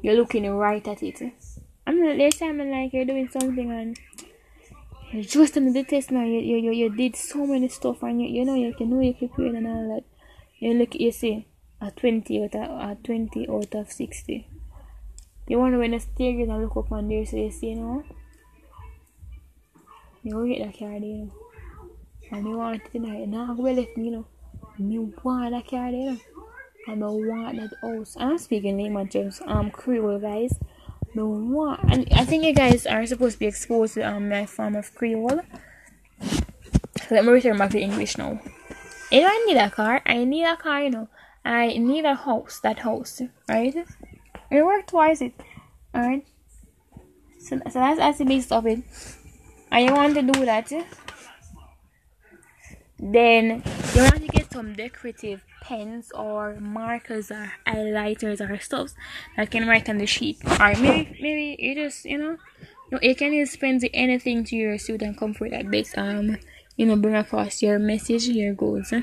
you're 0.00 0.14
looking 0.14 0.48
right 0.48 0.86
at 0.86 1.02
it. 1.02 1.20
I'm 1.84 2.00
not 2.00 2.32
time 2.34 2.58
like 2.58 2.92
you're 2.92 3.04
doing 3.04 3.28
something 3.28 3.68
and 3.72 3.98
you're 5.10 5.24
just 5.24 5.56
in 5.56 5.72
the 5.72 5.82
test 5.82 6.12
now. 6.12 6.22
You, 6.22 6.38
you, 6.38 6.58
you, 6.58 6.70
you 6.70 6.96
did 6.96 7.16
so 7.16 7.44
many 7.44 7.68
stuff 7.68 8.04
and 8.04 8.22
you, 8.22 8.28
you 8.28 8.44
know 8.44 8.54
you 8.54 8.72
can 8.74 8.90
know 8.90 9.00
you 9.00 9.12
prepared 9.12 9.56
and 9.56 9.66
all 9.66 9.96
that. 9.96 10.04
You 10.60 10.74
look, 10.74 10.94
you 10.94 11.10
see 11.10 11.48
a 11.80 11.90
20 11.90 12.44
out 12.44 12.54
of 12.54 12.90
a 12.90 12.96
20 13.02 13.48
out 13.48 13.74
of 13.74 13.90
60. 13.90 14.48
You 15.48 15.58
wonder 15.58 15.78
when 15.78 15.94
you 15.94 15.98
stare 15.98 16.30
and 16.30 16.62
look 16.62 16.76
up 16.76 16.92
on 16.92 17.08
there, 17.08 17.26
so 17.26 17.38
you 17.38 17.50
see, 17.50 17.70
you 17.70 17.74
know, 17.74 18.04
you 20.22 20.30
go 20.30 20.46
get 20.46 20.64
that 20.64 20.78
card, 20.78 21.02
you 21.02 21.16
know, 21.16 21.32
and 22.30 22.46
you 22.46 22.56
want 22.56 22.82
it 22.84 22.92
tonight, 22.92 23.22
and 23.22 23.32
now 23.32 23.52
go 23.52 23.62
left 23.64 23.96
you 23.96 24.12
know 24.12 24.26
me 24.78 24.98
want 24.98 25.52
that 25.52 25.68
car 25.68 25.90
there. 25.90 26.16
I 26.86 26.94
want 26.94 27.56
that 27.56 27.70
house. 27.82 28.16
I'm 28.18 28.38
speaking 28.38 28.76
name 28.76 29.08
terms, 29.08 29.40
um, 29.46 29.70
Creole 29.70 30.18
guys. 30.18 30.54
Me 31.14 31.22
want, 31.22 31.80
and 31.90 32.08
I 32.12 32.24
think 32.24 32.44
you 32.44 32.54
guys 32.54 32.86
are 32.86 33.04
supposed 33.06 33.34
to 33.34 33.38
be 33.40 33.46
exposed 33.46 33.94
to 33.94 34.02
um 34.02 34.28
my 34.28 34.46
form 34.46 34.76
of 34.76 34.94
Creole. 34.94 35.40
Let 37.10 37.24
me 37.24 37.32
return 37.32 37.58
back 37.58 37.70
to 37.70 37.80
English 37.80 38.18
now. 38.18 38.40
If 39.10 39.24
I 39.26 39.44
need 39.46 39.56
a 39.56 39.70
car, 39.70 40.02
I 40.04 40.24
need 40.24 40.44
a 40.44 40.56
car, 40.56 40.82
you 40.82 40.90
know. 40.90 41.08
I 41.44 41.78
need 41.78 42.04
a 42.04 42.14
house, 42.14 42.60
that 42.60 42.80
house, 42.80 43.22
right? 43.48 43.74
It 44.50 44.64
worked 44.64 44.90
twice 44.90 45.22
it, 45.22 45.32
alright? 45.94 46.26
So, 47.40 47.58
so 47.70 47.78
that's, 47.78 47.98
that's 47.98 48.18
the 48.18 48.24
base 48.26 48.52
of 48.52 48.66
it. 48.66 48.80
I 49.72 49.90
want 49.90 50.14
to 50.14 50.22
do 50.22 50.44
that 50.44 50.70
then 52.98 53.62
you 53.94 54.02
want 54.02 54.16
to 54.16 54.28
get 54.28 54.37
some 54.50 54.72
decorative 54.72 55.42
pens 55.62 56.10
or 56.14 56.56
markers 56.60 57.30
or 57.30 57.52
highlighters 57.66 58.40
or 58.40 58.58
stuff 58.58 58.92
that 59.36 59.50
can 59.50 59.66
write 59.66 59.88
on 59.88 59.98
the 59.98 60.06
sheet 60.06 60.38
or 60.60 60.74
maybe 60.76 61.16
maybe 61.20 61.56
you 61.58 61.74
just 61.74 62.04
you 62.04 62.18
know 62.18 62.36
you 63.02 63.14
can 63.14 63.32
use 63.32 63.56
pens 63.56 63.84
anything 63.92 64.44
to 64.44 64.56
your 64.56 64.78
student 64.78 65.18
comfort 65.18 65.50
that 65.50 65.70
this 65.70 65.96
um 65.96 66.36
you 66.76 66.86
know 66.86 66.96
bring 66.96 67.14
across 67.14 67.62
your 67.62 67.78
message 67.78 68.26
your 68.28 68.54
goals 68.54 68.92
eh? 68.92 69.02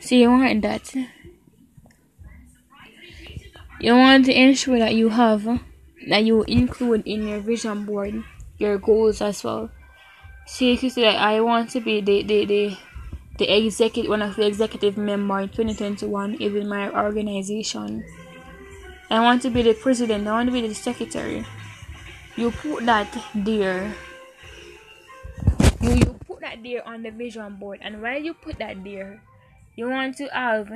so 0.00 0.14
you 0.14 0.30
want 0.30 0.62
that 0.62 0.94
you 3.80 3.94
want 3.94 4.24
to 4.26 4.32
ensure 4.32 4.78
that 4.78 4.94
you 4.94 5.08
have 5.08 5.44
that 6.08 6.24
you 6.24 6.42
include 6.44 7.02
in 7.06 7.26
your 7.26 7.40
vision 7.40 7.84
board 7.84 8.22
your 8.60 8.78
goals 8.78 9.20
as 9.22 9.42
well. 9.42 9.70
See 10.46 10.72
if 10.72 10.82
you 10.84 10.90
say 10.90 11.08
I 11.08 11.40
want 11.40 11.70
to 11.70 11.80
be 11.80 12.00
the 12.00 12.22
the 12.22 12.44
the 12.44 12.76
the 13.40 13.48
executive 13.48 14.10
one 14.10 14.20
of 14.20 14.36
the 14.36 14.46
executive 14.46 14.98
member 14.98 15.40
in 15.40 15.48
2021 15.48 16.34
is 16.34 16.54
in 16.54 16.68
my 16.68 16.92
organization. 16.92 18.04
I 19.08 19.18
want 19.20 19.40
to 19.42 19.50
be 19.50 19.62
the 19.62 19.72
president, 19.72 20.28
I 20.28 20.32
want 20.32 20.48
to 20.48 20.52
be 20.52 20.68
the 20.68 20.74
secretary. 20.74 21.46
You 22.36 22.52
put 22.52 22.84
that 22.84 23.08
there. 23.34 23.96
You 25.80 25.90
you 25.96 26.20
put 26.28 26.40
that 26.40 26.62
there 26.62 26.86
on 26.86 27.02
the 27.02 27.10
vision 27.10 27.56
board 27.56 27.80
and 27.80 28.02
while 28.02 28.20
you 28.20 28.34
put 28.34 28.58
that 28.58 28.84
there, 28.84 29.22
you 29.74 29.88
want 29.88 30.18
to 30.18 30.28
have 30.28 30.68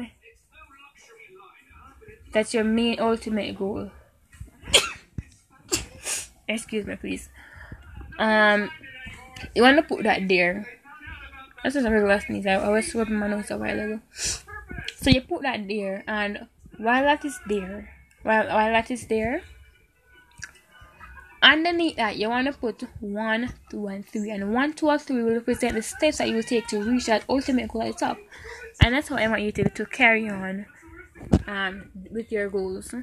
that's 2.33 2.55
your 2.55 2.65
main 2.65 2.99
ultimate 2.99 3.59
goal. 3.59 3.93
Excuse 6.49 6.87
me 6.87 6.97
please. 6.97 7.29
Um 8.19 8.71
you 9.55 9.61
want 9.61 9.77
to 9.77 9.83
put 9.85 10.05
that 10.05 10.27
there 10.27 10.74
this 11.65 11.77
is 11.77 11.85
a 11.85 11.91
regular 11.91 12.21
sneeze. 12.21 12.47
I, 12.47 12.69
was 12.69 12.87
swapping 12.87 13.17
my 13.17 13.27
nose 13.27 13.51
a 13.51 13.57
while 13.57 13.81
ago. 13.81 14.01
So 14.97 15.11
you 15.11 15.23
put 15.23 15.43
that 15.43 15.67
there, 15.67 16.05
and 16.07 16.47
while 16.77 17.03
that 17.05 17.25
is 17.25 17.39
there, 17.47 17.91
while 18.23 18.47
while 18.49 18.73
that 18.73 18.91
is 18.91 19.07
there, 19.07 19.43
underneath 21.43 21.97
that 21.97 22.17
you 22.17 22.29
want 22.29 22.47
to 22.47 22.53
put 22.53 22.83
one, 23.01 23.53
two, 23.71 23.87
and 23.87 24.07
three, 24.07 24.31
and 24.31 24.53
one, 24.53 24.75
two, 24.75 24.91
and 24.91 25.01
three 25.01 25.23
will 25.23 25.35
represent 25.35 25.75
the 25.75 25.83
steps 25.83 26.19
that 26.19 26.29
you 26.29 26.37
will 26.37 26.43
take 26.43 26.67
to 26.69 26.83
reach 26.83 27.07
that 27.07 27.25
ultimate 27.29 27.69
goal 27.69 27.83
at 27.83 27.95
the 27.95 27.99
top, 27.99 28.19
and 28.83 28.95
that's 28.95 29.09
how 29.09 29.17
I 29.17 29.29
want 29.29 29.43
you 29.43 29.53
to 29.53 29.69
to 29.71 29.87
carry 29.87 30.29
on, 30.29 30.67
um, 31.47 31.91
with 32.11 32.31
your 32.31 32.51
goals. 32.51 32.95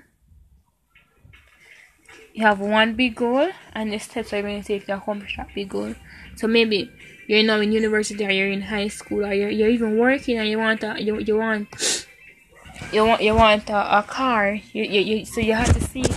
You 2.33 2.45
have 2.45 2.59
one 2.59 2.95
big 2.95 3.15
goal, 3.15 3.49
and 3.73 3.91
the 3.91 3.99
steps 3.99 4.33
are 4.33 4.41
going 4.41 4.61
to 4.61 4.67
take 4.67 4.85
to 4.85 4.95
accomplish 4.95 5.35
that 5.37 5.49
big 5.53 5.69
goal. 5.69 5.95
So 6.35 6.47
maybe 6.47 6.89
you're 7.31 7.43
now 7.43 7.61
in 7.61 7.71
university 7.71 8.25
or 8.25 8.29
you're 8.29 8.51
in 8.51 8.61
high 8.61 8.89
school 8.89 9.25
or 9.25 9.33
you're, 9.33 9.49
you're 9.49 9.69
even 9.69 9.97
working 9.97 10.37
and 10.37 10.49
you 10.49 10.57
want 10.57 10.83
a 10.83 11.01
you, 11.01 11.17
you 11.19 11.37
want 11.37 12.05
you 12.91 13.05
want 13.05 13.21
you 13.21 13.33
want 13.33 13.69
a, 13.69 13.99
a 13.99 14.03
car. 14.03 14.59
You, 14.73 14.83
you, 14.83 14.99
you 14.99 15.25
so 15.25 15.39
you 15.39 15.53
have 15.53 15.73
to 15.73 15.79
see 15.79 16.01
it 16.01 16.11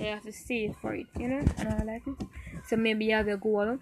you 0.00 0.06
have 0.06 0.24
to 0.24 0.54
it 0.54 0.74
for 0.82 0.94
it 0.94 1.06
you 1.16 1.28
know 1.28 1.44
and 1.58 1.68
all 1.68 1.86
that. 1.86 2.02
So 2.66 2.74
maybe 2.74 3.04
you 3.04 3.14
have 3.14 3.28
a 3.28 3.36
goal. 3.36 3.78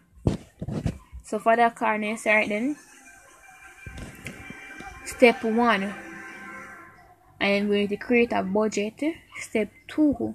So 1.23 1.39
for 1.39 1.57
that 1.57 1.77
car 1.77 1.97
now 1.97 2.15
start 2.17 2.49
then. 2.51 2.77
Step 5.07 5.43
one. 5.45 5.95
I'm 7.41 7.69
going 7.69 7.89
to 7.89 7.97
create 7.97 8.33
a 8.33 8.43
budget. 8.43 9.01
Step 9.41 9.73
two. 9.89 10.35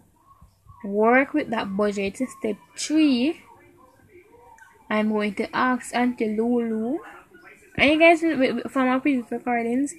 Work 0.84 1.36
with 1.36 1.52
that 1.52 1.78
budget. 1.78 2.18
Step 2.18 2.58
three 2.76 3.44
I'm 4.90 5.10
going 5.10 5.36
to 5.36 5.56
ask 5.56 5.96
Auntie 5.96 6.36
Lulu. 6.36 6.98
And 7.76 7.92
you 7.92 8.00
guys, 8.00 8.22
from 8.72 8.88
my 8.88 9.00
previous 9.00 9.32
recordings, 9.32 9.94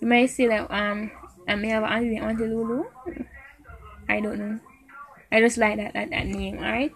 you 0.00 0.08
might 0.08 0.26
say 0.26 0.48
that 0.48 0.70
um 0.70 1.10
I 1.46 1.54
may 1.54 1.68
have 1.68 1.84
Auntie 1.84 2.18
Auntie 2.18 2.46
Lulu. 2.46 2.84
I 4.08 4.20
don't 4.20 4.38
know. 4.38 4.60
I 5.30 5.40
just 5.40 5.58
like 5.58 5.76
that 5.76 5.94
that, 5.94 6.10
that 6.10 6.26
name. 6.26 6.58
Alright. 6.58 6.92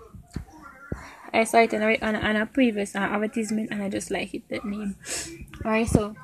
I 1.32 1.44
saw 1.44 1.58
it 1.58 1.74
on 1.74 1.82
a, 1.82 1.98
on 1.98 2.14
a, 2.14 2.18
on 2.18 2.36
a 2.36 2.46
previous 2.46 2.96
uh, 2.96 3.00
advertisement 3.00 3.70
and 3.70 3.82
I 3.82 3.88
just 3.88 4.10
like 4.10 4.34
it 4.34 4.48
that 4.48 4.64
name. 4.64 4.96
Alright, 5.64 5.88
so 5.88 6.14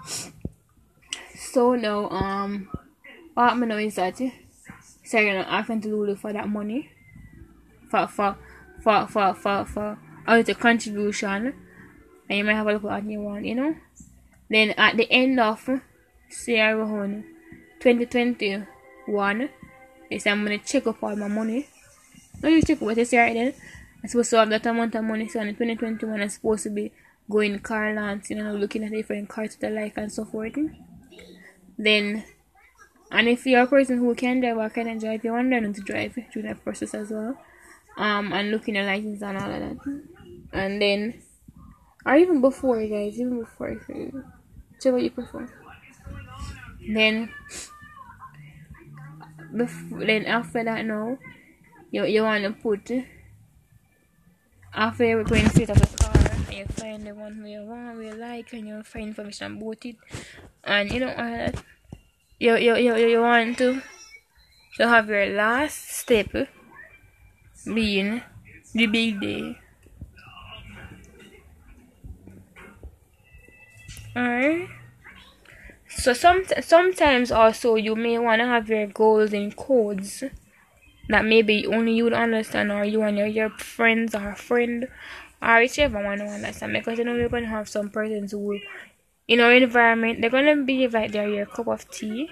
so 1.35 1.75
now 1.75 2.09
um 2.11 2.68
what 3.35 3.51
I'm 3.51 3.61
gonna 3.61 3.66
know 3.75 3.79
is 3.79 3.95
that 3.95 4.18
so 4.18 5.18
you're 5.18 5.33
gonna 5.33 5.49
ask 5.49 5.70
Auntie 5.70 5.91
Lulu 5.91 6.16
for 6.16 6.33
that 6.33 6.49
money 6.49 6.91
for 7.91 8.07
for 8.07 8.37
for 8.83 9.07
for 9.07 9.35
for 9.35 9.64
for 9.64 9.99
Oh, 10.27 10.35
or 10.35 10.39
it's 10.39 10.49
a 10.49 10.55
contribution. 10.55 11.55
And 12.29 12.39
you 12.39 12.45
might 12.45 12.55
have 12.55 12.66
a 12.66 12.73
look 12.73 12.85
at 12.85 13.05
new 13.05 13.20
one 13.20 13.45
you 13.45 13.55
know? 13.55 13.77
Then 14.49 14.70
at 14.70 14.97
the 14.97 15.11
end 15.11 15.41
of 15.41 15.68
around 15.68 17.25
2021 17.81 19.49
is 20.11 20.27
I'm 20.27 20.45
gonna 20.45 20.59
check 20.59 20.87
up 20.87 21.03
all 21.03 21.16
my 21.16 21.29
money. 21.29 21.68
No 22.43 22.49
you 22.49 22.62
check 22.62 22.81
what 22.81 22.97
say 23.07 23.18
right 23.18 23.35
then 23.35 23.55
I'm 24.03 24.09
supposed 24.09 24.31
to 24.31 24.39
have 24.39 24.51
that 24.51 24.66
amount 24.66 24.95
of 24.95 25.05
money 25.05 25.29
so 25.29 25.41
in 25.41 25.49
2021 25.49 26.20
I'm 26.20 26.29
supposed 26.29 26.64
to 26.64 26.70
be 26.70 26.93
going 27.31 27.59
car 27.61 27.95
loans 27.95 28.31
you 28.31 28.37
know 28.37 28.53
looking 28.53 28.85
at 28.85 28.91
different 28.91 29.29
cars 29.29 29.57
that 29.57 29.73
I 29.73 29.83
like 29.83 29.97
and 29.97 30.12
so 30.12 30.25
forth. 30.25 30.57
Then 31.79 32.25
and 33.11 33.29
if 33.29 33.47
you're 33.47 33.62
a 33.62 33.66
person 33.66 33.99
who 33.99 34.14
can 34.14 34.41
drive 34.41 34.57
or 34.57 34.70
can 34.70 34.99
drive. 34.99 35.25
You 35.25 35.33
want 35.33 35.51
to 35.51 35.59
learn 35.59 35.73
to 35.73 35.81
drive 35.81 36.18
through 36.33 36.43
that 36.43 36.64
process 36.64 36.95
as 36.95 37.11
well 37.11 37.37
um 37.97 38.32
and 38.32 38.51
looking 38.51 38.76
at 38.76 38.86
license 38.86 39.22
and 39.22 39.38
all 39.38 39.51
of 39.51 39.61
that. 39.61 40.03
And 40.53 40.80
then 40.80 41.22
or 42.05 42.16
even 42.16 42.40
before 42.40 42.80
guys 42.86 43.18
even 43.20 43.40
before 43.40 43.80
whichever 44.74 44.99
you 44.99 45.11
prefer. 45.11 45.49
Then 46.88 47.30
before, 49.57 50.05
then 50.05 50.26
after 50.26 50.64
that 50.64 50.84
now 50.84 51.18
you, 51.90 52.05
you 52.05 52.22
want 52.22 52.45
to 52.45 52.51
put 52.53 52.90
after 54.74 55.05
you're 55.05 55.24
going 55.24 55.49
straight 55.51 55.70
of 55.70 55.78
the 55.78 55.97
car 55.99 56.12
and 56.16 56.53
you 56.53 56.64
find 56.66 57.07
the 57.07 57.14
one 57.14 57.45
you 57.47 57.62
want 57.62 58.03
you 58.03 58.14
like 58.14 58.53
and 58.53 58.66
you 58.66 58.82
find 58.82 59.09
information 59.09 59.59
about 59.59 59.84
it 59.84 59.97
and 60.64 60.90
you 60.90 61.01
know 61.01 61.09
uh, 61.09 61.53
you, 62.38 62.57
you, 62.57 62.76
you, 62.76 62.97
you 62.97 63.20
want 63.20 63.59
to 63.59 63.82
to 64.76 64.88
have 64.88 65.09
your 65.09 65.26
last 65.26 65.90
step 65.90 66.28
being 67.65 68.23
the 68.75 68.87
big 68.87 69.21
day 69.21 69.59
Alright. 74.17 74.69
So 75.89 76.13
some 76.13 76.45
sometimes 76.61 77.31
also 77.31 77.75
you 77.77 77.95
may 77.95 78.19
want 78.19 78.41
to 78.41 78.47
have 78.47 78.69
your 78.69 78.87
goals 78.87 79.33
in 79.33 79.53
codes 79.53 80.25
that 81.09 81.25
maybe 81.25 81.67
only 81.67 81.95
you 81.95 82.05
would 82.05 82.13
understand 82.15 82.73
or 82.73 82.85
you 82.85 83.03
and 83.03 83.19
your, 83.19 83.27
your 83.29 83.51
friends 83.51 84.15
or 84.15 84.35
friend 84.37 84.89
or 85.43 85.59
whichever 85.61 86.03
one 86.03 86.19
to 86.19 86.27
understand 86.27 86.73
because 86.75 86.99
you 86.99 87.05
know 87.05 87.17
you're 87.17 87.29
gonna 87.31 87.47
have 87.49 87.69
some 87.69 87.91
persons 87.91 88.33
who 88.33 88.59
in 89.29 89.41
our 89.41 89.53
environment 89.55 90.21
they're 90.21 90.31
gonna 90.31 90.57
be 90.65 90.89
like 90.89 91.13
they're 91.13 91.29
your 91.29 91.47
cup 91.47 91.69
of 91.69 91.91
tea. 91.91 92.29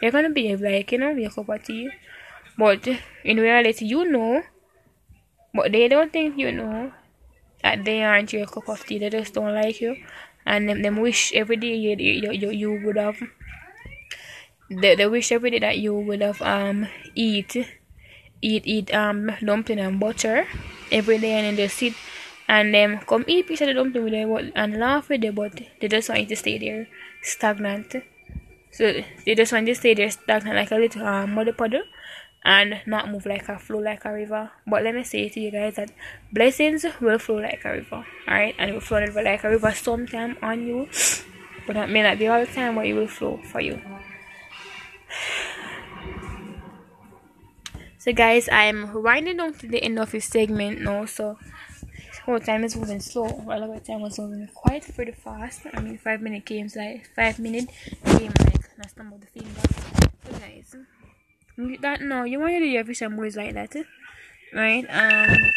They're 0.00 0.12
gonna 0.12 0.30
be 0.30 0.56
like, 0.56 0.92
you 0.92 0.98
know, 0.98 1.10
your 1.10 1.30
cup 1.30 1.48
of 1.50 1.64
tea. 1.64 1.90
But 2.58 2.88
in 3.24 3.38
reality 3.38 3.86
you 3.86 4.04
know 4.10 4.42
but 5.56 5.72
they 5.72 5.88
don't 5.88 6.12
think 6.12 6.38
you 6.38 6.52
know 6.52 6.92
that 7.62 7.84
they 7.84 8.02
aren't 8.02 8.32
your 8.32 8.46
cup 8.46 8.68
of 8.68 8.84
tea, 8.84 8.98
they 8.98 9.10
just 9.10 9.34
don't 9.34 9.54
like 9.54 9.80
you. 9.80 9.96
And 10.44 10.68
them, 10.68 10.82
them 10.82 11.00
wish 11.00 11.32
every 11.32 11.56
day 11.56 11.74
you, 11.74 11.96
you, 11.98 12.30
you, 12.30 12.50
you 12.50 12.80
would 12.84 12.96
have 12.96 13.18
they, 14.70 14.94
they 14.94 15.06
wish 15.06 15.32
every 15.32 15.50
day 15.50 15.58
that 15.60 15.78
you 15.78 15.94
would 15.94 16.22
have 16.22 16.42
um 16.42 16.86
eat 17.14 17.56
eat 18.42 18.66
eat 18.66 18.94
um 18.94 19.30
dumpling 19.44 19.78
and 19.78 19.98
butter 20.00 20.46
every 20.90 21.18
day 21.18 21.32
and 21.32 21.46
then 21.46 21.56
they 21.56 21.68
sit 21.68 21.94
and 22.48 22.74
them 22.74 22.98
come 23.06 23.24
eat 23.26 23.46
piece 23.46 23.60
of 23.60 23.68
the 23.68 23.74
dumpling 23.74 24.04
with 24.04 24.12
them 24.12 24.52
and 24.54 24.76
laugh 24.78 25.08
with 25.08 25.20
them 25.20 25.34
but 25.34 25.60
they 25.80 25.88
just 25.88 26.08
want 26.08 26.20
you 26.20 26.26
to 26.26 26.36
stay 26.36 26.58
there 26.58 26.86
stagnant. 27.22 27.96
So 28.70 29.02
they 29.24 29.34
just 29.34 29.52
want 29.52 29.66
you 29.66 29.74
to 29.74 29.80
stay 29.80 29.94
there 29.94 30.10
stagnant 30.10 30.56
like 30.56 30.70
a 30.70 30.76
little 30.76 31.06
um, 31.06 31.34
puddle 31.56 31.82
and 32.46 32.80
not 32.86 33.10
move 33.10 33.26
like 33.26 33.48
a 33.48 33.58
flow 33.58 33.80
like 33.80 34.04
a 34.04 34.12
river. 34.12 34.50
But 34.66 34.84
let 34.84 34.94
me 34.94 35.02
say 35.02 35.28
to 35.28 35.40
you 35.40 35.50
guys 35.50 35.74
that 35.74 35.90
blessings 36.32 36.86
will 37.00 37.18
flow 37.18 37.38
like 37.38 37.64
a 37.64 37.72
river, 37.72 38.06
alright? 38.26 38.54
And 38.56 38.70
it 38.70 38.72
will 38.72 38.80
flow 38.80 39.04
like 39.04 39.42
a 39.42 39.50
river 39.50 39.72
sometime 39.72 40.38
on 40.40 40.64
you, 40.64 40.88
but 41.66 41.74
that 41.74 41.90
may 41.90 42.04
not 42.04 42.18
be 42.20 42.28
all 42.28 42.40
the 42.40 42.46
time, 42.46 42.76
but 42.76 42.86
it 42.86 42.94
will 42.94 43.08
flow 43.08 43.40
for 43.50 43.60
you. 43.60 43.82
So, 47.98 48.12
guys, 48.12 48.48
I'm 48.52 49.02
winding 49.02 49.38
down 49.38 49.54
to 49.54 49.66
the 49.66 49.82
end 49.82 49.98
of 49.98 50.12
this 50.12 50.26
segment 50.26 50.80
now. 50.80 51.06
So, 51.06 51.36
whole 52.24 52.38
time 52.38 52.62
is 52.62 52.76
moving 52.76 53.00
slow. 53.00 53.26
While 53.26 53.64
other 53.64 53.80
time 53.80 54.02
was 54.02 54.20
moving 54.20 54.48
quite 54.54 54.94
pretty 54.94 55.10
fast. 55.10 55.62
I 55.74 55.80
mean, 55.80 55.98
five 55.98 56.20
minute 56.20 56.44
games 56.44 56.76
like 56.76 57.10
five 57.16 57.40
minute 57.40 57.68
game 58.04 58.32
like 58.38 58.76
that's 58.76 58.96
not 58.96 59.20
the 59.20 59.26
thing. 59.26 59.48
So, 60.24 60.38
guys 60.38 60.76
that 61.56 62.00
no 62.00 62.24
you 62.24 62.38
want 62.38 62.52
to 62.52 62.60
do 62.60 62.66
your 62.66 62.84
vision 62.84 63.16
boards 63.16 63.36
like 63.36 63.54
that 63.54 63.74
right 64.52 64.86
um 64.90 65.50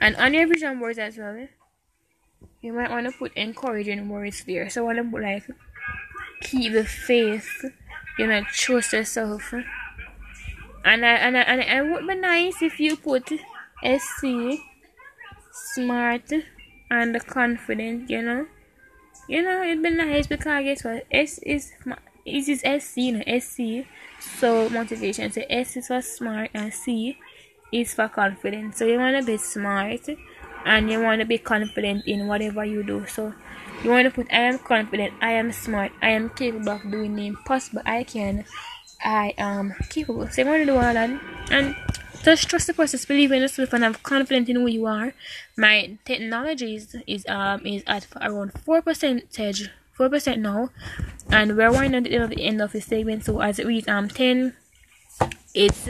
and 0.00 0.16
on 0.16 0.34
your 0.34 0.46
vision 0.46 0.78
boards 0.78 0.98
as 0.98 1.16
well 1.16 1.34
eh, 1.36 1.46
you 2.62 2.72
might 2.72 2.90
want 2.90 3.06
to 3.06 3.12
put 3.12 3.32
encouraging 3.34 4.08
words 4.08 4.44
there. 4.44 4.70
So 4.70 4.82
I 4.82 4.84
want 4.94 4.98
to 4.98 5.04
put 5.04 5.22
like 5.22 5.44
keep 6.40 6.72
the 6.72 6.84
faith 6.84 7.64
you 8.18 8.26
know 8.26 8.42
trust 8.52 8.92
yourself. 8.92 9.52
And 10.84 11.06
I, 11.06 11.14
and 11.14 11.36
I, 11.36 11.42
and 11.42 11.60
it 11.88 11.92
would 11.92 12.06
be 12.08 12.14
nice 12.16 12.60
if 12.60 12.80
you 12.80 12.96
put 12.96 13.30
SC 13.82 14.58
smart 15.52 16.32
and 16.90 17.26
confident 17.26 18.10
you 18.10 18.22
know? 18.22 18.46
You 19.28 19.42
know 19.42 19.62
it'd 19.62 19.82
be 19.82 19.90
nice 19.90 20.26
because 20.26 20.64
guess 20.64 20.84
what? 20.84 21.06
S 21.10 21.38
is 21.38 21.72
it 22.24 22.48
is 22.48 22.62
SC, 22.64 22.96
you 22.98 23.12
know, 23.12 23.38
SC. 23.38 23.86
So 24.20 24.68
motivation. 24.68 25.32
So 25.32 25.42
S 25.48 25.76
is 25.76 25.88
for 25.88 26.00
smart 26.02 26.50
and 26.54 26.72
C 26.72 27.18
is 27.72 27.94
for 27.94 28.08
confident. 28.08 28.76
So 28.76 28.86
you 28.86 28.98
want 28.98 29.16
to 29.18 29.24
be 29.24 29.36
smart 29.38 30.08
and 30.64 30.90
you 30.90 31.00
want 31.02 31.20
to 31.20 31.26
be 31.26 31.38
confident 31.38 32.06
in 32.06 32.26
whatever 32.26 32.64
you 32.64 32.82
do. 32.82 33.06
So 33.06 33.34
you 33.82 33.90
want 33.90 34.04
to 34.04 34.10
put 34.10 34.32
I 34.32 34.42
am 34.42 34.58
confident, 34.58 35.14
I 35.20 35.32
am 35.32 35.52
smart, 35.52 35.92
I 36.00 36.10
am 36.10 36.30
capable 36.30 36.70
of 36.70 36.82
doing 36.90 37.16
the 37.16 37.26
impossible, 37.26 37.82
I 37.84 38.04
can, 38.04 38.44
I 39.04 39.34
am 39.38 39.74
capable. 39.88 40.28
So 40.28 40.42
you 40.42 40.48
want 40.48 40.60
to 40.60 40.66
do 40.66 40.74
all 40.74 40.94
that 40.94 41.20
and 41.50 41.74
just 42.22 42.48
trust 42.48 42.68
the 42.68 42.74
process, 42.74 43.04
believe 43.04 43.32
in 43.32 43.42
yourself 43.42 43.72
and 43.72 43.82
have 43.82 44.02
confidence 44.04 44.48
in 44.48 44.56
who 44.56 44.68
you 44.68 44.86
are. 44.86 45.12
My 45.56 45.98
technology 46.04 46.76
is, 46.76 46.94
is 47.06 47.26
um 47.28 47.66
is 47.66 47.82
at 47.86 48.06
around 48.20 48.52
four 48.64 48.82
percentage 48.82 49.68
four 49.92 50.08
percent 50.08 50.40
now 50.40 50.70
and 51.30 51.56
we're 51.56 51.72
winding 51.72 52.06
at 52.06 52.30
the 52.30 52.42
end 52.42 52.60
of 52.60 52.72
the 52.72 52.80
segment 52.80 53.24
so 53.24 53.40
as 53.40 53.58
it 53.58 53.66
reads 53.66 53.88
um 53.88 54.08
10 54.08 54.54
it's 55.54 55.88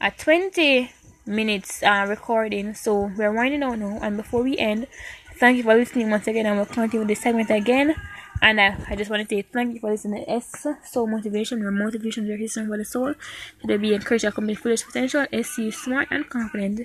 a 0.00 0.10
20 0.10 0.90
minutes 1.26 1.82
uh, 1.82 2.06
recording 2.08 2.74
so 2.74 3.12
we're 3.16 3.32
winding 3.32 3.60
down 3.60 3.80
now. 3.80 3.98
And 4.00 4.16
before 4.16 4.42
we 4.42 4.56
end 4.56 4.86
thank 5.38 5.56
you 5.56 5.62
for 5.62 5.74
listening 5.74 6.10
once 6.10 6.26
again 6.26 6.46
and 6.46 6.56
we'll 6.56 6.66
continue 6.66 7.00
with 7.00 7.08
this 7.08 7.20
segment 7.20 7.50
again. 7.50 7.94
And 8.40 8.60
uh, 8.60 8.76
I 8.88 8.96
just 8.96 9.10
want 9.10 9.28
to 9.28 9.34
say 9.34 9.42
thank 9.42 9.74
you 9.74 9.80
for 9.80 9.90
listening 9.90 10.24
to 10.24 10.30
S 10.30 10.66
Soul 10.84 11.06
Motivation 11.06 11.60
where 11.60 11.70
motivation 11.70 12.28
is 12.28 12.56
your 12.56 12.66
for 12.66 12.78
the 12.78 12.84
soul 12.84 13.14
to 13.66 13.78
be 13.78 13.94
encouraged 13.94 14.22
to 14.22 14.28
accomplish 14.28 14.58
fullest 14.58 14.86
potential 14.86 15.26
SC 15.32 15.72
smart 15.72 16.08
and 16.10 16.28
confident 16.28 16.80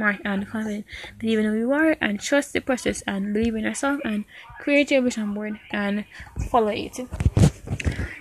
smart 0.00 0.16
and 0.24 0.48
confident 0.48 0.86
believe 1.18 1.38
in 1.38 1.44
who 1.44 1.58
you 1.58 1.72
are 1.72 1.94
and 2.00 2.20
trust 2.20 2.54
the 2.54 2.60
process 2.60 3.02
and 3.06 3.34
believe 3.34 3.54
in 3.54 3.64
yourself 3.64 4.00
and 4.02 4.24
create 4.58 4.90
your 4.90 5.02
vision 5.02 5.34
board 5.34 5.60
and 5.72 6.06
follow 6.48 6.68
it 6.68 6.96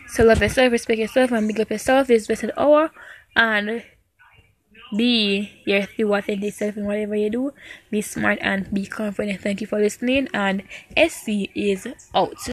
so 0.09 0.25
love 0.25 0.41
yourself 0.41 0.73
respect 0.73 0.99
yourself 0.99 1.31
and 1.31 1.47
big 1.47 1.61
up 1.61 1.69
yourself 1.69 2.07
this 2.07 2.27
blessed 2.27 2.51
hour 2.57 2.91
and 3.37 3.81
be 4.97 5.51
your 5.65 5.85
true 5.85 6.13
authentic 6.15 6.53
self 6.53 6.75
in 6.75 6.83
whatever 6.83 7.15
you 7.15 7.29
do. 7.29 7.53
Be 7.91 8.01
smart 8.01 8.39
and 8.41 8.73
be 8.73 8.87
confident. 8.87 9.39
Thank 9.39 9.61
you 9.61 9.67
for 9.67 9.79
listening. 9.79 10.27
And 10.33 10.63
SC 10.97 11.53
is 11.53 11.87
out. 12.15 12.49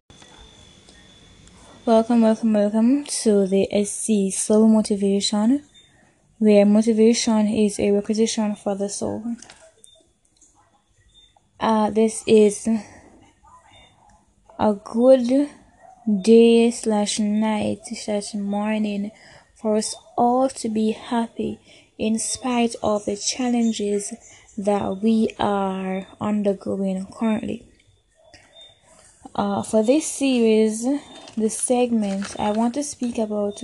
Welcome, 1.86 2.20
welcome, 2.20 2.52
welcome 2.52 3.04
to 3.22 3.46
the 3.46 3.66
SC 3.86 4.36
Soul 4.36 4.68
Motivation, 4.68 5.64
where 6.38 6.66
motivation 6.66 7.48
is 7.48 7.78
a 7.78 7.90
requisition 7.92 8.54
for 8.54 8.74
the 8.74 8.88
soul. 8.88 9.24
Uh, 11.58 11.90
this 11.90 12.22
is 12.26 12.68
a 14.58 14.74
good 14.74 15.48
day 16.22 16.70
slash 16.70 17.18
night 17.18 17.80
slash 17.86 18.34
morning 18.34 19.10
for 19.54 19.76
us 19.76 19.96
all 20.16 20.48
to 20.48 20.68
be 20.68 20.92
happy 20.92 21.58
in 21.98 22.18
spite 22.18 22.74
of 22.82 23.04
the 23.06 23.16
challenges 23.16 24.12
that 24.58 24.98
we 25.02 25.28
are 25.38 26.06
undergoing 26.20 27.06
currently. 27.06 27.66
Uh, 29.34 29.62
for 29.62 29.82
this 29.82 30.06
series, 30.06 30.86
the 31.36 31.50
segment, 31.50 32.34
I 32.38 32.52
want 32.52 32.74
to 32.74 32.82
speak 32.82 33.18
about 33.18 33.62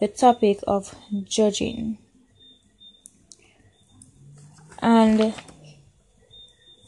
the 0.00 0.08
topic 0.08 0.60
of 0.66 0.94
judging. 1.24 1.98
And 4.80 5.34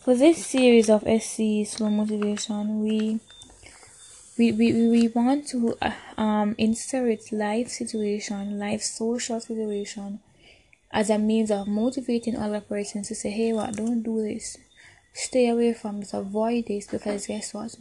for 0.02 0.14
this 0.14 0.46
series 0.46 0.88
of 0.88 1.02
SC 1.02 1.66
Soul 1.66 1.90
Motivation, 1.90 2.82
we 2.82 3.20
we, 4.38 4.50
we, 4.52 4.88
we 4.88 5.08
want 5.08 5.46
to 5.48 5.76
um, 6.16 6.54
insert 6.56 7.30
life 7.32 7.68
situation, 7.68 8.58
life 8.58 8.82
social 8.82 9.40
situation 9.40 10.20
as 10.90 11.10
a 11.10 11.18
means 11.18 11.50
of 11.50 11.68
motivating 11.68 12.36
other 12.36 12.60
persons 12.60 13.08
to 13.08 13.14
say, 13.14 13.30
hey, 13.30 13.52
what, 13.52 13.76
don't 13.76 14.02
do 14.02 14.22
this. 14.22 14.56
Stay 15.12 15.48
away 15.48 15.74
from 15.74 16.00
this, 16.00 16.14
avoid 16.14 16.66
this, 16.66 16.86
because 16.86 17.26
guess 17.26 17.52
what? 17.52 17.76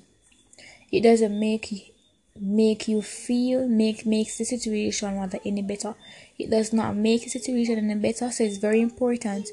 It 0.92 1.02
doesn't 1.02 1.40
make 1.40 1.91
make 2.40 2.88
you 2.88 3.02
feel 3.02 3.68
make 3.68 4.06
makes 4.06 4.38
the 4.38 4.46
situation 4.46 5.18
rather 5.18 5.40
any 5.46 5.62
better. 5.62 5.96
It 6.38 6.50
does 6.50 6.74
not 6.74 6.96
make 6.96 7.24
the 7.24 7.30
situation 7.30 7.78
any 7.78 8.00
better, 8.00 8.32
so 8.32 8.44
it's 8.44 8.58
very 8.58 8.82
important 8.82 9.50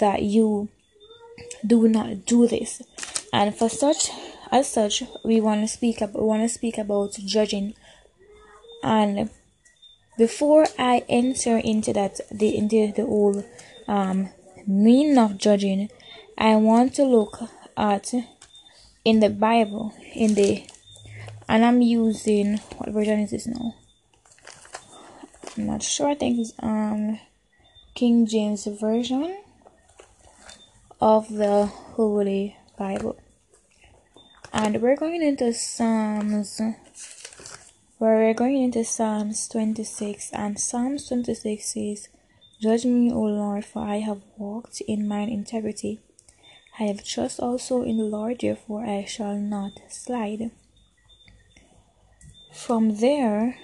that 0.00 0.22
you 0.22 0.68
do 1.66 1.88
not 1.88 2.26
do 2.26 2.46
this. 2.46 2.82
And 3.32 3.54
for 3.54 3.68
such 3.68 4.10
as 4.50 4.68
such, 4.68 5.02
we 5.24 5.40
want 5.40 5.62
to 5.62 5.68
speak 5.68 6.00
we 6.00 6.22
want 6.22 6.42
to 6.42 6.48
speak 6.48 6.78
about 6.78 7.12
judging 7.14 7.74
and 8.82 9.30
before 10.16 10.66
I 10.78 11.04
enter 11.08 11.58
into 11.58 11.92
that 11.92 12.20
the 12.30 12.56
into 12.56 12.92
the 12.92 13.04
whole 13.04 13.44
um, 13.86 14.30
meaning 14.66 15.18
of 15.18 15.38
judging, 15.38 15.90
I 16.36 16.56
want 16.56 16.94
to 16.94 17.04
look 17.04 17.40
at 17.76 18.12
in 19.04 19.20
the 19.20 19.30
Bible 19.30 19.94
in 20.14 20.34
the 20.34 20.64
and 21.48 21.64
I'm 21.64 21.82
using 21.82 22.58
what 22.76 22.90
version 22.90 23.20
is 23.20 23.30
this 23.30 23.46
now? 23.46 23.74
I'm 25.56 25.66
not 25.66 25.82
sure. 25.82 26.08
I 26.08 26.14
think 26.14 26.38
it's 26.38 26.52
um 26.60 27.18
King 27.94 28.26
James 28.26 28.66
version 28.66 29.38
of 31.00 31.28
the 31.28 31.66
Holy 31.66 32.56
Bible. 32.78 33.16
And 34.52 34.80
we're 34.80 34.96
going 34.96 35.22
into 35.22 35.52
Psalms 35.52 36.60
we're 38.00 38.32
going 38.32 38.62
into 38.62 38.84
Psalms 38.84 39.48
26, 39.48 40.30
and 40.32 40.56
Psalms 40.56 41.08
26 41.08 41.74
says, 41.74 42.08
Judge 42.62 42.84
me, 42.84 43.10
O 43.12 43.22
Lord, 43.22 43.64
for 43.64 43.82
I 43.82 43.96
have 43.96 44.22
walked 44.36 44.80
in 44.82 45.08
mine 45.08 45.28
integrity. 45.28 45.98
I 46.78 46.84
have 46.84 47.02
trust 47.02 47.40
also 47.40 47.82
in 47.82 47.96
the 47.96 48.04
Lord, 48.04 48.38
therefore 48.40 48.84
I 48.84 49.04
shall 49.04 49.34
not 49.34 49.72
slide. 49.88 50.52
From 52.58 52.96
there, 52.96 53.56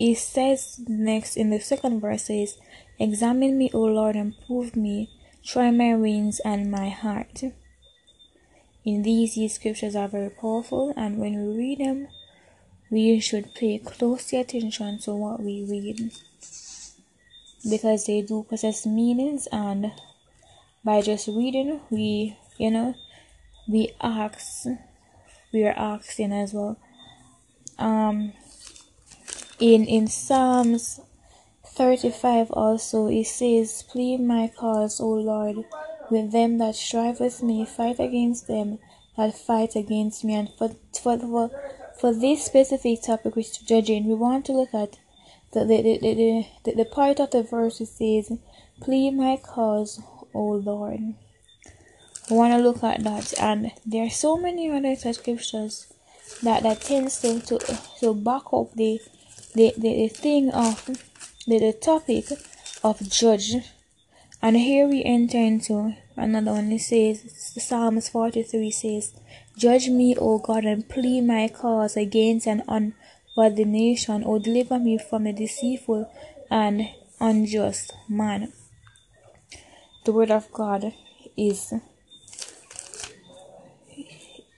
it 0.00 0.16
says 0.16 0.80
next 0.88 1.36
in 1.36 1.50
the 1.50 1.60
second 1.60 2.00
verse 2.00 2.24
says, 2.24 2.56
Examine 2.98 3.58
me, 3.58 3.70
O 3.74 3.80
Lord, 3.82 4.16
and 4.16 4.34
prove 4.46 4.74
me, 4.74 5.10
try 5.44 5.70
my 5.70 5.92
reins 5.92 6.40
and 6.40 6.70
my 6.70 6.88
heart. 6.88 7.44
In 8.84 9.02
these, 9.02 9.34
these 9.34 9.54
scriptures 9.54 9.94
are 9.94 10.08
very 10.08 10.30
powerful, 10.30 10.94
and 10.96 11.18
when 11.18 11.34
we 11.36 11.56
read 11.56 11.78
them, 11.80 12.08
we 12.90 13.20
should 13.20 13.54
pay 13.54 13.78
close 13.78 14.32
attention 14.32 14.98
to 15.00 15.14
what 15.14 15.40
we 15.40 15.64
read 15.68 16.10
because 17.68 18.06
they 18.06 18.22
do 18.22 18.46
possess 18.48 18.86
meanings 18.86 19.46
and 19.52 19.92
by 20.82 21.02
just 21.02 21.28
reading 21.28 21.78
we 21.90 22.38
you 22.56 22.70
know 22.70 22.94
we 23.68 23.92
ask 24.00 24.64
we 25.52 25.62
are 25.62 25.76
asking 25.76 26.32
as 26.32 26.54
well 26.54 26.78
um 27.80 28.32
in 29.58 29.84
in 29.84 30.06
psalms 30.06 31.00
35 31.66 32.50
also 32.52 33.08
it 33.08 33.26
says 33.26 33.84
plead 33.90 34.20
my 34.20 34.50
cause 34.56 35.00
o 35.00 35.08
lord 35.08 35.64
with 36.10 36.32
them 36.32 36.58
that 36.58 36.74
strive 36.74 37.20
with 37.20 37.42
me 37.42 37.64
fight 37.64 37.98
against 37.98 38.46
them 38.46 38.78
that 39.16 39.36
fight 39.36 39.74
against 39.76 40.24
me 40.24 40.34
and 40.34 40.48
for 40.58 40.70
for, 41.02 41.18
for 41.18 41.50
for 42.00 42.14
this 42.14 42.46
specific 42.46 43.02
topic, 43.02 43.36
which 43.36 43.50
is 43.50 43.58
judging, 43.58 44.06
we 44.06 44.14
want 44.14 44.46
to 44.46 44.52
look 44.52 44.72
at 44.72 44.98
the, 45.52 45.66
the, 45.66 45.82
the, 45.82 46.46
the, 46.64 46.74
the, 46.74 46.84
part 46.86 47.20
of 47.20 47.30
the 47.30 47.42
verse 47.42 47.78
that 47.78 47.86
says, 47.86 48.32
Plead 48.80 49.10
my 49.10 49.36
cause, 49.36 50.00
O 50.32 50.42
Lord. 50.42 51.00
We 52.30 52.36
want 52.36 52.54
to 52.54 52.58
look 52.58 52.82
at 52.82 53.04
that, 53.04 53.34
and 53.38 53.72
there 53.84 54.06
are 54.06 54.10
so 54.10 54.38
many 54.38 54.70
other 54.70 54.96
scriptures 55.12 55.92
that 56.42 56.62
that 56.62 56.80
tends 56.80 57.20
to 57.20 57.40
to, 57.40 57.58
to 58.00 58.14
back 58.14 58.52
up 58.52 58.72
the 58.74 59.00
the, 59.54 59.72
the, 59.76 59.94
the 59.94 60.08
thing 60.08 60.50
of 60.50 60.86
the, 61.46 61.58
the 61.58 61.72
topic 61.72 62.26
of 62.84 63.08
judge. 63.08 63.56
And 64.42 64.56
here 64.56 64.86
we 64.86 65.04
enter 65.04 65.38
into 65.38 65.96
another 66.16 66.52
one. 66.52 66.72
It 66.72 66.80
says 66.80 67.24
Psalms 67.62 68.08
43 68.08 68.70
says, 68.70 69.14
Judge 69.58 69.88
me, 69.88 70.16
O 70.16 70.38
God, 70.38 70.64
and 70.64 70.88
plead 70.88 71.22
my 71.22 71.48
cause 71.48 71.96
against 71.96 72.46
an 72.46 72.62
unworthy 72.68 73.64
nation, 73.64 74.24
or 74.24 74.38
deliver 74.38 74.78
me 74.78 74.98
from 74.98 75.26
a 75.26 75.32
deceitful 75.32 76.10
and 76.50 76.88
unjust 77.20 77.92
man. 78.08 78.52
The 80.04 80.12
word 80.12 80.30
of 80.30 80.50
God 80.52 80.94
is 81.36 81.74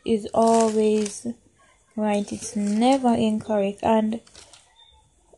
is 0.04 0.26
always 0.34 1.26
right. 1.96 2.30
It's 2.32 2.54
never 2.56 3.14
incorrect, 3.14 3.80
and 3.82 4.20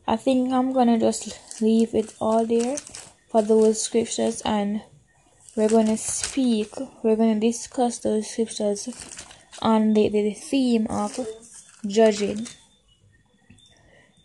I 0.07 0.15
think 0.15 0.51
I'm 0.51 0.73
gonna 0.73 0.97
just 0.97 1.61
leave 1.61 1.93
it 1.93 2.15
all 2.19 2.45
there 2.45 2.77
for 3.29 3.41
those 3.41 3.81
scriptures, 3.81 4.41
and 4.43 4.81
we're 5.55 5.69
gonna 5.69 5.97
speak. 5.97 6.69
We're 7.03 7.15
gonna 7.17 7.39
discuss 7.39 7.99
those 7.99 8.29
scriptures 8.29 8.89
on 9.61 9.93
the, 9.93 10.09
the 10.09 10.33
theme 10.33 10.87
of 10.89 11.19
judging 11.87 12.47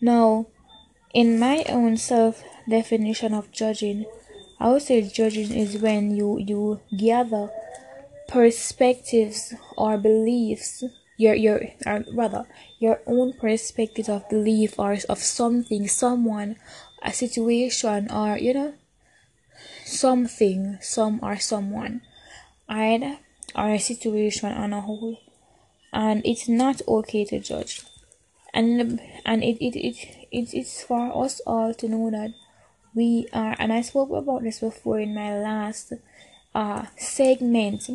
Now, 0.01 0.47
in 1.15 1.39
my 1.39 1.65
own 1.69 1.97
self 1.97 2.43
definition 2.69 3.35
of 3.35 3.53
judging, 3.53 4.07
I 4.59 4.71
would 4.71 4.83
say 4.83 5.03
judging 5.03 5.53
is 5.53 5.79
when 5.79 6.15
you 6.17 6.39
you 6.39 6.81
gather 6.97 7.51
perspectives 8.29 9.55
or 9.77 9.99
beliefs 9.99 10.85
your 11.21 11.35
your 11.35 11.61
or 11.87 12.05
rather 12.13 12.47
your 12.79 13.01
own 13.07 13.33
perspective 13.35 14.09
of 14.09 14.29
belief 14.29 14.79
or 14.79 14.97
of 15.09 15.19
something 15.19 15.87
someone 15.87 16.57
a 17.03 17.13
situation 17.13 18.11
or 18.11 18.39
you 18.39 18.55
know 18.55 18.73
something 19.85 20.79
some 20.81 21.21
or 21.23 21.37
someone 21.39 22.01
and 22.69 23.19
or 23.55 23.71
a 23.71 23.79
situation 23.79 24.53
on 24.53 24.73
a 24.73 24.81
whole. 24.81 25.21
And 25.93 26.23
it's 26.25 26.49
not 26.49 26.81
okay 26.87 27.25
to 27.27 27.41
judge. 27.41 27.83
And 28.55 29.01
and 29.27 29.43
it 29.43 29.59
it, 29.61 29.77
it, 29.77 29.97
it 30.31 30.55
it's 30.55 30.83
for 30.83 31.25
us 31.25 31.41
all 31.47 31.75
to 31.75 31.89
know 31.89 32.11
that 32.11 32.33
we 32.95 33.29
are 33.33 33.55
and 33.61 33.73
i 33.73 33.81
spoke 33.81 34.11
about 34.11 34.43
this 34.43 34.59
before 34.59 34.99
in 34.99 35.15
my 35.15 35.39
last 35.39 35.93
uh 36.57 36.85
segment 36.97 37.89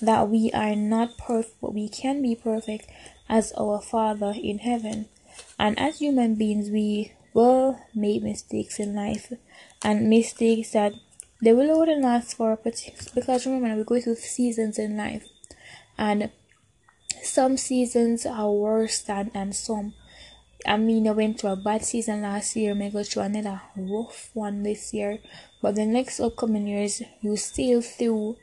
that 0.00 0.28
we 0.28 0.50
are 0.52 0.74
not 0.74 1.16
perfect 1.18 1.56
but 1.60 1.74
we 1.74 1.88
can 1.88 2.22
be 2.22 2.34
perfect 2.34 2.86
as 3.28 3.52
our 3.52 3.80
father 3.80 4.34
in 4.42 4.58
heaven 4.58 5.06
and 5.58 5.78
as 5.78 5.98
human 5.98 6.34
beings 6.34 6.70
we 6.70 7.12
will 7.32 7.78
make 7.94 8.22
mistakes 8.22 8.80
in 8.80 8.94
life 8.94 9.32
and 9.84 10.08
mistakes 10.08 10.72
that 10.72 10.92
they 11.42 11.52
will 11.52 11.70
only 11.70 12.00
last 12.00 12.36
for 12.36 12.52
a 12.52 12.56
particular 12.56 13.10
because 13.14 13.46
remember 13.46 13.76
we 13.76 13.84
go 13.84 14.00
through 14.00 14.16
seasons 14.16 14.78
in 14.78 14.96
life 14.96 15.26
and 15.96 16.30
some 17.22 17.56
seasons 17.56 18.26
are 18.26 18.50
worse 18.50 19.00
than 19.02 19.30
and 19.34 19.54
some 19.54 19.94
I 20.66 20.76
mean, 20.76 21.08
I 21.08 21.12
went 21.12 21.40
through 21.40 21.50
a 21.50 21.56
bad 21.56 21.84
season 21.84 22.22
last 22.22 22.54
year, 22.54 22.74
may 22.74 22.90
go 22.90 23.02
through 23.02 23.22
another 23.22 23.62
rough 23.76 24.30
one 24.34 24.62
this 24.62 24.92
year. 24.92 25.18
But 25.62 25.76
the 25.76 25.86
next 25.86 26.20
upcoming 26.20 26.66
years, 26.66 27.02
you 27.22 27.36
still 27.36 27.80
through 27.80 28.36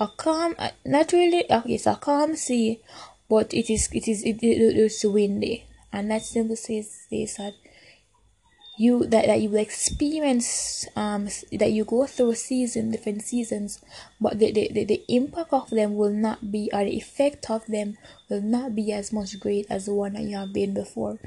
a 0.00 0.08
calm, 0.08 0.54
not 0.84 1.12
really, 1.12 1.48
uh, 1.50 1.62
it's 1.66 1.86
a 1.86 1.96
calm 1.96 2.36
sea, 2.36 2.80
but 3.28 3.52
it 3.52 3.70
is, 3.70 3.88
it 3.92 4.08
is, 4.08 4.22
it, 4.22 4.42
it, 4.42 4.76
it's 4.76 5.04
windy. 5.04 5.64
And 5.92 6.10
that 6.10 6.22
simply 6.22 6.56
says, 6.56 7.06
says 7.08 7.36
that 7.36 7.54
you 8.78 9.04
that, 9.06 9.26
that 9.26 9.40
you 9.40 9.50
will 9.50 9.58
experience 9.58 10.86
um 10.94 11.28
that 11.52 11.72
you 11.72 11.84
go 11.84 12.06
through 12.06 12.34
season 12.34 12.92
different 12.92 13.22
seasons 13.22 13.84
but 14.20 14.38
the, 14.38 14.52
the, 14.52 14.70
the, 14.72 14.84
the 14.84 15.04
impact 15.08 15.52
of 15.52 15.68
them 15.70 15.96
will 15.96 16.12
not 16.12 16.52
be 16.52 16.70
or 16.72 16.84
the 16.84 16.96
effect 16.96 17.50
of 17.50 17.66
them 17.66 17.98
will 18.30 18.40
not 18.40 18.76
be 18.76 18.92
as 18.92 19.12
much 19.12 19.38
great 19.40 19.66
as 19.68 19.86
the 19.86 19.92
one 19.92 20.12
that 20.12 20.22
you 20.22 20.36
have 20.36 20.52
been 20.52 20.72
before 20.72 21.18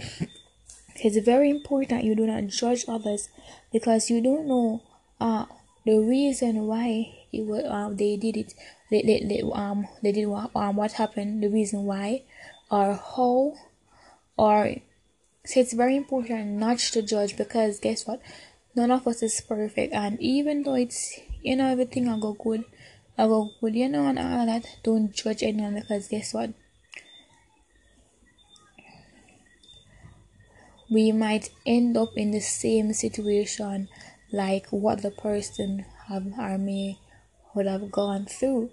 it's 0.96 1.18
very 1.26 1.50
important 1.50 2.06
you 2.06 2.16
do 2.16 2.26
not 2.26 2.48
judge 2.48 2.86
others 2.88 3.28
because 3.74 4.10
you 4.10 4.22
don't 4.22 4.48
know 4.48 4.82
uh 5.20 5.46
the 5.86 6.00
reason 6.00 6.68
why 6.68 7.14
it 7.32 7.46
was, 7.46 7.64
uh, 7.64 7.90
they 7.94 8.18
did 8.18 8.38
it 8.38 8.54
they, 8.90 9.02
they, 9.02 9.24
they 9.24 9.42
um 9.54 9.88
they 10.04 10.12
did 10.12 10.26
what 10.26 10.52
um 10.56 10.76
what 10.76 10.94
happened 10.94 11.42
the 11.44 11.50
reason 11.50 11.84
why 11.86 12.22
or 12.70 12.94
how 12.94 13.54
or 14.38 14.76
so 15.44 15.60
it's 15.60 15.74
very 15.74 15.96
important 15.96 16.52
not 16.60 16.78
to 16.78 17.02
judge 17.02 17.36
because 17.36 17.80
guess 17.80 18.06
what? 18.06 18.22
None 18.76 18.92
of 18.92 19.08
us 19.08 19.24
is 19.24 19.42
perfect, 19.42 19.94
and 19.94 20.22
even 20.22 20.64
though 20.64 20.76
it's 20.76 21.20
you 21.42 21.56
know 21.56 21.68
everything 21.68 22.08
I 22.08 22.20
go 22.20 22.34
good, 22.34 22.64
I 23.18 23.26
go 23.26 23.50
good, 23.60 23.76
you 23.76 23.90
know, 23.90 24.06
and 24.08 24.20
all 24.20 24.46
that. 24.46 24.66
Don't 24.84 25.12
judge 25.12 25.42
anyone 25.44 25.76
because 25.76 26.08
guess 26.08 26.34
what? 26.34 26.54
We 30.90 31.12
might 31.12 31.50
end 31.66 31.98
up 31.98 32.16
in 32.16 32.32
the 32.32 32.42
same 32.42 32.94
situation 32.94 33.90
like 34.32 34.68
what 34.68 35.02
the 35.02 35.12
person 35.12 35.86
have 36.08 36.28
or 36.38 36.58
may 36.58 37.00
would 37.54 37.68
have 37.68 37.92
gone 37.92 38.26
through, 38.26 38.70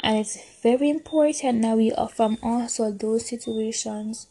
and 0.00 0.18
it's 0.18 0.38
very 0.62 0.90
important 0.90 1.62
that 1.62 1.76
we 1.76 1.92
from 2.12 2.38
also 2.42 2.90
those 2.90 3.26
situations. 3.26 4.26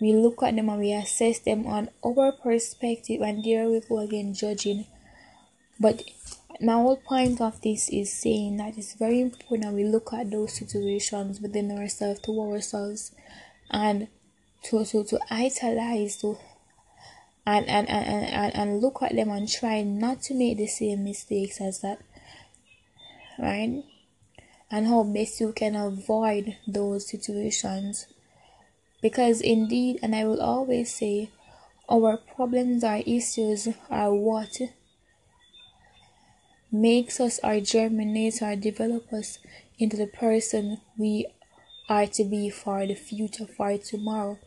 We 0.00 0.12
look 0.14 0.42
at 0.42 0.56
them 0.56 0.68
and 0.68 0.80
we 0.80 0.92
assess 0.92 1.38
them 1.38 1.64
on 1.64 1.90
our 2.04 2.32
perspective 2.32 3.20
and 3.22 3.44
there 3.44 3.68
we 3.68 3.78
go 3.78 4.00
again 4.00 4.34
judging. 4.34 4.86
But 5.78 6.02
my 6.60 6.74
whole 6.74 6.96
point 6.96 7.40
of 7.40 7.60
this 7.60 7.88
is 7.88 8.12
saying 8.12 8.56
that 8.56 8.76
it's 8.76 8.94
very 8.94 9.20
important 9.20 9.74
we 9.74 9.84
look 9.84 10.12
at 10.12 10.30
those 10.30 10.54
situations 10.54 11.40
within 11.40 11.70
ourselves 11.70 12.20
to 12.20 12.40
ourselves 12.40 13.12
and 13.70 14.08
to 14.64 14.84
to, 14.84 15.04
to 15.04 15.18
italize 15.30 16.16
to 16.18 16.38
and 17.44 17.68
and, 17.68 17.88
and, 17.88 18.26
and 18.26 18.54
and 18.54 18.80
look 18.80 19.02
at 19.02 19.14
them 19.16 19.30
and 19.30 19.48
try 19.48 19.82
not 19.82 20.22
to 20.22 20.34
make 20.34 20.56
the 20.56 20.66
same 20.66 21.02
mistakes 21.04 21.60
as 21.60 21.80
that 21.80 22.00
right 23.38 23.84
and 24.70 24.86
how 24.86 25.02
best 25.02 25.40
you 25.40 25.52
can 25.52 25.76
avoid 25.76 26.56
those 26.66 27.08
situations 27.08 28.06
because 29.02 29.40
indeed, 29.40 29.98
and 30.00 30.14
I 30.14 30.24
will 30.24 30.40
always 30.40 30.94
say, 30.94 31.30
our 31.90 32.16
problems, 32.16 32.84
our 32.84 33.02
issues 33.04 33.68
are 33.90 34.14
what 34.14 34.56
makes 36.70 37.20
us 37.20 37.40
or 37.42 37.60
germinates 37.60 38.40
or 38.40 38.54
develop 38.54 39.12
us 39.12 39.38
into 39.78 39.96
the 39.96 40.06
person 40.06 40.80
we 40.96 41.26
are 41.88 42.06
to 42.06 42.24
be 42.24 42.48
for 42.48 42.86
the 42.86 42.94
future, 42.94 43.46
for 43.46 43.76
tomorrow. 43.76 44.38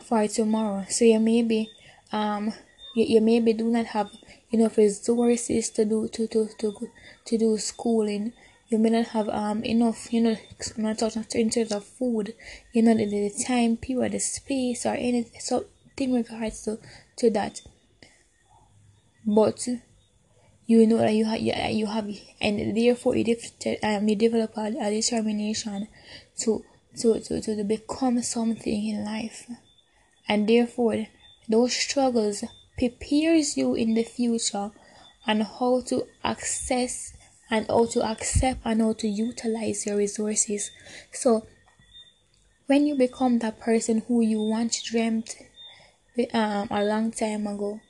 For 0.00 0.28
tomorrow. 0.28 0.86
So 0.88 1.04
you 1.04 1.18
maybe 1.18 1.70
um 2.12 2.52
you, 2.94 3.04
you 3.04 3.20
maybe 3.20 3.52
do 3.52 3.64
not 3.64 3.86
have 3.86 4.10
enough 4.50 4.76
resources 4.76 5.70
to 5.70 5.84
do 5.84 6.08
to 6.08 6.26
to 6.26 6.48
to, 6.58 6.88
to 7.24 7.38
do 7.38 7.58
schooling. 7.58 8.32
You 8.68 8.78
may 8.78 8.90
not 8.90 9.08
have 9.08 9.28
um 9.28 9.64
enough, 9.64 10.12
you 10.12 10.20
know, 10.20 10.36
not 10.76 10.98
talking 10.98 11.24
in 11.34 11.50
terms 11.50 11.72
of 11.72 11.84
food, 11.84 12.34
you 12.72 12.82
know, 12.82 12.94
the, 12.94 13.06
the 13.06 13.44
time 13.44 13.76
period, 13.76 14.12
the 14.12 14.18
space, 14.20 14.84
or 14.84 14.94
anything, 14.94 15.40
something 15.40 16.12
regards 16.12 16.64
to 16.64 16.78
to 17.16 17.30
that. 17.30 17.62
But 19.26 19.66
you 20.68 20.86
know 20.86 20.98
that 20.98 21.14
you 21.14 21.24
have 21.24 21.40
you, 21.40 21.54
you 21.70 21.86
have 21.86 22.08
and 22.42 22.76
therefore 22.76 23.16
you, 23.16 23.36
um, 23.82 24.06
you 24.06 24.16
develop 24.16 24.54
a, 24.58 24.66
a 24.66 24.90
determination 24.90 25.88
to, 26.40 26.62
to 26.98 27.18
to 27.20 27.40
to 27.40 27.64
become 27.64 28.20
something 28.22 28.88
in 28.88 29.02
life. 29.02 29.50
And 30.28 30.46
therefore 30.46 31.06
those 31.48 31.74
struggles 31.74 32.44
prepares 32.78 33.56
you 33.56 33.74
in 33.74 33.94
the 33.94 34.04
future 34.04 34.70
on 35.26 35.40
how 35.40 35.82
to 35.86 36.06
access 36.24 37.12
and 37.50 37.66
how 37.66 37.84
to 37.86 38.02
accept 38.02 38.60
and 38.64 38.80
how 38.80 38.92
to 38.92 39.08
utilize 39.08 39.84
your 39.84 39.96
resources. 39.96 40.70
So, 41.12 41.46
when 42.66 42.86
you 42.86 42.96
become 42.96 43.40
that 43.40 43.58
person 43.60 44.02
who 44.06 44.20
you 44.20 44.40
once 44.42 44.82
dreamt 44.82 45.36
um, 46.32 46.68
a 46.70 46.84
long 46.84 47.10
time 47.10 47.46
ago, 47.46 47.80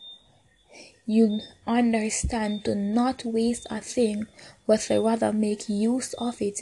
you 1.07 1.41
understand 1.67 2.65
to 2.65 2.75
not 2.75 3.25
waste 3.25 3.67
a 3.71 3.81
thing, 3.81 4.27
but 4.67 4.81
to 4.81 5.01
rather 5.01 5.33
make 5.33 5.69
use 5.69 6.15
of 6.15 6.41
it 6.41 6.61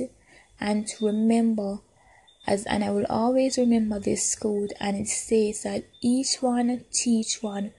and 0.58 0.86
to 0.86 1.06
remember 1.06 1.80
as 2.46 2.64
and 2.66 2.84
I 2.84 2.90
will 2.90 3.06
always 3.08 3.58
remember 3.58 3.98
this 3.98 4.34
code 4.36 4.72
and 4.78 4.96
it 4.96 5.08
says 5.08 5.64
that 5.64 5.84
each 6.00 6.36
one 6.36 6.84
teach 6.92 7.42
one 7.42 7.72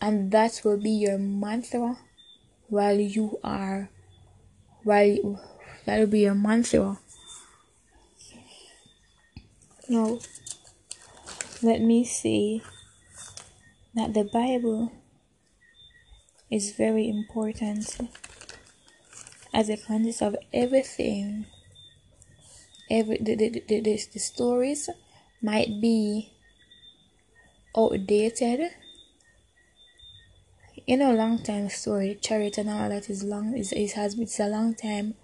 and 0.00 0.30
that 0.32 0.60
will 0.64 0.80
be 0.80 0.90
your 0.90 1.18
mantra 1.18 1.98
while 2.68 2.98
you 2.98 3.38
are 3.42 3.90
while 4.84 5.40
that'll 5.84 6.06
be 6.06 6.20
your 6.20 6.34
mantra. 6.34 6.98
Now, 9.88 10.18
let 11.62 11.80
me 11.80 12.04
say 12.04 12.62
that 13.94 14.14
the 14.14 14.24
Bible 14.24 14.92
is 16.50 16.72
very 16.72 17.08
important 17.08 17.98
as 19.52 19.68
a 19.68 19.76
consists 19.76 20.22
of 20.22 20.36
everything. 20.52 21.46
Every 22.90 23.18
the, 23.18 23.34
the, 23.36 23.48
the, 23.50 23.80
the, 23.80 24.00
the 24.12 24.18
stories 24.18 24.88
might 25.42 25.80
be 25.80 26.32
outdated 27.76 28.70
you 30.90 30.96
know 30.96 31.12
long 31.12 31.38
time 31.38 31.68
story. 31.68 32.18
Charity 32.20 32.62
and 32.62 32.70
all 32.70 32.88
that 32.88 33.08
is 33.08 33.22
long 33.22 33.56
is 33.56 33.70
it 33.70 33.92
has 33.92 34.18
it's 34.18 34.40
a 34.40 34.48
long 34.48 34.74
time. 34.74 35.14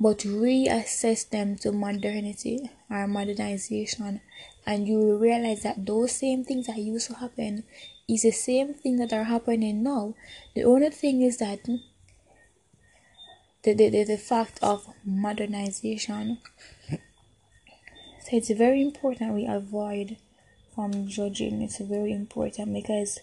But 0.00 0.18
reassess 0.18 1.30
them 1.30 1.54
to 1.58 1.70
modernity 1.70 2.68
or 2.90 3.06
modernization. 3.06 4.20
And 4.66 4.88
you 4.88 4.98
will 4.98 5.18
realize 5.20 5.62
that 5.62 5.86
those 5.86 6.10
same 6.10 6.42
things 6.42 6.66
that 6.66 6.78
used 6.78 7.06
to 7.08 7.14
happen 7.14 7.62
is 8.08 8.22
the 8.22 8.32
same 8.32 8.74
thing 8.74 8.96
that 8.96 9.12
are 9.12 9.22
happening 9.22 9.84
now. 9.84 10.14
The 10.56 10.64
only 10.64 10.90
thing 10.90 11.22
is 11.22 11.36
that 11.38 11.62
the, 13.62 13.72
the, 13.72 13.88
the, 13.90 14.02
the 14.02 14.18
fact 14.18 14.58
of 14.62 14.88
modernization 15.04 16.38
so 16.90 18.36
it's 18.36 18.50
very 18.50 18.82
important 18.82 19.34
we 19.34 19.46
avoid 19.46 20.16
from 20.74 21.06
judging. 21.06 21.60
It's 21.60 21.78
very 21.78 22.10
important 22.10 22.72
because 22.72 23.20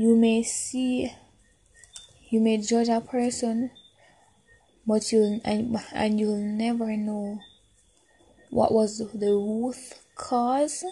you 0.00 0.16
may 0.16 0.42
see, 0.42 1.12
you 2.30 2.40
may 2.40 2.56
judge 2.56 2.88
a 2.88 3.02
person, 3.02 3.70
but 4.86 5.12
you 5.12 5.42
and 5.44 5.76
and 5.92 6.18
you'll 6.18 6.38
never 6.38 6.96
know 6.96 7.38
what 8.48 8.72
was 8.72 8.96
the 8.96 9.30
root 9.30 9.76
cause 10.14 10.86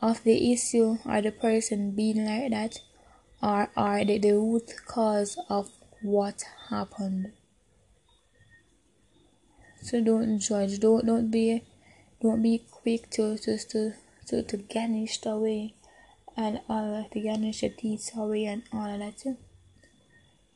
of 0.00 0.22
the 0.22 0.52
issue. 0.52 0.98
Or 1.04 1.20
the 1.20 1.32
person 1.32 1.90
being 1.90 2.24
like 2.24 2.52
that 2.52 2.78
or, 3.42 3.72
are 3.76 4.04
the, 4.04 4.18
the 4.18 4.34
root 4.34 4.70
cause 4.86 5.36
of 5.48 5.68
what 6.00 6.44
happened? 6.68 7.32
So 9.82 10.00
don't 10.00 10.38
judge. 10.38 10.78
Don't 10.78 11.06
don't 11.06 11.28
be 11.28 11.64
don't 12.22 12.40
be 12.40 12.62
quick 12.70 13.10
to 13.10 13.36
to 13.38 13.58
to 13.58 13.94
to, 14.28 14.44
to 14.44 14.56
garnish 14.58 15.18
away 15.26 15.74
away 18.16 18.44
and 18.44 18.62
all 18.72 18.92
of 18.92 18.98
that 19.00 19.36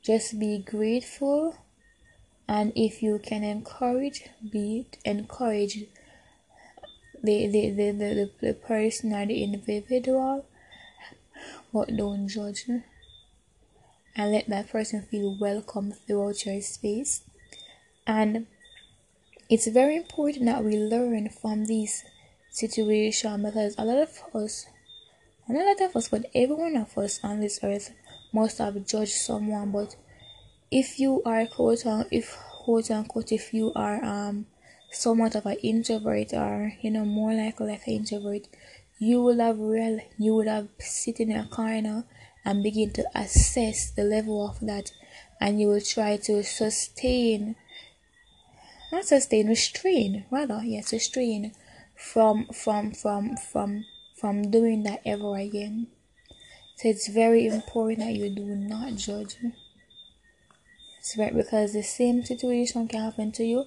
just 0.02 0.38
be 0.38 0.58
grateful. 0.58 1.56
And 2.46 2.72
if 2.76 3.02
you 3.02 3.18
can 3.18 3.42
encourage 3.42 4.28
be 4.52 4.86
encourage 5.04 5.84
the 7.22 7.46
the, 7.46 7.70
the, 7.70 7.90
the, 7.90 8.30
the, 8.40 8.54
person 8.54 9.14
or 9.14 9.24
the 9.24 9.42
individual 9.42 10.44
but 11.72 11.96
don't 11.96 12.28
judge. 12.28 12.66
And 14.16 14.32
let 14.32 14.48
that 14.48 14.70
person 14.70 15.02
feel 15.10 15.36
welcome 15.40 15.92
throughout 15.92 16.46
your 16.46 16.60
space. 16.60 17.22
And 18.06 18.46
it's 19.50 19.66
very 19.66 19.96
important 19.96 20.44
that 20.46 20.62
we 20.62 20.76
learn 20.76 21.28
from 21.30 21.64
these 21.64 22.04
situations 22.50 23.44
because 23.44 23.74
a 23.76 23.84
lot 23.84 23.98
of 23.98 24.22
us 24.34 24.66
not 25.48 25.62
a 25.62 25.64
lot 25.64 25.80
of 25.80 25.96
us 25.96 26.08
but 26.08 26.26
every 26.34 26.54
one 26.54 26.76
of 26.76 26.96
us 26.96 27.20
on 27.22 27.40
this 27.40 27.60
earth 27.62 27.92
must 28.32 28.58
have 28.58 28.86
judged 28.86 29.12
someone 29.12 29.70
but 29.70 29.96
if 30.70 30.98
you 30.98 31.22
are 31.24 31.46
quote 31.46 31.84
unquote 31.86 32.08
if 32.10 32.36
quote 32.64 32.90
unquote 32.90 33.32
if 33.32 33.52
you 33.52 33.72
are 33.74 34.02
um 34.04 34.46
somewhat 34.90 35.34
of 35.34 35.46
an 35.46 35.56
introvert 35.62 36.32
or 36.32 36.72
you 36.80 36.90
know 36.90 37.04
more 37.04 37.34
like 37.34 37.60
like 37.60 37.86
an 37.86 37.94
introvert 37.94 38.48
you 38.98 39.20
will 39.22 39.38
have 39.38 39.58
real 39.58 40.00
you 40.18 40.34
would 40.34 40.46
have 40.46 40.68
sit 40.78 41.20
in 41.20 41.32
a 41.32 41.46
corner 41.46 42.04
and 42.44 42.62
begin 42.62 42.90
to 42.90 43.04
assess 43.14 43.90
the 43.90 44.04
level 44.04 44.48
of 44.48 44.60
that 44.60 44.92
and 45.40 45.60
you 45.60 45.68
will 45.68 45.80
try 45.80 46.16
to 46.16 46.42
sustain 46.42 47.56
not 48.92 49.04
sustain 49.04 49.48
restrain 49.48 50.24
rather 50.30 50.60
yes 50.64 50.92
restrain 50.92 51.52
from 51.96 52.46
from 52.46 52.92
from 52.92 53.36
from 53.36 53.84
from 54.24 54.50
doing 54.50 54.84
that 54.84 55.02
ever 55.04 55.36
again 55.36 55.86
so 56.76 56.88
it's 56.88 57.08
very 57.08 57.46
important 57.46 57.98
that 57.98 58.14
you 58.14 58.34
do 58.34 58.46
not 58.56 58.94
judge 58.94 59.36
it's 60.98 61.18
right 61.18 61.36
because 61.36 61.74
the 61.74 61.82
same 61.82 62.24
situation 62.24 62.88
can 62.88 63.02
happen 63.02 63.30
to 63.30 63.44
you 63.44 63.66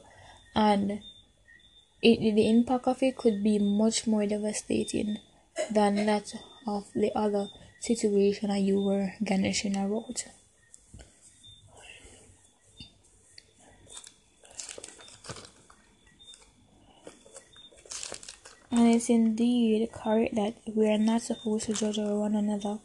and 0.55 0.99
it, 2.01 2.35
the 2.35 2.49
impact 2.49 2.87
of 2.87 3.03
it 3.03 3.15
could 3.15 3.43
be 3.43 3.59
much 3.59 4.07
more 4.07 4.25
devastating 4.25 5.19
than 5.69 6.07
that 6.07 6.33
of 6.65 6.87
the 6.95 7.11
other 7.15 7.49
situation 7.79 8.49
that 8.49 8.61
you 8.61 8.81
were 8.81 9.13
garnishing 9.23 9.77
about. 9.77 10.25
And 18.78 18.93
it's 18.93 19.09
indeed 19.09 19.91
correct 19.91 20.36
that 20.36 20.53
we 20.75 20.88
are 20.88 20.99
not 20.99 21.23
supposed 21.23 21.65
to 21.65 21.73
judge 21.73 21.97
one 21.97 22.36
another, 22.36 22.78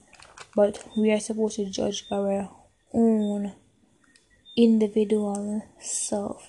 but 0.56 0.82
we 0.96 1.12
are 1.12 1.20
supposed 1.20 1.56
to 1.56 1.66
judge 1.66 2.06
our 2.10 2.48
own 2.94 3.52
individual 4.56 5.62
self. 5.78 6.48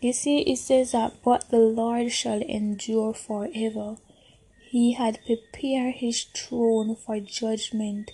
You 0.00 0.12
see, 0.12 0.42
it 0.42 0.58
says 0.58 0.92
that, 0.92 1.14
but 1.24 1.50
the 1.50 1.58
Lord 1.58 2.12
shall 2.12 2.42
endure 2.42 3.14
forever. 3.14 3.96
He 4.60 4.92
had 4.92 5.18
prepared 5.26 5.96
his 5.96 6.22
throne 6.22 6.94
for 6.94 7.18
judgment. 7.18 8.12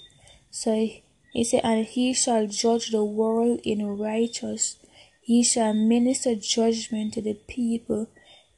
So 0.50 0.88
he 1.34 1.44
said, 1.44 1.60
and 1.62 1.84
he 1.84 2.14
shall 2.14 2.46
judge 2.46 2.90
the 2.90 3.04
world 3.04 3.60
in 3.64 3.98
righteous. 3.98 4.78
He 5.22 5.42
shall 5.42 5.72
minister 5.72 6.34
judgment 6.34 7.14
to 7.14 7.22
the 7.22 7.34
people 7.34 8.08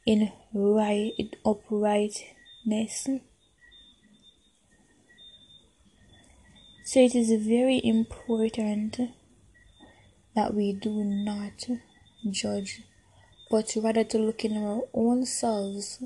in 0.05 0.31
right 0.53 1.13
uprightness. 1.45 3.07
So 6.83 6.99
it 6.99 7.15
is 7.15 7.31
very 7.43 7.81
important 7.83 8.99
that 10.35 10.53
we 10.53 10.73
do 10.73 11.03
not 11.03 11.67
judge 12.29 12.81
but 13.49 13.73
rather 13.77 14.03
to 14.03 14.17
look 14.17 14.43
in 14.43 14.57
our 14.57 14.83
own 14.93 15.25
selves 15.25 16.03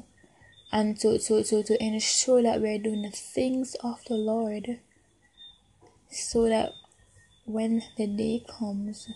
and 0.71 0.99
to, 0.99 1.17
to, 1.17 1.43
to, 1.43 1.63
to 1.63 1.83
ensure 1.83 2.43
that 2.43 2.61
we're 2.61 2.77
doing 2.77 3.01
the 3.01 3.11
things 3.11 3.75
of 3.83 3.99
the 4.07 4.15
Lord 4.15 4.79
so 6.11 6.47
that 6.49 6.73
when 7.45 7.81
the 7.97 8.07
day 8.07 8.43
comes, 8.47 9.09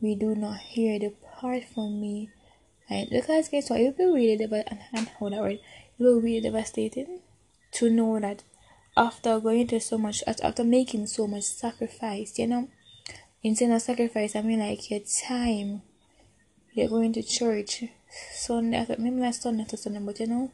we 0.00 0.14
do 0.14 0.34
not 0.34 0.58
hear 0.58 0.98
depart 0.98 1.64
from 1.64 2.00
me. 2.00 2.30
And 2.88 3.08
because 3.10 3.48
guess 3.48 3.70
what? 3.70 3.80
It 3.80 3.96
will 3.98 4.14
be 4.14 4.20
really 4.20 4.36
devastating. 4.36 4.78
And 4.92 5.08
how 5.18 5.28
that 5.28 5.40
word? 5.40 5.52
It 5.52 5.60
will 5.98 6.20
be 6.20 6.26
really 6.26 6.40
devastating 6.40 7.20
to 7.72 7.90
know 7.90 8.18
that 8.20 8.42
after 8.96 9.38
going 9.40 9.68
through 9.68 9.80
so 9.80 9.98
much, 9.98 10.22
after 10.26 10.64
making 10.64 11.06
so 11.06 11.26
much 11.26 11.44
sacrifice, 11.44 12.38
you 12.38 12.46
know, 12.46 12.68
instead 13.42 13.70
of 13.70 13.82
sacrifice, 13.82 14.34
I 14.34 14.42
mean 14.42 14.60
like 14.60 14.90
your 14.90 15.00
time, 15.28 15.82
you're 16.72 16.88
going 16.88 17.12
to 17.14 17.22
church 17.22 17.84
Sunday 18.32 18.86
maybe 18.98 19.16
not 19.16 19.34
Sunday 19.34 19.62
after 19.62 19.76
Sunday, 19.76 20.00
but 20.00 20.18
you 20.20 20.26
know, 20.26 20.50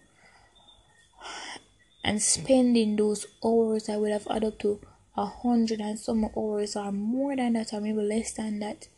and 2.02 2.20
spending 2.20 2.96
those 2.96 3.26
hours 3.44 3.88
I 3.88 3.96
would 3.96 4.12
have 4.12 4.26
added 4.28 4.48
up 4.48 4.58
to 4.60 4.80
a 5.16 5.26
hundred 5.26 5.80
and 5.80 5.98
some 5.98 6.28
hours 6.36 6.76
or 6.76 6.92
more 6.92 7.36
than 7.36 7.54
that 7.54 7.72
or 7.72 7.80
maybe 7.80 8.02
less 8.02 8.32
than 8.32 8.58
that. 8.58 8.88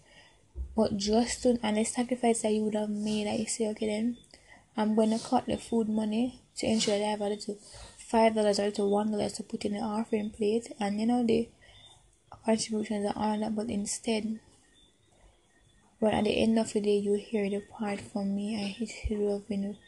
But 0.77 0.97
just 0.97 1.43
to 1.43 1.59
and 1.63 1.79
the 1.79 1.85
sacrifice 1.85 2.43
that 2.43 2.53
you 2.53 2.63
would 2.65 2.75
have 2.75 2.91
made, 2.91 3.27
I 3.27 3.37
you 3.37 3.47
say, 3.47 3.69
okay 3.71 3.87
then 3.87 4.19
I'm 4.77 4.95
gonna 4.95 5.19
cut 5.19 5.47
the 5.47 5.57
food 5.57 5.89
money 5.89 6.43
to 6.59 6.67
ensure 6.67 6.99
that 6.99 7.05
I 7.05 7.11
have 7.11 7.21
a 7.23 7.29
little 7.29 7.59
five 7.97 8.35
dollars 8.35 8.61
or 8.61 8.71
to 8.73 8.85
one 8.85 9.11
dollar 9.11 9.31
to 9.31 9.43
put 9.43 9.65
in 9.65 9.73
the 9.73 9.81
offering 9.81 10.31
plate 10.31 10.71
and 10.79 11.01
you 11.01 11.07
know 11.07 11.25
the 11.27 11.49
contributions 12.45 13.07
and 13.07 13.15
all 13.17 13.41
that 13.41 13.57
but 13.57 13.69
instead 13.69 14.39
but 16.01 16.13
at 16.13 16.25
the 16.25 16.43
end 16.43 16.59
of 16.59 16.73
the 16.73 16.81
day, 16.81 16.99
you 16.99 17.15
hear 17.15 17.49
the 17.49 17.61
part 17.61 18.01
from 18.01 18.37
me. 18.37 18.55
I 18.57 18.67
hate 18.69 18.93
to 19.09 19.29
have 19.31 19.49
been 19.49 19.79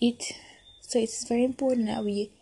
it. 0.00 0.32
So 0.80 0.98
it's 0.98 1.28
very 1.28 1.44
important 1.44 1.86
that 1.86 2.02
we 2.02 2.32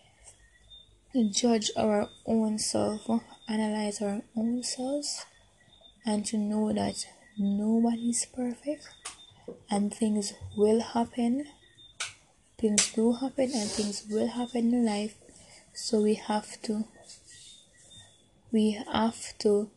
judge 1.32 1.70
our 1.76 2.08
own 2.26 2.58
self, 2.58 3.10
analyze 3.48 4.00
our 4.00 4.22
own 4.36 4.62
selves, 4.62 5.26
and 6.06 6.24
to 6.26 6.38
know 6.38 6.72
that 6.72 7.06
nobody 7.38 8.10
is 8.10 8.26
perfect 8.26 8.88
and 9.70 9.94
things 9.94 10.34
will 10.56 10.80
happen. 10.80 11.46
Things 12.58 12.92
do 12.92 13.12
happen 13.12 13.50
and 13.54 13.70
things 13.70 14.04
will 14.10 14.26
happen 14.26 14.74
in 14.74 14.84
life. 14.84 15.14
So 15.72 16.02
we 16.02 16.14
have 16.14 16.60
to 16.62 16.84
we 18.50 18.82
have 18.92 19.38
to 19.38 19.70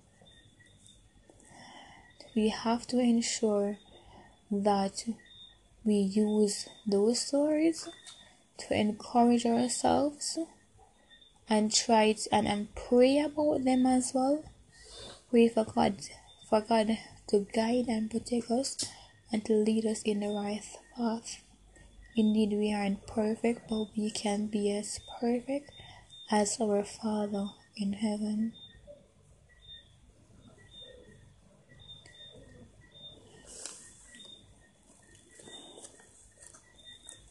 we 2.35 2.49
have 2.49 2.87
to 2.87 2.99
ensure 2.99 3.77
that 4.49 5.05
we 5.83 5.95
use 5.95 6.67
those 6.87 7.19
stories 7.19 7.87
to 8.57 8.73
encourage 8.73 9.45
ourselves 9.45 10.37
and 11.49 11.73
try 11.73 12.13
to, 12.13 12.33
and, 12.33 12.47
and 12.47 12.73
pray 12.75 13.19
about 13.19 13.65
them 13.65 13.85
as 13.85 14.11
well. 14.13 14.43
Pray 15.29 15.49
for 15.49 15.65
God 15.65 15.97
for 16.49 16.61
God 16.61 16.97
to 17.31 17.47
guide 17.53 17.87
and 17.87 18.11
protect 18.11 18.51
us 18.51 18.77
and 19.31 19.43
to 19.45 19.53
lead 19.53 19.85
us 19.85 20.01
in 20.03 20.19
the 20.19 20.27
right 20.27 20.61
path. 20.95 21.41
Indeed, 22.15 22.51
we 22.51 22.73
aren't 22.73 23.07
perfect, 23.07 23.69
but 23.69 23.85
we 23.95 24.11
can 24.11 24.47
be 24.47 24.69
as 24.75 24.99
perfect 25.19 25.71
as 26.29 26.59
our 26.59 26.83
Father 26.83 27.47
in 27.77 27.93
heaven. 27.93 28.51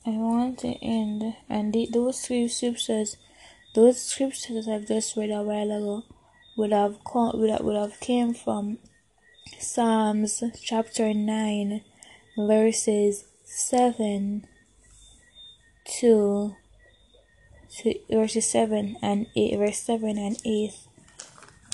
I 0.07 0.13
want 0.13 0.59
to 0.61 0.69
end, 0.83 1.35
and 1.49 1.75
the, 1.75 1.87
those 1.93 2.23
three 2.23 2.49
scriptures, 2.49 3.19
those 3.75 4.01
scriptures 4.01 4.67
I've 4.67 4.89
just 4.89 5.15
read 5.15 5.31
a 5.31 5.43
while 5.43 5.71
ago, 5.71 6.05
would 6.57 6.73
have 6.73 7.05
come, 7.05 7.39
would 7.39 7.51
have, 7.51 7.61
would 7.61 7.77
have 7.77 8.01
came 8.01 8.33
from 8.33 8.79
Psalms 9.59 10.43
chapter 10.63 11.13
nine, 11.13 11.83
verses 12.37 13.25
7 13.45 14.47
to, 15.85 16.57
to 17.77 17.95
verses 18.11 18.51
7 18.51 18.97
and 19.03 19.27
8 19.35 19.59
verse 19.59 19.79
7 19.79 20.19
and 20.19 20.39
8 20.45 20.71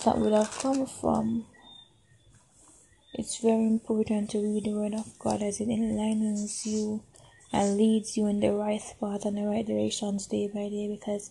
that 0.04 0.18
would 0.18 0.32
have 0.32 0.50
come 0.58 0.86
from. 0.86 1.46
It's 3.14 3.38
very 3.38 3.66
important 3.66 4.30
to 4.30 4.38
read 4.38 4.64
the 4.64 4.72
word 4.72 4.94
of 4.94 5.18
god 5.18 5.42
as 5.42 5.60
it 5.60 5.68
enlightens 5.68 6.66
you 6.66 7.02
and 7.52 7.76
leads 7.76 8.16
you 8.16 8.26
in 8.26 8.40
the 8.40 8.52
right 8.52 8.82
path 9.00 9.24
and 9.24 9.36
the 9.36 9.42
right 9.42 9.66
directions 9.66 10.26
day 10.26 10.48
by 10.48 10.68
day 10.68 10.88
because 10.88 11.30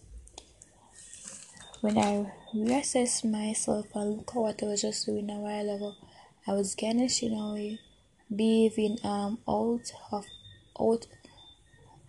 when 1.81 1.97
I 1.97 2.31
reassess 2.55 3.23
myself 3.23 3.87
and 3.93 4.17
look 4.17 4.31
at 4.31 4.35
what 4.35 4.63
I 4.63 4.65
was 4.65 4.81
just 4.81 5.05
doing 5.05 5.29
a 5.29 5.35
while 5.35 5.69
ago, 5.69 5.93
I 6.47 6.53
was 6.53 6.75
know 6.75 7.77
behaving 8.33 8.99
um 9.03 9.39
out 9.47 9.91
of 10.11 10.25
out 10.79 11.07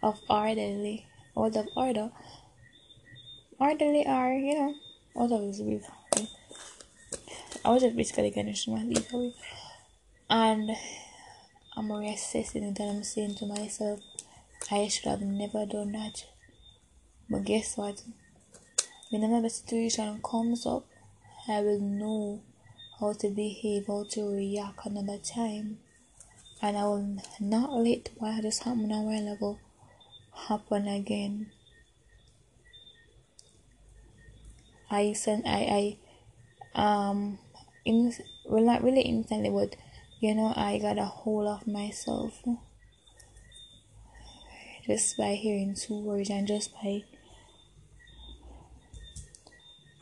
of 0.03 0.21
orderly 0.29 1.07
out 1.37 1.57
of 1.57 1.67
order 1.77 2.11
orderly 3.59 4.07
are 4.07 4.33
you 4.35 4.55
know 4.55 4.75
out 5.19 5.33
of 5.33 5.43
his 5.43 5.61
breathe 5.61 5.85
I 7.65 7.71
was 7.71 7.83
just 7.83 7.97
basically 7.97 8.31
getting 8.31 8.55
my 8.69 8.85
away 9.13 9.35
and 10.31 10.71
I'm 11.77 11.89
reassessing 11.89 12.63
it 12.63 12.79
and 12.79 12.99
I'm 12.99 13.03
saying 13.03 13.35
to 13.37 13.47
myself 13.47 14.01
I 14.71 14.89
should 14.89 15.11
have 15.11 15.21
never 15.21 15.67
done 15.67 15.93
that. 15.93 16.27
But 17.29 17.45
guess 17.45 17.77
what? 17.77 18.03
Whenever 19.11 19.41
the 19.41 19.51
situation 19.51 20.21
comes 20.23 20.65
up 20.65 20.87
I 21.49 21.61
will 21.61 21.81
know 21.81 22.41
how 23.01 23.13
to 23.13 23.29
behave, 23.29 23.87
how 23.87 24.05
to 24.11 24.29
react 24.35 24.87
another 24.87 25.19
time. 25.19 25.79
And 26.63 26.77
I 26.77 26.85
will 26.85 27.19
not 27.41 27.73
let 27.75 28.11
what 28.17 28.43
just 28.43 28.63
happened 28.65 28.93
a 28.93 28.97
while 28.97 29.33
ago 29.33 29.59
happen 30.49 30.89
again. 30.89 31.51
I 34.91 35.13
sent 35.13 35.47
I 35.47 35.99
I 36.77 36.81
um 36.81 37.39
in 37.85 38.13
well 38.45 38.65
not 38.65 38.83
really 38.83 39.03
instantly 39.03 39.51
but 39.51 39.77
you 40.21 40.35
know 40.35 40.53
I 40.57 40.79
got 40.79 40.99
a 40.99 41.05
hold 41.05 41.49
of 41.49 41.67
myself 41.67 42.43
just 44.87 45.17
by 45.17 45.35
hearing 45.35 45.75
two 45.75 45.99
words 45.99 46.31
and 46.31 46.47
just 46.47 46.73
by 46.75 47.03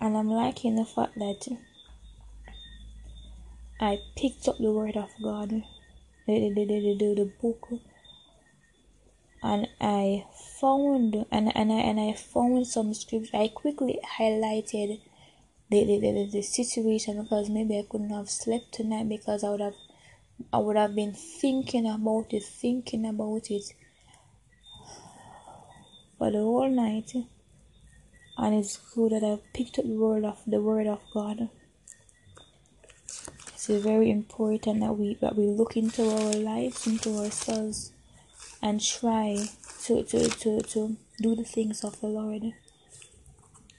and 0.01 0.17
I'm 0.17 0.29
liking 0.29 0.77
the 0.77 0.85
fact 0.85 1.15
that 1.19 1.49
I 3.81 4.01
picked 4.17 4.47
up 4.47 4.59
the 4.59 4.71
Word 4.71 4.97
of 4.97 5.11
God, 5.23 5.51
the, 5.51 5.65
the, 6.27 6.55
the, 6.55 6.97
the, 6.97 7.15
the, 7.15 7.33
book, 7.43 7.69
and 9.43 9.67
I 9.81 10.27
found 10.61 11.27
and, 11.33 11.55
and 11.57 11.73
I 11.73 11.81
and 11.81 11.99
I 11.99 12.15
found 12.15 12.67
some 12.69 12.95
scripture. 12.95 13.37
I 13.37 13.49
quickly 13.49 13.99
highlighted 14.19 15.01
the, 15.71 15.85
the, 15.85 15.99
the, 16.01 16.31
the 16.33 16.43
situation 16.43 17.21
because 17.21 17.51
maybe 17.51 17.77
I 17.77 17.85
couldn't 17.91 18.11
have 18.11 18.31
slept 18.31 18.73
tonight 18.73 19.09
because 19.09 19.43
I 19.43 19.51
would 19.51 19.61
have 19.61 19.75
I 20.53 20.59
would 20.59 20.77
have 20.77 20.95
been 20.95 21.13
thinking 21.13 21.87
about 21.91 22.33
it, 22.33 22.45
thinking 22.45 23.05
about 23.05 23.51
it 23.51 23.65
for 26.17 26.31
the 26.31 26.39
whole 26.39 26.71
night. 26.71 27.13
And 28.37 28.55
it's 28.55 28.77
good 28.77 29.13
that 29.13 29.25
I 29.25 29.39
picked 29.53 29.79
up 29.81 29.85
the 29.85 29.97
word 29.97 30.25
of 30.25 30.39
the 30.47 30.61
word 30.61 30.87
of 30.87 31.01
God 31.13 31.49
it's 33.69 33.85
very 33.85 34.11
important 34.11 34.81
that 34.81 34.93
we 34.93 35.15
that 35.15 35.37
we 35.37 35.47
look 35.47 35.77
into 35.77 36.03
our 36.03 36.35
lives, 36.35 36.87
into 36.87 37.17
ourselves, 37.19 37.93
and 38.61 38.81
try 38.81 39.47
to 39.85 40.03
to 40.03 40.29
to, 40.29 40.61
to 40.61 40.97
do 41.21 41.35
the 41.35 41.45
things 41.45 41.85
of 41.85 42.01
the 42.01 42.09
Lord, 42.09 42.53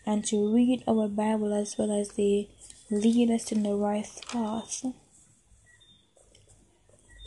and 0.06 0.26
to 0.26 0.54
read 0.54 0.84
our 0.88 1.08
Bible 1.08 1.54
as 1.54 1.78
well 1.78 1.92
as 1.92 2.10
they 2.10 2.50
lead 2.90 3.30
us 3.30 3.52
in 3.52 3.64
the 3.64 3.76
right 3.76 4.10
path. 4.32 4.86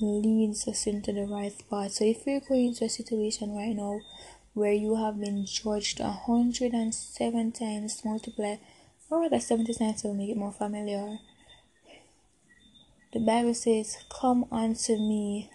Leads 0.00 0.66
us 0.68 0.86
into 0.86 1.12
the 1.12 1.26
right 1.26 1.54
path. 1.68 1.92
So 1.92 2.04
if 2.04 2.26
you're 2.26 2.40
going 2.40 2.66
into 2.66 2.84
a 2.84 2.88
situation 2.88 3.54
right 3.54 3.74
now 3.74 4.00
where 4.54 4.72
you 4.72 4.96
have 4.96 5.20
been 5.20 5.44
judged 5.44 6.00
a 6.00 6.10
hundred 6.10 6.72
and 6.72 6.94
seven 6.94 7.52
times 7.52 8.02
multiply 8.04 8.56
or 9.10 9.20
rather 9.20 9.40
seventy 9.40 9.74
times 9.74 10.02
to 10.02 10.14
make 10.14 10.30
it 10.30 10.36
more 10.36 10.52
familiar 10.52 11.18
the 13.12 13.20
Bible 13.20 13.54
says, 13.54 13.96
Come 14.10 14.46
unto 14.50 14.92
me. 14.92 15.50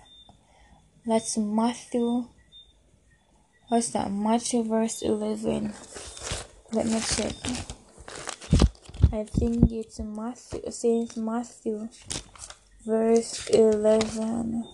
That's 1.06 1.38
Matthew. 1.38 2.28
What's 3.68 3.89
that? 3.91 4.12
Matthew 4.12 4.64
verse 4.64 5.01
11. 5.01 5.74
Let 6.72 6.86
me 6.88 6.99
check. 6.99 7.34
I 9.12 9.26
think 9.26 9.72
it's 9.72 9.99
Matthew, 9.99 10.72
Saint 10.72 11.16
Matthew, 11.18 11.88
verse 12.84 13.47
11. 13.49 14.68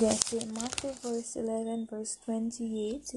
Yes, 0.00 0.34
Matthew 0.52 0.90
verse 1.02 1.36
11, 1.36 1.86
verse 1.88 2.18
28. 2.24 3.12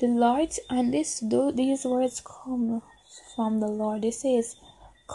The 0.00 0.06
Lord, 0.06 0.50
and 0.70 0.92
this, 0.92 1.22
these 1.54 1.84
words 1.84 2.20
come 2.24 2.82
from 3.36 3.60
the 3.60 3.68
Lord. 3.68 4.04
It 4.04 4.14
says, 4.14 4.56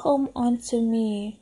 Come 0.02 0.30
unto 0.36 0.82
me, 0.82 1.40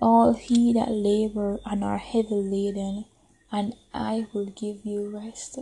all 0.00 0.32
he 0.32 0.72
that 0.74 0.92
labor 0.92 1.58
and 1.66 1.82
are 1.82 1.98
heavy 1.98 2.36
laden, 2.36 3.04
and 3.50 3.74
I 3.92 4.28
will 4.32 4.46
give 4.46 4.86
you 4.86 5.10
rest. 5.10 5.58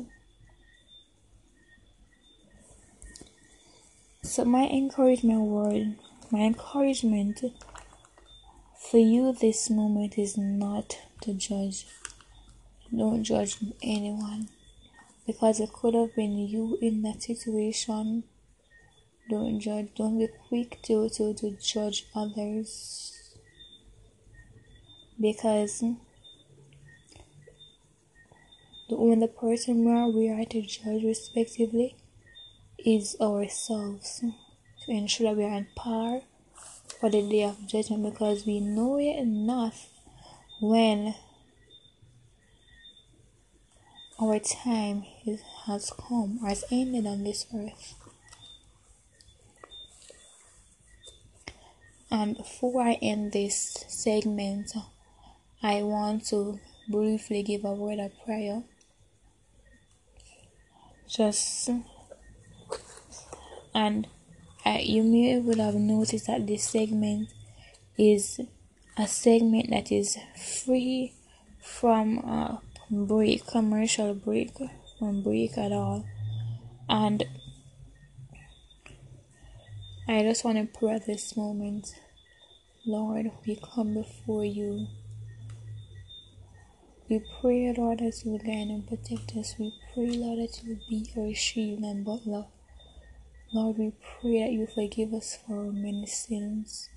So, 4.22 4.44
my 4.44 4.68
encouragement 4.68 5.40
word, 5.40 5.96
my 6.30 6.40
encouragement 6.40 7.40
for 8.78 8.98
you 8.98 9.32
this 9.32 9.70
moment 9.70 10.18
is 10.18 10.36
not 10.36 10.98
to 11.22 11.32
judge. 11.32 11.86
Don't 12.94 13.24
judge 13.24 13.56
anyone 13.82 14.48
because 15.26 15.60
it 15.60 15.72
could 15.72 15.94
have 15.94 16.14
been 16.14 16.36
you 16.36 16.78
in 16.82 17.00
that 17.02 17.22
situation 17.22 18.24
don't 19.28 19.60
judge. 19.60 19.88
Don't 19.96 20.18
be 20.18 20.28
quick 20.48 20.80
to 20.82 21.08
to, 21.08 21.34
to 21.34 21.56
judge 21.60 22.06
others. 22.14 23.12
Because 25.20 25.80
the 28.88 28.96
only 28.96 29.26
person 29.26 29.84
we 30.14 30.28
are 30.28 30.44
to 30.44 30.62
judge 30.62 31.02
respectively 31.02 31.96
is 32.78 33.16
ourselves 33.20 34.22
to 34.84 34.90
ensure 34.90 35.30
that 35.30 35.36
we 35.36 35.44
are 35.44 35.50
on 35.50 35.66
par 35.74 36.20
for 37.00 37.10
the 37.10 37.28
day 37.28 37.42
of 37.42 37.66
judgment. 37.66 38.04
Because 38.04 38.46
we 38.46 38.60
know 38.60 38.98
it 38.98 39.18
enough 39.18 39.88
when 40.60 41.14
our 44.20 44.38
time 44.38 45.04
has 45.66 45.90
come 45.90 46.38
or 46.42 46.48
has 46.48 46.64
ended 46.70 47.06
on 47.06 47.24
this 47.24 47.46
earth. 47.54 48.05
And 52.10 52.36
before 52.36 52.82
I 52.82 52.98
end 53.02 53.32
this 53.32 53.84
segment, 53.88 54.72
I 55.62 55.82
want 55.82 56.26
to 56.26 56.60
briefly 56.88 57.42
give 57.42 57.64
a 57.64 57.72
word 57.72 57.98
of 57.98 58.12
prayer. 58.24 58.62
Just 61.08 61.70
and 63.74 64.06
I, 64.64 64.80
you 64.80 65.02
may 65.02 65.38
would 65.38 65.58
have 65.58 65.74
noticed 65.74 66.26
that 66.26 66.46
this 66.46 66.64
segment 66.64 67.32
is 67.98 68.40
a 68.96 69.06
segment 69.06 69.70
that 69.70 69.92
is 69.92 70.18
free 70.36 71.12
from 71.60 72.18
a 72.18 72.60
break, 72.90 73.46
commercial 73.46 74.14
break, 74.14 74.52
from 74.98 75.22
break 75.22 75.58
at 75.58 75.72
all, 75.72 76.04
and 76.88 77.24
I 80.08 80.22
just 80.22 80.44
want 80.44 80.58
to 80.58 80.78
pray 80.78 80.94
at 80.96 81.06
this 81.06 81.36
moment. 81.36 81.94
Lord, 82.86 83.30
we 83.46 83.56
come 83.74 83.94
before 83.94 84.44
you. 84.44 84.88
We 87.08 87.22
pray, 87.40 87.74
Lord, 87.76 88.00
that 88.00 88.24
you 88.24 88.38
guide 88.38 88.68
and 88.68 88.86
protect 88.86 89.36
us. 89.36 89.56
We 89.58 89.74
pray, 89.94 90.08
Lord, 90.10 90.40
that 90.40 90.62
you 90.64 90.78
be 90.88 91.10
our 91.18 91.34
shield 91.34 91.80
and 91.80 92.04
butler. 92.04 92.46
Lord, 93.52 93.78
we 93.78 93.92
pray 94.20 94.42
that 94.44 94.52
you 94.52 94.66
forgive 94.66 95.14
us 95.14 95.38
for 95.46 95.66
our 95.66 95.72
many 95.72 96.06
sins. 96.06 96.90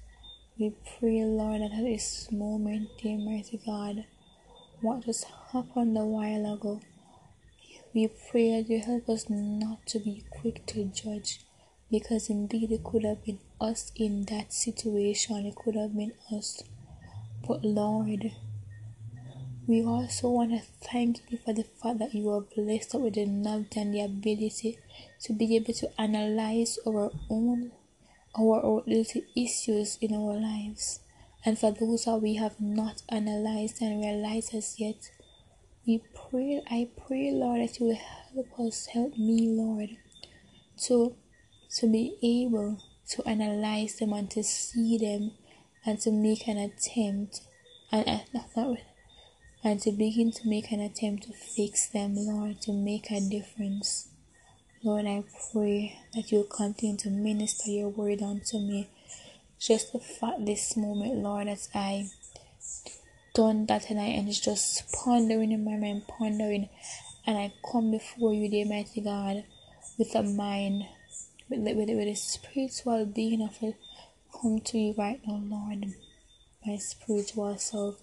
We 0.60 0.76
pray, 1.00 1.24
Lord, 1.26 1.62
that 1.62 1.74
at 1.78 1.84
this 1.86 2.32
moment, 2.32 2.90
dear 3.02 3.18
mighty 3.20 3.62
God, 3.66 4.06
what 4.82 5.06
just 5.06 5.26
happened 5.54 5.98
a 5.98 6.06
while 6.06 6.54
ago, 6.54 6.82
we 7.94 8.10
pray 8.32 8.52
that 8.62 8.70
you 8.70 8.80
help 8.82 9.10
us 9.10 9.26
not 9.30 9.86
to 9.88 10.00
be 10.00 10.26
quick 10.32 10.66
to 10.68 10.86
judge 10.86 11.42
because 11.92 12.30
indeed 12.30 12.72
it 12.72 12.84
could 12.84 13.04
have 13.04 13.24
been 13.24 13.40
us 13.60 13.92
in 13.96 14.26
that 14.26 14.54
situation, 14.54 15.46
it 15.46 15.56
could 15.56 15.76
have 15.76 15.96
been 15.96 16.14
us. 16.32 16.64
But 17.48 17.64
Lord, 17.64 18.32
We 19.70 19.84
also 19.86 20.30
want 20.32 20.50
to 20.50 20.62
thank 20.82 21.20
you 21.30 21.38
for 21.46 21.54
the 21.54 21.62
fact 21.64 22.00
that 22.00 22.16
you 22.16 22.32
are 22.32 22.42
blessed 22.42 22.96
with 22.96 23.14
the 23.14 23.28
knowledge 23.28 23.78
and 23.78 23.94
the 23.94 24.02
ability 24.02 24.80
to 25.22 25.32
be 25.32 25.56
able 25.56 25.74
to 25.76 26.02
analyze 26.02 26.80
our 26.88 27.12
own 27.30 27.72
our 28.36 28.64
own 28.64 28.82
little 28.88 29.22
issues 29.38 30.00
in 30.02 30.16
our 30.16 30.34
lives. 30.40 31.02
And 31.46 31.60
for 31.60 31.72
those 31.72 32.06
that 32.06 32.18
we 32.18 32.34
have 32.38 32.60
not 32.60 33.04
analyzed 33.10 33.80
and 33.84 34.02
realized 34.02 34.56
as 34.56 34.80
yet, 34.80 35.12
we 35.86 36.02
pray, 36.16 36.64
I 36.70 36.90
pray, 37.06 37.30
Lord, 37.32 37.62
that 37.62 37.80
you 37.80 37.88
will 37.88 37.96
help 37.96 38.60
us, 38.60 38.88
help 38.88 39.20
me, 39.20 39.50
Lord, 39.50 39.98
to 40.86 41.16
to 41.78 41.88
be 41.88 42.18
able 42.24 42.82
to 43.10 43.28
analyze 43.28 43.96
them 43.98 44.14
and 44.14 44.30
to 44.32 44.44
see 44.44 44.98
them 44.98 45.32
and 45.86 46.00
to 46.02 46.12
make 46.12 46.48
an 46.48 46.58
attempt 46.58 47.42
and 47.92 48.08
uh, 48.08 48.20
not, 48.56 48.78
and 49.64 49.82
to 49.82 49.92
begin 49.92 50.32
to 50.32 50.48
make 50.48 50.72
an 50.72 50.80
attempt 50.80 51.24
to 51.24 51.34
fix 51.34 51.88
them, 51.88 52.14
Lord, 52.16 52.62
to 52.62 52.74
make 52.74 53.12
a 53.12 53.20
difference. 53.20 54.10
Lord, 54.84 55.06
I 55.06 55.24
pray 55.52 56.00
that 56.14 56.32
you'll 56.32 56.44
continue 56.46 56.98
to 56.98 57.10
minister 57.10 57.70
your 57.70 57.90
word 57.90 58.22
unto 58.22 58.60
me. 58.60 58.90
Just 59.60 59.92
the 59.92 60.00
fact 60.00 60.46
this 60.46 60.78
moment, 60.78 61.16
Lord, 61.16 61.48
as 61.48 61.68
I 61.76 62.08
done 63.34 63.66
that 63.66 63.86
I 63.90 63.94
and 63.94 64.30
it's 64.30 64.40
just 64.40 64.92
pondering 64.94 65.52
in 65.52 65.66
my 65.66 65.76
mind, 65.76 66.08
pondering, 66.08 66.70
and 67.28 67.38
I 67.38 67.54
come 67.70 67.92
before 67.92 68.34
you, 68.34 68.50
dear 68.50 68.66
mighty 68.66 69.02
God, 69.02 69.44
with 69.98 70.16
a 70.16 70.24
mind, 70.24 70.84
with, 71.50 71.66
the, 71.66 71.74
with, 71.74 71.90
with 71.90 72.08
a 72.08 72.16
spiritual 72.16 73.06
being 73.06 73.42
of 73.42 73.58
it, 73.62 73.76
come 74.32 74.60
to 74.60 74.78
you 74.78 74.94
right 74.98 75.20
now, 75.26 75.42
Lord, 75.44 75.94
my 76.66 76.78
spiritual 76.78 77.58
self, 77.58 78.02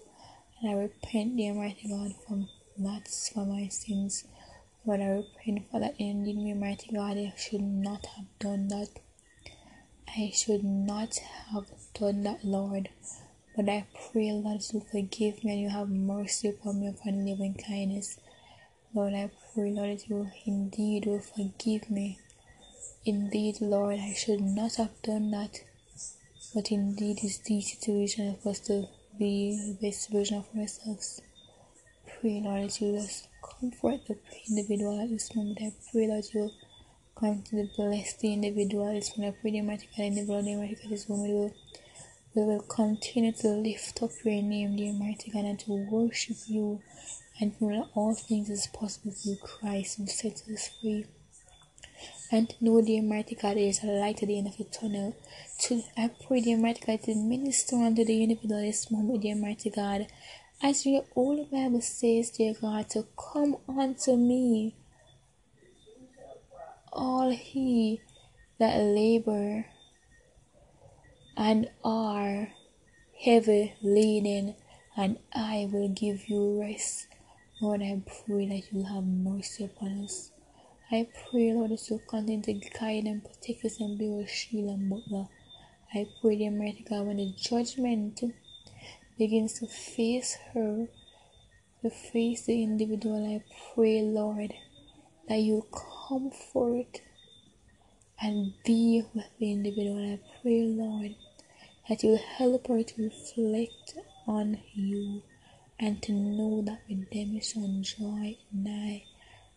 and 0.61 0.71
I 0.71 0.73
repent, 0.73 1.37
dear 1.37 1.53
mighty 1.53 1.87
God, 1.87 2.13
from 2.27 2.49
that 2.77 3.07
for 3.07 3.45
my 3.45 3.67
sins. 3.69 4.25
Lord, 4.85 5.01
I 5.01 5.07
repent 5.07 5.69
for 5.71 5.79
that 5.79 5.95
indeed, 5.97 6.37
dear 6.37 6.55
mighty 6.55 6.91
God, 6.93 7.17
I 7.17 7.33
should 7.37 7.61
not 7.61 8.05
have 8.17 8.25
done 8.39 8.67
that. 8.69 8.89
I 10.07 10.31
should 10.33 10.63
not 10.63 11.17
have 11.51 11.67
done 11.93 12.23
that, 12.23 12.43
Lord. 12.43 12.89
But 13.55 13.69
I 13.69 13.87
pray, 14.11 14.31
Lord, 14.31 14.61
to 14.61 14.81
forgive 14.81 15.43
me 15.43 15.51
and 15.53 15.61
you 15.61 15.69
have 15.69 15.89
mercy 15.89 16.49
upon 16.49 16.81
me 16.81 16.87
upon 16.87 17.25
living 17.25 17.55
kindness. 17.55 18.19
Lord, 18.93 19.13
I 19.13 19.29
pray, 19.53 19.71
Lord, 19.71 19.99
that 19.99 20.09
you 20.09 20.29
indeed 20.45 21.05
will 21.05 21.19
forgive 21.19 21.89
me. 21.89 22.19
Indeed, 23.07 23.61
Lord, 23.61 23.99
I 24.01 24.11
should 24.11 24.41
not 24.41 24.75
have 24.75 25.01
done 25.01 25.31
that. 25.31 25.61
But 26.53 26.73
indeed, 26.73 27.19
it's 27.23 27.37
the 27.37 27.61
situation 27.61 28.35
for 28.43 28.49
us 28.49 28.59
to 28.67 28.85
be 29.17 29.55
the 29.55 29.77
best 29.81 30.09
version 30.11 30.39
of 30.39 30.59
ourselves. 30.59 31.21
Pray, 32.05 32.41
Lord, 32.43 32.65
that 32.65 32.81
you 32.81 32.99
just 32.99 33.29
comfort 33.41 34.01
the 34.07 34.17
individual 34.49 34.99
at 34.99 35.09
this 35.09 35.33
moment. 35.33 35.59
I 35.61 35.71
pray 35.89 36.07
that 36.07 36.33
you 36.33 36.51
come 37.15 37.43
to 37.43 37.69
bless 37.77 38.15
the 38.15 38.33
individual 38.33 38.89
at 38.89 38.95
this 38.95 39.17
moment. 39.17 39.37
I 39.37 39.41
pray, 39.41 39.51
the 39.51 39.61
God, 39.61 39.69
individual, 40.03 40.43
the 40.43 40.55
mighty 40.57 40.75
God, 40.75 40.91
this 40.91 41.07
moment 41.07 41.33
will 41.33 41.53
we 42.35 42.43
will 42.43 42.61
continue 42.63 43.31
to 43.31 43.47
lift 43.47 44.03
up 44.03 44.11
your 44.25 44.43
name, 44.43 44.75
the 44.75 44.91
mighty 44.91 45.31
God, 45.31 45.45
and 45.45 45.59
to 45.61 45.71
worship 45.71 46.35
you 46.47 46.81
and 47.39 47.55
all 47.95 48.15
things 48.15 48.49
is 48.49 48.67
possible 48.67 49.11
through 49.11 49.37
Christ 49.37 49.97
who 49.97 50.07
sets 50.07 50.43
us 50.49 50.71
free. 50.81 51.05
And 52.29 52.53
know, 52.59 52.81
dear 52.81 53.01
mighty 53.01 53.35
God, 53.35 53.55
is 53.55 53.83
a 53.83 53.87
light 53.87 54.21
at 54.21 54.27
the 54.27 54.37
end 54.37 54.47
of 54.47 54.57
the 54.57 54.65
tunnel. 54.65 55.15
To 55.59 55.81
I 55.95 56.09
pray, 56.27 56.41
God, 56.41 57.03
to 57.03 57.15
minister 57.15 57.77
unto 57.77 58.03
the 58.03 58.21
individual 58.21 58.61
this 58.61 58.91
moment, 58.91 59.23
mighty 59.39 59.69
God. 59.69 60.07
As 60.61 60.85
your 60.85 61.05
old 61.15 61.49
Bible 61.51 61.81
says, 61.81 62.31
dear 62.31 62.53
God, 62.59 62.89
to 62.89 63.05
come 63.15 63.57
unto 63.69 64.17
me, 64.17 64.75
all 66.91 67.29
he 67.29 68.01
that 68.59 68.77
labor 68.77 69.65
and 71.37 71.69
are 71.85 72.49
heavy 73.23 73.75
laden, 73.81 74.55
and 74.97 75.19
I 75.33 75.69
will 75.71 75.89
give 75.89 76.27
you 76.27 76.59
rest. 76.59 77.07
Lord, 77.61 77.81
I 77.81 78.01
pray 78.25 78.47
that 78.47 78.73
you 78.73 78.83
have 78.83 79.05
mercy 79.05 79.65
upon 79.65 80.03
us. 80.03 80.31
I 80.89 81.05
pray, 81.29 81.51
Lord, 81.51 81.71
that 81.71 81.89
you 81.89 81.99
continue 82.07 82.41
to 82.43 82.53
guide 82.53 83.03
and 83.07 83.21
protect 83.21 83.65
us 83.65 83.81
and 83.81 83.99
be 83.99 84.07
our 84.07 84.25
shield 84.25 84.69
and 84.69 84.89
butler. 84.89 85.27
I 85.93 86.07
pray, 86.21 86.37
dear 86.37 86.51
mighty 86.51 86.85
God, 86.89 87.07
when 87.07 87.17
the 87.17 87.33
judgment 87.35 88.21
begins 89.17 89.59
to 89.59 89.67
face 89.67 90.37
her, 90.53 90.87
to 91.81 91.89
face 91.89 92.45
the 92.45 92.63
individual, 92.63 93.25
I 93.25 93.43
pray, 93.75 94.01
Lord, 94.01 94.53
that 95.27 95.39
you 95.39 95.67
comfort 96.07 97.01
and 98.21 98.53
be 98.63 99.03
with 99.13 99.25
the 99.39 99.51
individual. 99.51 100.13
I 100.13 100.19
pray, 100.41 100.61
Lord, 100.61 101.15
that 101.89 102.01
you 102.01 102.15
help 102.15 102.67
her 102.67 102.81
to 102.81 103.03
reflect 103.03 103.97
on 104.25 104.61
you 104.73 105.21
and 105.77 106.01
to 106.03 106.13
know 106.13 106.61
that 106.61 106.79
redemption 106.87 107.83
joy 107.83 108.37
nigh 108.53 109.03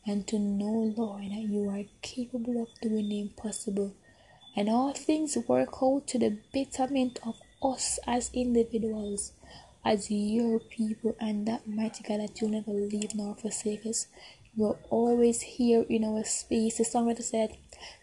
and 0.06 0.26
to 0.28 0.38
know 0.38 0.92
lord 0.96 1.24
that 1.24 1.46
you 1.48 1.68
are 1.68 1.84
capable 2.02 2.62
of 2.62 2.80
doing 2.80 3.08
the 3.08 3.20
impossible. 3.20 3.94
And 4.56 4.68
all 4.68 4.92
things 4.92 5.36
work 5.48 5.74
out 5.82 6.06
to 6.08 6.18
the 6.18 6.38
betterment 6.52 7.18
of 7.24 7.36
us 7.62 7.98
as 8.06 8.30
individuals 8.32 9.32
as 9.84 10.10
your 10.10 10.60
people 10.60 11.16
and 11.20 11.46
that 11.46 11.66
mighty 11.66 12.02
god 12.02 12.20
that 12.20 12.40
you 12.40 12.48
never 12.48 12.70
leave 12.70 13.14
nor 13.14 13.34
forsake 13.34 13.86
us. 13.86 14.06
You 14.56 14.66
are 14.66 14.78
always 14.90 15.42
here 15.42 15.84
in 15.88 16.04
our 16.04 16.24
space. 16.24 16.78
The 16.78 16.84
songwriter 16.84 17.22
said 17.22 17.56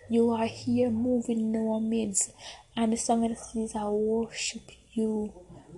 you 0.09 0.29
are 0.31 0.45
here 0.45 0.89
moving 0.89 1.53
in 1.53 1.55
our 1.55 1.79
midst. 1.79 2.31
And 2.75 2.93
the 2.93 2.97
song 2.97 3.27
that 3.27 3.37
says, 3.37 3.75
I 3.75 3.85
worship 3.89 4.71
you. 4.93 5.33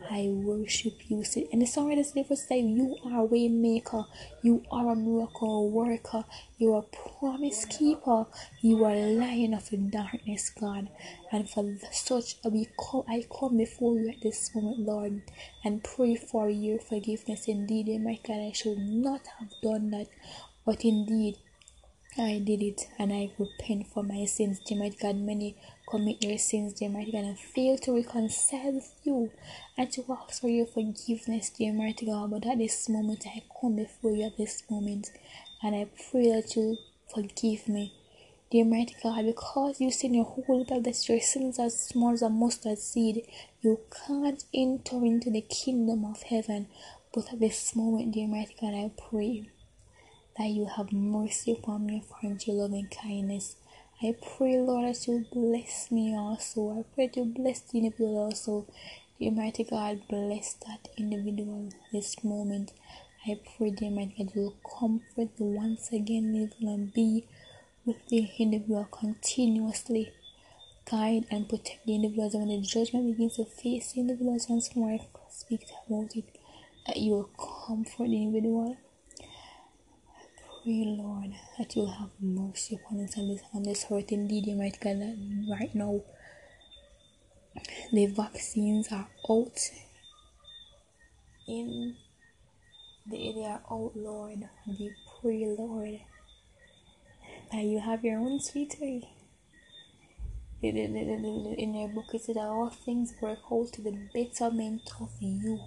I 0.09 0.27
worship 0.29 1.09
you. 1.09 1.23
And 1.51 1.61
the 1.61 1.65
song 1.65 1.95
that 1.95 2.05
says, 2.05 2.47
say, 2.47 2.59
You 2.59 2.97
are 3.05 3.21
a 3.21 3.23
way 3.25 3.47
maker. 3.47 4.05
You 4.41 4.63
are 4.71 4.91
a 4.91 4.95
miracle 4.95 5.69
worker. 5.69 6.25
You 6.57 6.73
are 6.73 6.83
a 6.83 7.19
promise 7.19 7.65
keeper. 7.65 8.25
You 8.61 8.83
are 8.85 8.93
a 8.93 9.13
lion 9.13 9.53
of 9.53 9.69
the 9.69 9.77
darkness, 9.77 10.49
God. 10.49 10.89
And 11.31 11.49
for 11.49 11.75
such, 11.91 12.35
we 12.43 12.67
call, 12.77 13.05
I 13.07 13.25
come 13.39 13.57
before 13.57 13.97
you 13.99 14.09
at 14.09 14.21
this 14.21 14.53
moment, 14.55 14.79
Lord, 14.79 15.21
and 15.63 15.83
pray 15.83 16.15
for 16.15 16.49
your 16.49 16.79
forgiveness. 16.79 17.47
Indeed, 17.47 18.01
my 18.01 18.19
God, 18.25 18.39
I 18.39 18.51
should 18.53 18.79
not 18.79 19.21
have 19.39 19.49
done 19.61 19.91
that. 19.91 20.07
But 20.65 20.85
indeed, 20.85 21.37
I 22.19 22.39
did 22.39 22.61
it 22.61 22.89
and 22.99 23.13
I 23.13 23.31
repent 23.37 23.87
for 23.87 24.03
my 24.03 24.25
sins. 24.25 24.59
Dear 24.59 24.77
mighty 24.77 24.97
God, 25.01 25.15
many 25.15 25.55
commit 25.89 26.19
their 26.19 26.37
sins, 26.37 26.73
dear 26.73 26.89
mighty 26.89 27.13
God, 27.13 27.23
and 27.23 27.39
fail 27.39 27.77
to 27.77 27.95
reconcile 27.95 28.73
with 28.73 28.93
you 29.03 29.31
and 29.77 29.89
to 29.93 30.03
ask 30.09 30.41
for 30.41 30.49
your 30.49 30.65
forgiveness, 30.65 31.49
dear 31.49 31.71
mighty 31.71 32.07
God. 32.07 32.31
But 32.31 32.45
at 32.45 32.57
this 32.57 32.89
moment, 32.89 33.25
I 33.25 33.41
come 33.61 33.77
before 33.77 34.11
you 34.11 34.25
at 34.25 34.37
this 34.37 34.63
moment 34.69 35.11
and 35.63 35.73
I 35.73 35.87
pray 36.11 36.29
that 36.29 36.55
you 36.57 36.77
forgive 37.13 37.69
me. 37.69 37.93
Dear 38.51 38.65
mighty 38.65 38.95
God, 39.01 39.25
because 39.25 39.79
you 39.79 39.89
said 39.89 40.07
in 40.07 40.15
your 40.15 40.25
holy 40.25 40.65
Bible 40.65 40.81
that 40.81 41.07
your 41.07 41.21
sins 41.21 41.57
are 41.57 41.69
small 41.69 42.13
as 42.13 42.21
a 42.21 42.29
mustard 42.29 42.79
seed, 42.79 43.25
you 43.61 43.79
can't 44.07 44.43
enter 44.53 44.97
into 45.05 45.29
the 45.31 45.41
kingdom 45.41 46.03
of 46.03 46.23
heaven. 46.23 46.67
But 47.13 47.31
at 47.31 47.39
this 47.39 47.75
moment, 47.75 48.13
dear 48.13 48.27
mighty 48.27 48.55
God, 48.59 48.73
I 48.73 48.91
pray 49.09 49.49
that 50.39 50.47
you 50.51 50.65
have 50.65 50.93
mercy 50.93 51.51
upon 51.51 51.85
me 51.85 52.01
according 52.01 52.39
your 52.45 52.55
loving 52.55 52.87
kindness. 52.87 53.57
I 54.01 54.15
pray, 54.37 54.57
Lord, 54.57 54.85
that 54.85 55.05
you 55.05 55.25
bless 55.33 55.91
me 55.91 56.15
also. 56.15 56.79
I 56.79 56.95
pray 56.95 57.07
that 57.07 57.17
you 57.17 57.25
bless 57.25 57.59
the 57.59 57.79
individual 57.79 58.17
also. 58.17 58.65
Dear 59.19 59.33
mighty 59.33 59.65
God, 59.65 60.01
bless 60.09 60.53
that 60.65 60.87
individual 60.97 61.67
this 61.91 62.23
moment. 62.23 62.71
I 63.27 63.37
pray, 63.57 63.71
dear 63.71 63.91
mighty 63.91 64.15
God, 64.17 64.31
you 64.33 64.41
will 64.43 64.79
comfort 64.79 65.31
once 65.37 65.91
again 65.91 66.33
live 66.33 66.53
and 66.61 66.93
be 66.93 67.25
with 67.85 68.07
the 68.07 68.29
individual 68.39 68.85
continuously. 68.85 70.13
Guide 70.89 71.25
and 71.29 71.49
protect 71.49 71.85
the 71.85 71.95
individuals 71.95 72.33
and 72.33 72.47
when 72.47 72.61
the 72.61 72.65
judgment 72.65 73.11
begins 73.11 73.35
to 73.35 73.43
face 73.43 73.91
the 73.91 73.99
individuals 73.99 74.47
once 74.47 74.73
more, 74.73 74.91
I 74.91 75.05
speak 75.29 75.65
about 75.85 76.15
it, 76.15 76.23
that 76.87 76.95
you 76.95 77.11
will 77.11 77.29
comfort 77.67 78.07
the 78.07 78.23
individual 78.23 78.77
pray, 80.69 80.85
Lord, 80.85 81.33
that 81.57 81.75
you'll 81.75 81.91
have 81.91 82.11
mercy 82.21 82.75
upon 82.75 83.03
us 83.03 83.17
on 83.17 83.27
this, 83.27 83.41
on 83.55 83.63
this 83.63 83.85
earth. 83.89 84.11
Indeed, 84.11 84.45
you 84.45 84.55
might 84.55 84.79
God, 84.79 84.97
right 85.49 85.73
now 85.73 86.01
the 87.91 88.05
vaccines 88.05 88.89
are 88.91 89.07
out 89.27 89.59
in 91.47 91.95
the 93.07 93.33
they 93.35 93.45
are 93.45 93.63
out, 93.71 93.93
Lord. 93.95 94.47
We 94.67 94.93
pray, 95.19 95.55
Lord, 95.57 96.01
that 97.51 97.63
you 97.63 97.79
have 97.79 98.05
your 98.05 98.19
own 98.19 98.39
sweet. 98.39 98.75
In 100.61 101.73
your 101.73 101.89
book, 101.89 102.13
it 102.13 102.21
said 102.21 102.35
that 102.35 102.41
all 102.41 102.69
things 102.69 103.15
work 103.19 103.39
out 103.51 103.73
to 103.73 103.81
the 103.81 103.97
betterment 104.13 104.91
of 105.01 105.09
you 105.19 105.59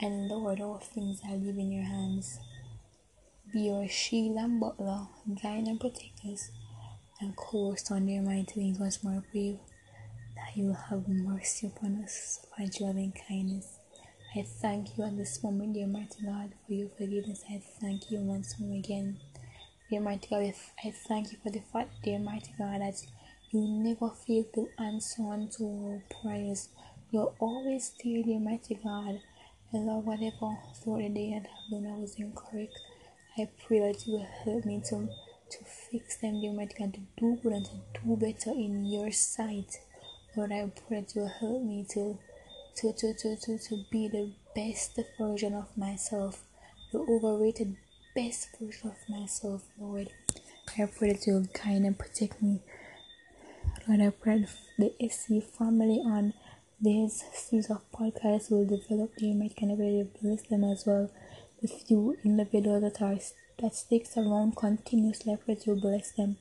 And 0.00 0.28
Lord, 0.28 0.60
all 0.60 0.78
things 0.78 1.20
I 1.26 1.36
leave 1.36 1.58
in 1.58 1.72
your 1.72 1.84
hands. 1.84 2.38
Be 3.52 3.60
your 3.60 3.88
shield 3.88 4.36
and 4.36 4.60
butler, 4.60 5.06
guide 5.42 5.66
and 5.66 5.80
protect 5.80 6.20
us, 6.30 6.50
and 7.18 7.34
course 7.34 7.90
on 7.90 8.06
your 8.06 8.22
mighty 8.22 8.60
wings 8.60 8.78
once 8.78 9.02
more 9.02 9.22
pray 9.30 9.58
that 10.36 10.54
you 10.54 10.66
will 10.66 10.74
have 10.74 11.08
mercy 11.08 11.66
upon 11.68 12.02
us, 12.04 12.44
your 12.58 12.88
loving 12.88 13.14
kindness. 13.26 13.78
I 14.36 14.42
thank 14.42 14.98
you 14.98 15.04
at 15.04 15.16
this 15.16 15.42
moment, 15.42 15.72
dear 15.72 15.86
mighty 15.86 16.22
God, 16.26 16.52
for 16.66 16.74
your 16.74 16.90
forgiveness. 16.90 17.42
I 17.48 17.62
thank 17.80 18.10
you 18.10 18.18
once 18.18 18.54
more 18.58 18.76
again. 18.76 19.18
Dear 19.88 20.02
mighty 20.02 20.28
God, 20.28 20.52
I 20.84 20.90
thank 21.08 21.32
you 21.32 21.38
for 21.42 21.50
the 21.50 21.62
fact, 21.72 22.02
dear 22.04 22.18
mighty 22.18 22.52
God, 22.58 22.82
that 22.82 23.00
you 23.50 23.66
never 23.66 24.10
fail 24.10 24.44
to 24.54 24.68
answer 24.78 25.22
unto 25.22 25.64
our 25.64 26.02
prayers. 26.20 26.68
You're 27.10 27.32
always 27.38 27.94
there, 28.04 28.22
dear 28.22 28.40
mighty 28.40 28.74
God. 28.74 29.22
And 29.72 29.86
Lord, 29.86 30.04
whatever 30.04 30.58
throughout 30.74 30.98
the 30.98 31.08
day 31.08 31.34
I've 31.34 31.70
done 31.70 31.90
I 31.90 31.98
was 31.98 32.14
incorrect, 32.18 32.78
I 33.38 33.48
pray 33.66 33.80
that 33.80 34.06
you 34.06 34.14
will 34.14 34.28
help 34.44 34.64
me 34.64 34.82
to 34.90 35.08
to 35.50 35.64
fix 35.64 36.16
them, 36.18 36.40
dear 36.40 36.52
mighty 36.52 36.74
God, 36.78 36.92
to 36.94 37.00
do 37.16 37.38
good 37.42 37.52
and 37.52 37.64
to 37.64 37.72
do 38.04 38.16
better 38.16 38.50
in 38.50 38.84
your 38.84 39.10
sight. 39.12 39.78
Lord, 40.36 40.52
I 40.52 40.70
pray 40.86 41.00
that 41.00 41.14
you 41.14 41.22
will 41.22 41.28
help 41.40 41.62
me 41.62 41.86
to 41.90 42.18
to, 42.76 42.92
to, 42.92 43.14
to, 43.14 43.36
to, 43.36 43.58
to 43.58 43.84
be 43.90 44.08
the 44.08 44.32
best 44.54 44.98
version 45.18 45.54
of 45.54 45.76
myself, 45.76 46.44
the 46.92 46.98
overrated 46.98 47.76
best 48.14 48.48
version 48.60 48.90
of 48.90 49.08
myself, 49.08 49.62
Lord. 49.78 50.10
I 50.78 50.86
pray 50.86 51.12
that 51.12 51.26
you 51.26 51.34
will 51.34 51.48
guide 51.52 51.82
and 51.82 51.98
protect 51.98 52.42
me. 52.42 52.60
Lord, 53.86 54.00
I 54.00 54.10
pray 54.10 54.46
the 54.78 54.92
SC 55.10 55.42
family 55.56 56.00
on 56.04 56.34
this 56.80 57.24
series 57.34 57.70
of 57.70 57.80
podcasts 57.90 58.50
will 58.50 58.64
develop 58.64 59.16
their 59.16 59.34
might 59.34 59.56
kind 59.56 59.72
of 59.72 59.78
bless 60.20 60.42
them 60.42 60.62
as 60.62 60.84
well. 60.86 61.10
The 61.60 61.68
few 61.68 62.16
individuals 62.24 62.82
that 62.82 63.02
are 63.02 63.18
that 63.60 63.74
sticks 63.74 64.16
around 64.16 64.56
continuously, 64.56 65.32
I 65.32 65.36
pray 65.36 65.54
that 65.54 65.66
you 65.66 65.74
bless 65.74 66.12
them. 66.12 66.36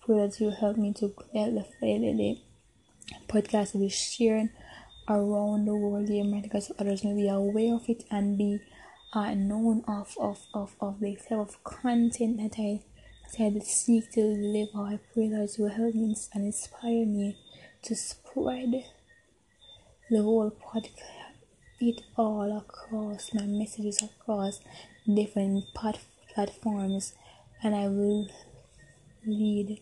Pray 0.00 0.16
that 0.16 0.40
you 0.40 0.50
help 0.50 0.78
me 0.78 0.94
to 0.94 1.08
get 1.32 1.54
the, 1.54 1.64
the, 1.80 2.38
podcast 3.28 3.74
will 3.74 3.82
be 3.82 3.88
sharing 3.90 4.50
around 5.08 5.66
the 5.66 5.74
world 5.74 6.08
here 6.08 6.24
because 6.42 6.72
others 6.78 7.04
may 7.04 7.14
be 7.14 7.28
aware 7.28 7.74
of 7.74 7.88
it 7.88 8.04
and 8.10 8.38
be 8.38 8.60
uh, 9.12 9.34
known 9.34 9.84
of, 9.86 10.16
of, 10.18 10.46
of, 10.54 10.74
of 10.80 11.00
the 11.00 11.16
type 11.16 11.38
of 11.38 11.62
content 11.62 12.38
that 12.38 12.58
I, 12.58 12.80
that 13.36 13.56
I 13.56 13.58
seek 13.60 14.10
to 14.12 14.22
deliver. 14.22 14.78
I 14.78 14.98
pray 15.12 15.28
that 15.28 15.54
you 15.58 15.64
will 15.64 15.70
help 15.70 15.94
me 15.94 16.16
and 16.32 16.44
inspire 16.44 17.04
me 17.04 17.36
to 17.82 17.94
spread 17.94 18.84
the 20.10 20.22
whole 20.22 20.50
podcast, 20.50 21.15
it 21.80 22.02
all 22.16 22.56
across 22.56 23.32
my 23.34 23.46
messages 23.46 24.02
across 24.02 24.60
different 25.12 25.64
part, 25.74 25.98
platforms, 26.34 27.14
and 27.62 27.74
I 27.74 27.88
will 27.88 28.28
lead 29.24 29.80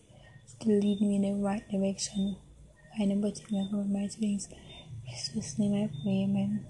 to 0.59 0.69
lead 0.69 1.01
me 1.01 1.15
in 1.15 1.21
the 1.21 1.43
right 1.43 1.63
direction. 1.69 2.37
I 2.99 3.05
never 3.05 3.31
take 3.31 3.51
my 3.51 3.67
my 3.71 4.07
things. 4.07 4.47
Jesus' 5.07 5.59
name 5.59 5.73
I 5.73 5.87
pray, 6.03 6.23
amen. 6.23 6.65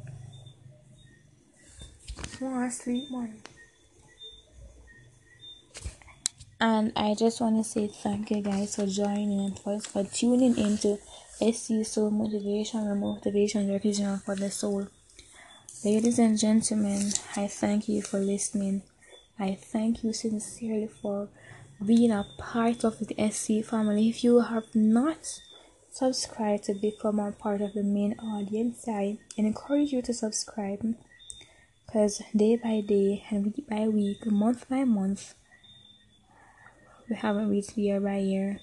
More 2.42 2.70
sleep 2.70 3.10
more. 3.10 3.30
And 6.60 6.94
I 6.96 7.16
just 7.16 7.42
want 7.42 7.58
to 7.58 7.70
say 7.70 7.88
thank 7.88 8.32
you 8.32 8.42
guys 8.42 8.76
for 8.76 8.86
joining 8.86 9.40
and 9.40 9.60
for, 9.60 9.80
for 9.80 10.04
tuning 10.04 10.58
into 10.58 10.98
SC 11.40 11.86
Soul 11.86 12.12
Motivation 12.12 12.88
and 12.88 13.02
Motivation 13.02 13.70
Education 13.70 14.18
for 14.20 14.36
the 14.36 14.50
Soul. 14.50 14.88
Ladies 15.86 16.18
and 16.18 16.36
gentlemen, 16.36 17.12
I 17.36 17.46
thank 17.46 17.88
you 17.88 18.02
for 18.02 18.18
listening. 18.18 18.82
I 19.38 19.54
thank 19.54 20.04
you 20.04 20.14
sincerely 20.14 20.88
for 20.88 21.30
being 21.86 22.10
a 22.10 22.26
part 22.40 22.84
of 22.84 22.98
the 22.98 23.14
SC 23.30 23.64
family. 23.64 24.10
If 24.10 24.24
you 24.24 24.40
have 24.40 24.74
not 24.74 25.42
subscribed 25.92 26.64
to 26.64 26.74
become 26.74 27.20
a 27.20 27.32
part 27.34 27.62
of 27.62 27.74
the 27.74 27.84
main 27.84 28.18
audience. 28.18 28.88
I 28.88 29.20
encourage 29.38 29.92
you 29.92 30.02
to 30.02 30.12
subscribe 30.12 30.96
because 31.86 32.20
day 32.36 32.56
by 32.56 32.82
day 32.82 33.24
and 33.30 33.46
week 33.46 33.70
by 33.70 33.88
week, 33.88 34.26
month 34.26 34.68
by 34.68 34.86
month, 34.86 35.36
we 37.08 37.16
haven't 37.16 37.52
reached 37.52 37.78
year 37.78 38.00
by 38.00 38.18
year, 38.18 38.60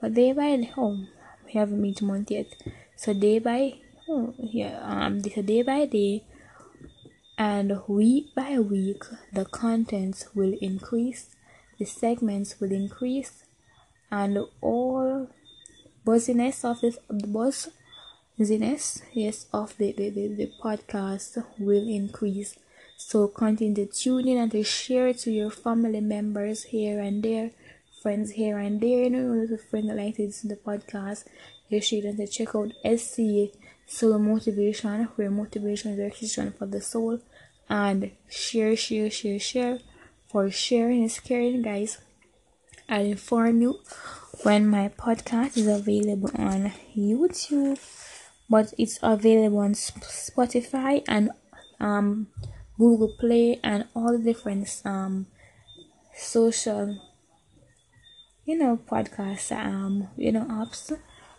but 0.00 0.14
day 0.14 0.32
by 0.32 0.70
oh, 0.76 1.06
we 1.44 1.54
haven't 1.54 1.82
reached 1.82 2.02
month 2.02 2.30
yet. 2.30 2.46
So 2.94 3.12
day 3.12 3.40
by 3.40 3.80
oh 4.08 4.32
yeah 4.38 4.78
um 4.82 5.20
this 5.22 5.34
day 5.34 5.62
by 5.62 5.86
day 5.86 6.24
and 7.38 7.80
week 7.88 8.34
by 8.34 8.58
week 8.58 9.04
the 9.32 9.44
contents 9.44 10.26
will 10.34 10.54
increase, 10.60 11.34
the 11.78 11.84
segments 11.84 12.60
will 12.60 12.72
increase, 12.72 13.44
and 14.10 14.38
all 14.60 15.28
buzziness 16.04 16.64
of 16.64 16.80
this 16.80 16.98
the 17.08 17.26
buzziness 18.38 19.02
yes 19.12 19.46
of 19.52 19.76
the, 19.78 19.92
the, 19.92 20.10
the, 20.10 20.28
the 20.28 20.52
podcast 20.62 21.44
will 21.58 21.88
increase. 21.88 22.58
So 22.96 23.28
continue 23.28 23.86
to 23.86 23.92
tune 23.92 24.28
in 24.28 24.38
and 24.38 24.52
to 24.52 24.62
share 24.62 25.08
it 25.08 25.18
to 25.20 25.30
your 25.30 25.50
family 25.50 26.00
members 26.00 26.64
here 26.64 27.00
and 27.00 27.22
there 27.22 27.50
friends 28.02 28.32
here 28.32 28.58
and 28.58 28.80
there 28.80 29.04
you 29.04 29.10
know 29.10 29.32
little 29.32 29.56
friend 29.56 29.88
that 29.88 29.96
like 29.96 30.16
to 30.16 30.26
listen 30.26 30.50
to 30.50 30.56
the 30.56 30.60
podcast. 30.60 31.24
You 31.68 31.80
should 31.80 32.04
and 32.04 32.18
to 32.18 32.26
check 32.26 32.54
out 32.54 32.72
SC 32.84 33.52
Soul 33.92 34.18
Motivation 34.18 35.04
where 35.16 35.30
motivation 35.30 35.92
is 35.92 36.00
exercise 36.00 36.52
for 36.58 36.66
the 36.66 36.80
soul. 36.80 37.18
And 37.68 38.10
share 38.28 38.74
share 38.76 39.10
share 39.10 39.38
share. 39.38 39.78
For 40.30 40.50
sharing 40.50 41.02
is 41.02 41.20
caring 41.20 41.60
guys. 41.60 41.98
I'll 42.88 43.04
inform 43.04 43.60
you 43.60 43.80
when 44.42 44.66
my 44.66 44.88
podcast 44.88 45.56
is 45.58 45.66
available 45.66 46.30
on 46.34 46.72
YouTube, 46.96 47.78
but 48.48 48.72
it's 48.78 48.98
available 49.02 49.58
on 49.58 49.74
Spotify 49.74 51.04
and 51.06 51.30
um, 51.80 52.28
Google 52.78 53.14
Play 53.20 53.60
and 53.62 53.84
all 53.94 54.12
the 54.16 54.24
different 54.24 54.68
um, 54.84 55.26
social, 56.16 56.98
you 58.44 58.58
know, 58.58 58.78
podcast 58.90 59.52
um, 59.52 60.08
you 60.16 60.32
know, 60.32 60.44
apps. 60.46 60.96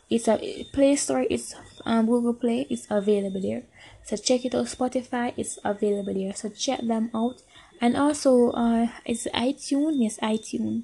It's 0.09 0.27
a 0.27 0.65
Play 0.71 0.95
Store. 0.95 1.25
It's 1.29 1.55
um, 1.85 2.05
Google 2.05 2.33
Play. 2.33 2.67
It's 2.69 2.87
available 2.89 3.41
there. 3.41 3.63
So 4.03 4.17
check 4.17 4.45
it 4.45 4.55
out. 4.55 4.65
Spotify. 4.65 5.33
It's 5.37 5.59
available 5.63 6.13
there. 6.13 6.33
So 6.33 6.49
check 6.49 6.81
them 6.81 7.09
out. 7.13 7.41
And 7.81 7.97
also, 7.97 8.51
uh, 8.51 8.87
it's 9.05 9.27
iTunes. 9.27 9.95
Yes, 9.99 10.19
iTunes 10.19 10.83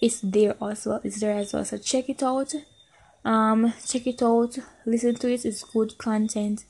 it's 0.00 0.20
there 0.20 0.54
also 0.60 1.00
it's 1.04 1.20
there 1.20 1.36
as 1.36 1.52
well 1.52 1.64
so 1.64 1.76
check 1.76 2.08
it 2.08 2.22
out 2.22 2.54
um 3.24 3.72
check 3.86 4.06
it 4.06 4.22
out 4.22 4.58
listen 4.86 5.14
to 5.14 5.30
it 5.30 5.44
it's 5.44 5.62
good 5.64 5.96
content 5.98 6.64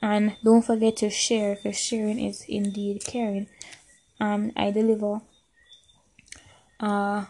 and 0.00 0.36
don't 0.42 0.62
forget 0.62 0.96
to 0.96 1.08
share 1.08 1.54
because 1.54 1.78
sharing 1.78 2.18
is 2.18 2.44
indeed 2.48 3.04
caring 3.04 3.46
um 4.20 4.50
i 4.56 4.70
deliver 4.70 5.20
uh 6.80 7.24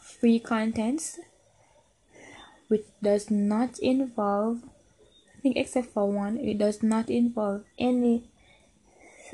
free 0.00 0.40
contents 0.40 1.20
which 2.68 2.84
does 3.02 3.30
not 3.30 3.78
involve 3.78 4.62
i 5.36 5.40
think 5.40 5.56
except 5.56 5.88
for 5.92 6.10
one 6.10 6.36
it 6.38 6.58
does 6.58 6.82
not 6.82 7.08
involve 7.10 7.62
any 7.78 8.24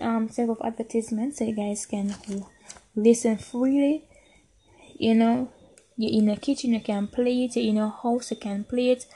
um 0.00 0.28
type 0.28 0.48
of 0.48 0.60
advertisement. 0.64 1.36
So 1.36 1.44
you 1.44 1.54
guys 1.54 1.86
can 1.86 2.14
listen 2.94 3.38
freely 3.38 4.04
you 4.98 5.14
know 5.14 5.50
you're 5.96 6.12
in 6.18 6.26
the 6.26 6.36
kitchen 6.36 6.72
you 6.72 6.80
can 6.80 7.08
play 7.08 7.44
it 7.44 7.56
in 7.56 7.76
your 7.76 7.90
house 7.90 8.30
you 8.30 8.36
can 8.36 8.64
play 8.64 8.90
it. 8.90 9.06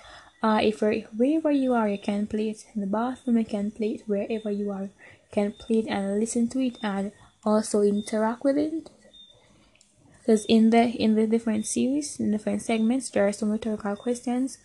Uh, 0.43 0.61
if 0.63 0.81
you're 0.81 1.01
wherever 1.17 1.51
you 1.51 1.73
are 1.73 1.89
you 1.89 1.99
can 1.99 2.27
play 2.27 2.51
it 2.51 2.65
in 2.75 2.83
the 2.83 2.87
bathroom 2.87 3.39
you 3.39 3.45
can 3.45 3.71
play 3.71 3.93
it 3.93 4.03
wherever 4.07 4.51
you 4.51 4.71
are 4.71 4.83
you 4.83 4.91
can 5.33 5.53
play 5.53 5.79
it 5.79 5.87
and 5.89 6.21
listen 6.21 6.47
to 6.47 6.61
it 6.61 6.79
and 6.83 7.11
also 7.45 7.81
interact 7.81 8.45
with 8.45 8.59
it 8.59 8.91
because 10.27 10.45
in 10.47 10.71
the 10.71 10.89
in 10.91 11.15
the 11.15 11.27
different 11.27 11.65
series 11.65 12.19
in 12.19 12.33
different 12.33 12.61
segments 12.61 13.11
there 13.11 13.29
are 13.29 13.33
some 13.33 13.51
rhetorical 13.51 13.95
questions 13.95 14.59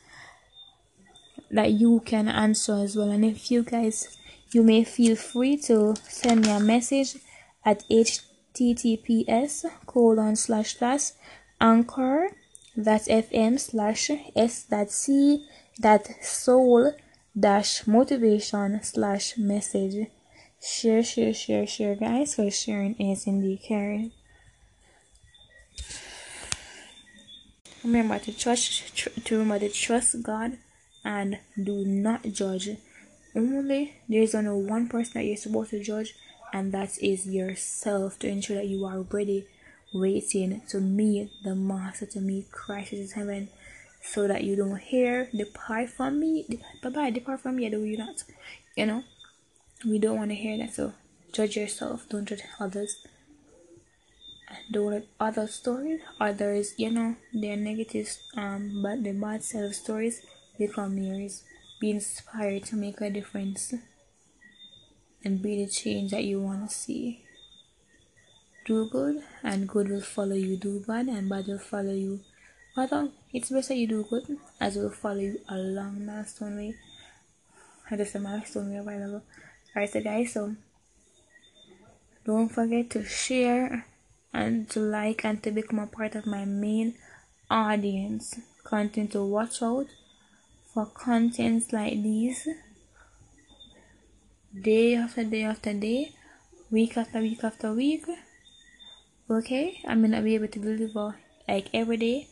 that 1.51 1.71
you 1.71 2.01
can 2.05 2.27
answer 2.27 2.75
as 2.75 2.95
well. 2.95 3.11
And 3.11 3.23
if 3.25 3.51
you 3.51 3.61
guys 3.63 4.17
you 4.51 4.63
may 4.63 4.83
feel 4.83 5.15
free 5.15 5.57
to 5.57 5.95
send 6.07 6.45
me 6.45 6.51
a 6.51 6.59
message 6.59 7.17
at 7.63 7.83
https 7.89 9.65
colon 9.85 10.35
slash 10.35 10.77
slash 10.77 11.11
anchor 11.59 12.29
that 12.75 13.01
fm 13.03 13.59
slash 13.59 14.09
s 14.35 14.63
that 14.63 14.89
c 14.89 15.45
that 15.79 16.07
soul 16.23 16.93
dash 17.37 17.85
motivation 17.85 18.81
slash 18.83 19.37
message. 19.37 20.07
Share 20.63 21.03
share 21.03 21.33
share 21.33 21.67
share 21.67 21.95
guys 21.95 22.35
because 22.35 22.55
sharing 22.55 22.95
is 22.95 23.27
indeed 23.27 23.61
caring 23.67 24.11
remember 27.83 28.19
to 28.19 28.37
trust 28.37 28.95
tr- 28.95 29.09
to 29.25 29.37
remember 29.37 29.67
to 29.67 29.73
trust 29.73 30.21
god 30.23 30.57
and 31.03 31.39
do 31.61 31.83
not 31.85 32.23
judge. 32.23 32.69
Only 33.35 33.93
there's 34.07 34.35
only 34.35 34.65
one 34.69 34.87
person 34.87 35.13
that 35.15 35.25
you're 35.25 35.37
supposed 35.37 35.71
to 35.71 35.81
judge 35.81 36.13
and 36.53 36.71
that 36.73 36.97
is 37.01 37.25
yourself 37.25 38.19
to 38.19 38.27
ensure 38.27 38.57
that 38.57 38.67
you 38.67 38.85
are 38.85 39.01
ready 39.01 39.47
waiting 39.93 40.61
to 40.69 40.79
meet 40.79 41.29
the 41.43 41.55
master 41.55 42.05
to 42.05 42.21
meet 42.21 42.49
christ 42.51 42.93
in 42.93 43.07
heaven 43.09 43.49
so 44.01 44.27
that 44.27 44.43
you 44.43 44.55
don't 44.55 44.79
hear 44.79 45.29
depart 45.35 45.89
from 45.89 46.19
me 46.19 46.59
bye 46.81 46.89
bye 46.89 47.09
depart 47.09 47.41
from 47.41 47.57
me 47.57 47.69
do 47.69 47.83
you 47.83 47.97
not 47.97 48.23
you 48.75 48.85
know? 48.85 49.03
We 49.85 49.99
don't 49.99 50.17
want 50.17 50.31
to 50.31 50.35
hear 50.35 50.57
that 50.57 50.73
so 50.73 50.93
judge 51.33 51.57
yourself 51.57 52.07
don't 52.09 52.25
judge 52.25 52.43
others 52.59 53.05
let 54.73 55.07
other 55.19 55.47
stories 55.47 56.01
others 56.19 56.73
you 56.77 56.89
know 56.91 57.15
their 57.33 57.57
negative 57.57 58.09
um 58.35 58.81
but 58.83 59.03
the 59.03 59.11
bad 59.11 59.43
self 59.43 59.73
stories 59.73 60.21
become 60.57 60.97
yours 60.97 61.43
be 61.79 61.91
inspired 61.91 62.63
to 62.63 62.75
make 62.75 63.01
a 63.01 63.09
difference 63.09 63.73
and 65.23 65.41
be 65.41 65.63
the 65.63 65.69
change 65.69 66.11
that 66.11 66.23
you 66.23 66.41
want 66.41 66.69
to 66.69 66.75
see. 66.75 67.23
Do 68.65 68.87
good, 68.89 69.23
and 69.43 69.67
good 69.67 69.89
will 69.89 70.01
follow 70.01 70.35
you. 70.35 70.57
Do 70.57 70.83
bad, 70.87 71.07
and 71.07 71.29
bad 71.29 71.47
will 71.47 71.59
follow 71.59 71.93
you. 71.93 72.21
But 72.75 72.93
um, 72.93 73.11
it's 73.33 73.49
better 73.49 73.73
you 73.73 73.87
do 73.87 74.05
good, 74.09 74.37
as 74.59 74.75
will 74.75 74.91
follow 74.91 75.19
you 75.19 75.41
along 75.49 76.05
milestone 76.05 76.55
way. 76.57 76.75
I 77.89 77.97
just 77.97 78.15
a 78.15 78.19
milestone 78.19 78.71
way 78.71 78.77
available. 78.77 79.23
Alright, 79.75 79.89
so 79.89 80.01
guys, 80.01 80.33
so 80.33 80.55
don't 82.23 82.49
forget 82.49 82.89
to 82.91 83.03
share 83.03 83.85
and 84.33 84.69
to 84.69 84.79
like 84.79 85.25
and 85.25 85.41
to 85.43 85.51
become 85.51 85.79
a 85.79 85.87
part 85.87 86.15
of 86.15 86.25
my 86.25 86.45
main 86.45 86.95
audience. 87.49 88.39
Continue 88.63 89.09
to 89.11 89.23
watch 89.25 89.61
out 89.61 89.87
for 90.73 90.85
contents 90.85 91.73
like 91.73 92.01
these 92.01 92.47
day 94.59 94.95
after 94.95 95.23
day 95.23 95.43
after 95.43 95.73
day, 95.73 96.13
week 96.69 96.97
after 96.97 97.19
week 97.19 97.43
after 97.43 97.73
week. 97.73 98.05
Okay, 99.29 99.81
I 99.87 99.95
may 99.95 100.09
not 100.09 100.23
be 100.23 100.35
able 100.35 100.47
to 100.49 100.59
deliver 100.59 101.15
like 101.47 101.67
every 101.73 101.97
day, 101.97 102.27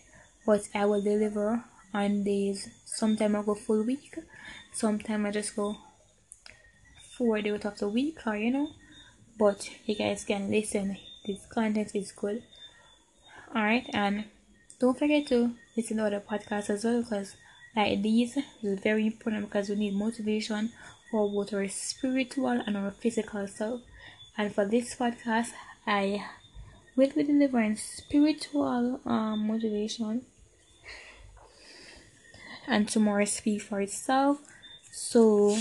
but 0.46 0.68
I 0.76 0.86
will 0.86 1.02
deliver 1.02 1.64
on 1.94 2.24
days. 2.24 2.70
Sometimes 2.86 3.36
I 3.36 3.42
go 3.44 3.56
full 3.56 3.84
week, 3.84 4.18
sometimes 4.74 5.26
I 5.26 5.32
just 5.32 5.56
go 5.56 5.78
four 7.18 7.42
days 7.42 7.66
of 7.66 7.78
the 7.78 7.90
week, 7.90 8.20
or 8.26 8.36
you 8.36 8.52
know. 8.52 8.70
But 9.38 9.70
you 9.86 9.96
guys 9.96 10.26
can 10.26 10.52
listen. 10.52 10.98
This 11.26 11.46
content 11.46 11.92
is 11.94 12.12
good. 12.12 12.44
Alright, 13.56 13.90
and 13.94 14.26
don't 14.80 14.98
forget 14.98 15.28
to 15.28 15.56
listen 15.76 15.98
to 15.98 16.06
other 16.06 16.20
podcasts 16.22 16.70
as 16.70 16.84
well 16.84 17.02
because 17.02 17.36
like 17.76 18.02
these 18.02 18.38
is 18.64 18.80
very 18.80 19.08
important 19.08 19.46
because 19.46 19.70
we 19.70 19.76
need 19.76 19.94
motivation 19.94 20.72
for 21.12 21.30
both 21.30 21.54
our 21.54 21.68
spiritual 21.68 22.62
and 22.66 22.78
our 22.78 22.92
physical 22.92 23.48
self. 23.48 23.82
And 24.38 24.54
for 24.54 24.66
this 24.66 24.96
podcast, 24.96 25.52
I 25.86 26.26
will 26.96 27.12
be 27.12 27.24
delivering 27.24 27.76
spiritual 27.76 29.00
um, 29.06 29.48
motivation, 29.48 30.26
and 32.68 32.88
tomorrow 32.88 33.26
speak 33.26 33.62
for 33.62 33.82
itself. 33.82 34.38
So 34.92 35.58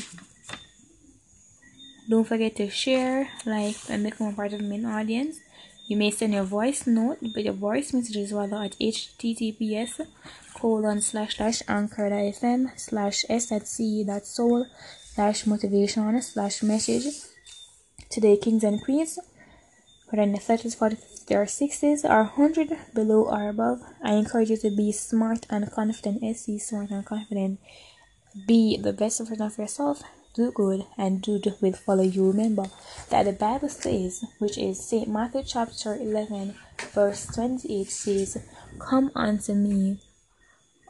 don't 2.09 2.25
forget 2.25 2.57
to 2.57 2.71
share, 2.71 3.31
like, 3.45 3.77
and 3.89 4.05
become 4.05 4.29
a 4.29 4.33
part 4.33 4.53
of 4.53 4.61
the 4.61 4.67
main 4.67 4.85
audience. 4.85 5.41
You 5.89 5.97
may 5.97 6.11
send 6.11 6.35
your 6.35 6.45
voice 6.45 6.87
note, 6.87 7.17
but 7.33 7.45
your 7.45 7.55
voice 7.55 7.95
messages 7.95 8.31
rather 8.31 8.57
at 8.57 8.73
https 8.73 10.07
colon 10.53 11.01
slash 11.01 11.37
slash 11.39 11.63
anchor.fm 11.67 12.79
slash 12.79 13.25
s 13.31 13.51
at 13.51 13.67
c 13.67 14.05
dot 14.05 14.27
soul 14.27 14.67
slash 15.15 15.47
motivation 15.47 16.21
slash 16.21 16.63
message. 16.63 17.07
Today, 18.11 18.37
kings 18.37 18.65
and 18.65 18.83
queens, 18.85 19.19
whether 20.11 20.25
in 20.25 20.33
the 20.33 20.39
30s, 20.39 20.77
40s, 20.77 21.25
50s, 21.25 21.31
or 21.31 21.47
60s, 21.47 22.05
or 22.05 22.25
100 22.37 22.77
below 22.93 23.23
or 23.23 23.49
above, 23.49 23.81
I 24.03 24.13
encourage 24.13 24.51
you 24.51 24.59
to 24.59 24.71
be 24.71 24.93
smart 24.93 25.47
and 25.49 25.73
confident. 25.73 26.21
SC 26.37 26.61
smart 26.61 26.91
and 26.91 27.07
confident. 27.07 27.61
Be 28.47 28.77
the 28.77 28.93
best 28.93 29.21
version 29.21 29.41
of 29.41 29.57
yourself 29.57 30.03
do 30.39 30.53
good 30.53 30.87
and 30.97 31.21
do 31.21 31.39
good 31.41 31.57
will 31.61 31.73
follow 31.73 32.05
you. 32.05 32.31
Remember 32.31 32.67
that 33.11 33.25
the 33.25 33.33
Bible 33.33 33.69
says, 33.69 34.25
which 34.39 34.57
is 34.57 34.79
St. 34.89 35.09
Matthew 35.09 35.43
chapter 35.45 35.97
11, 35.97 36.55
verse 36.95 37.27
28 37.35 37.91
says, 37.91 38.39
Come 38.79 39.11
unto 39.17 39.53
me, 39.55 39.99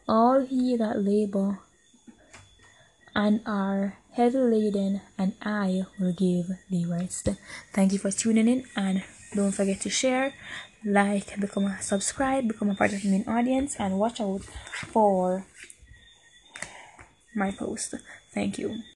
all 0.06 0.44
ye 0.44 0.76
that 0.76 1.02
labor 1.02 1.60
and 3.14 3.40
are 3.46 3.96
heavy 4.12 4.38
laden, 4.38 5.00
and 5.16 5.32
I 5.40 5.84
will 5.98 6.12
give 6.12 6.50
thee 6.70 6.84
rest. 6.86 7.28
Thank 7.72 7.92
you 7.92 7.98
for 7.98 8.10
tuning 8.10 8.48
in, 8.48 8.64
and 8.76 9.02
don't 9.34 9.52
forget 9.52 9.80
to 9.80 9.90
share, 9.90 10.34
like, 10.84 11.40
become 11.40 11.64
a 11.64 11.80
subscribe, 11.80 12.46
become 12.48 12.70
a 12.70 12.74
part 12.74 12.92
of 12.92 13.02
the 13.02 13.08
main 13.08 13.26
audience, 13.26 13.76
and 13.78 13.98
watch 13.98 14.20
out 14.20 14.44
for 14.92 15.46
my 17.34 17.50
post. 17.50 17.94
Thank 18.34 18.58
you. 18.58 18.82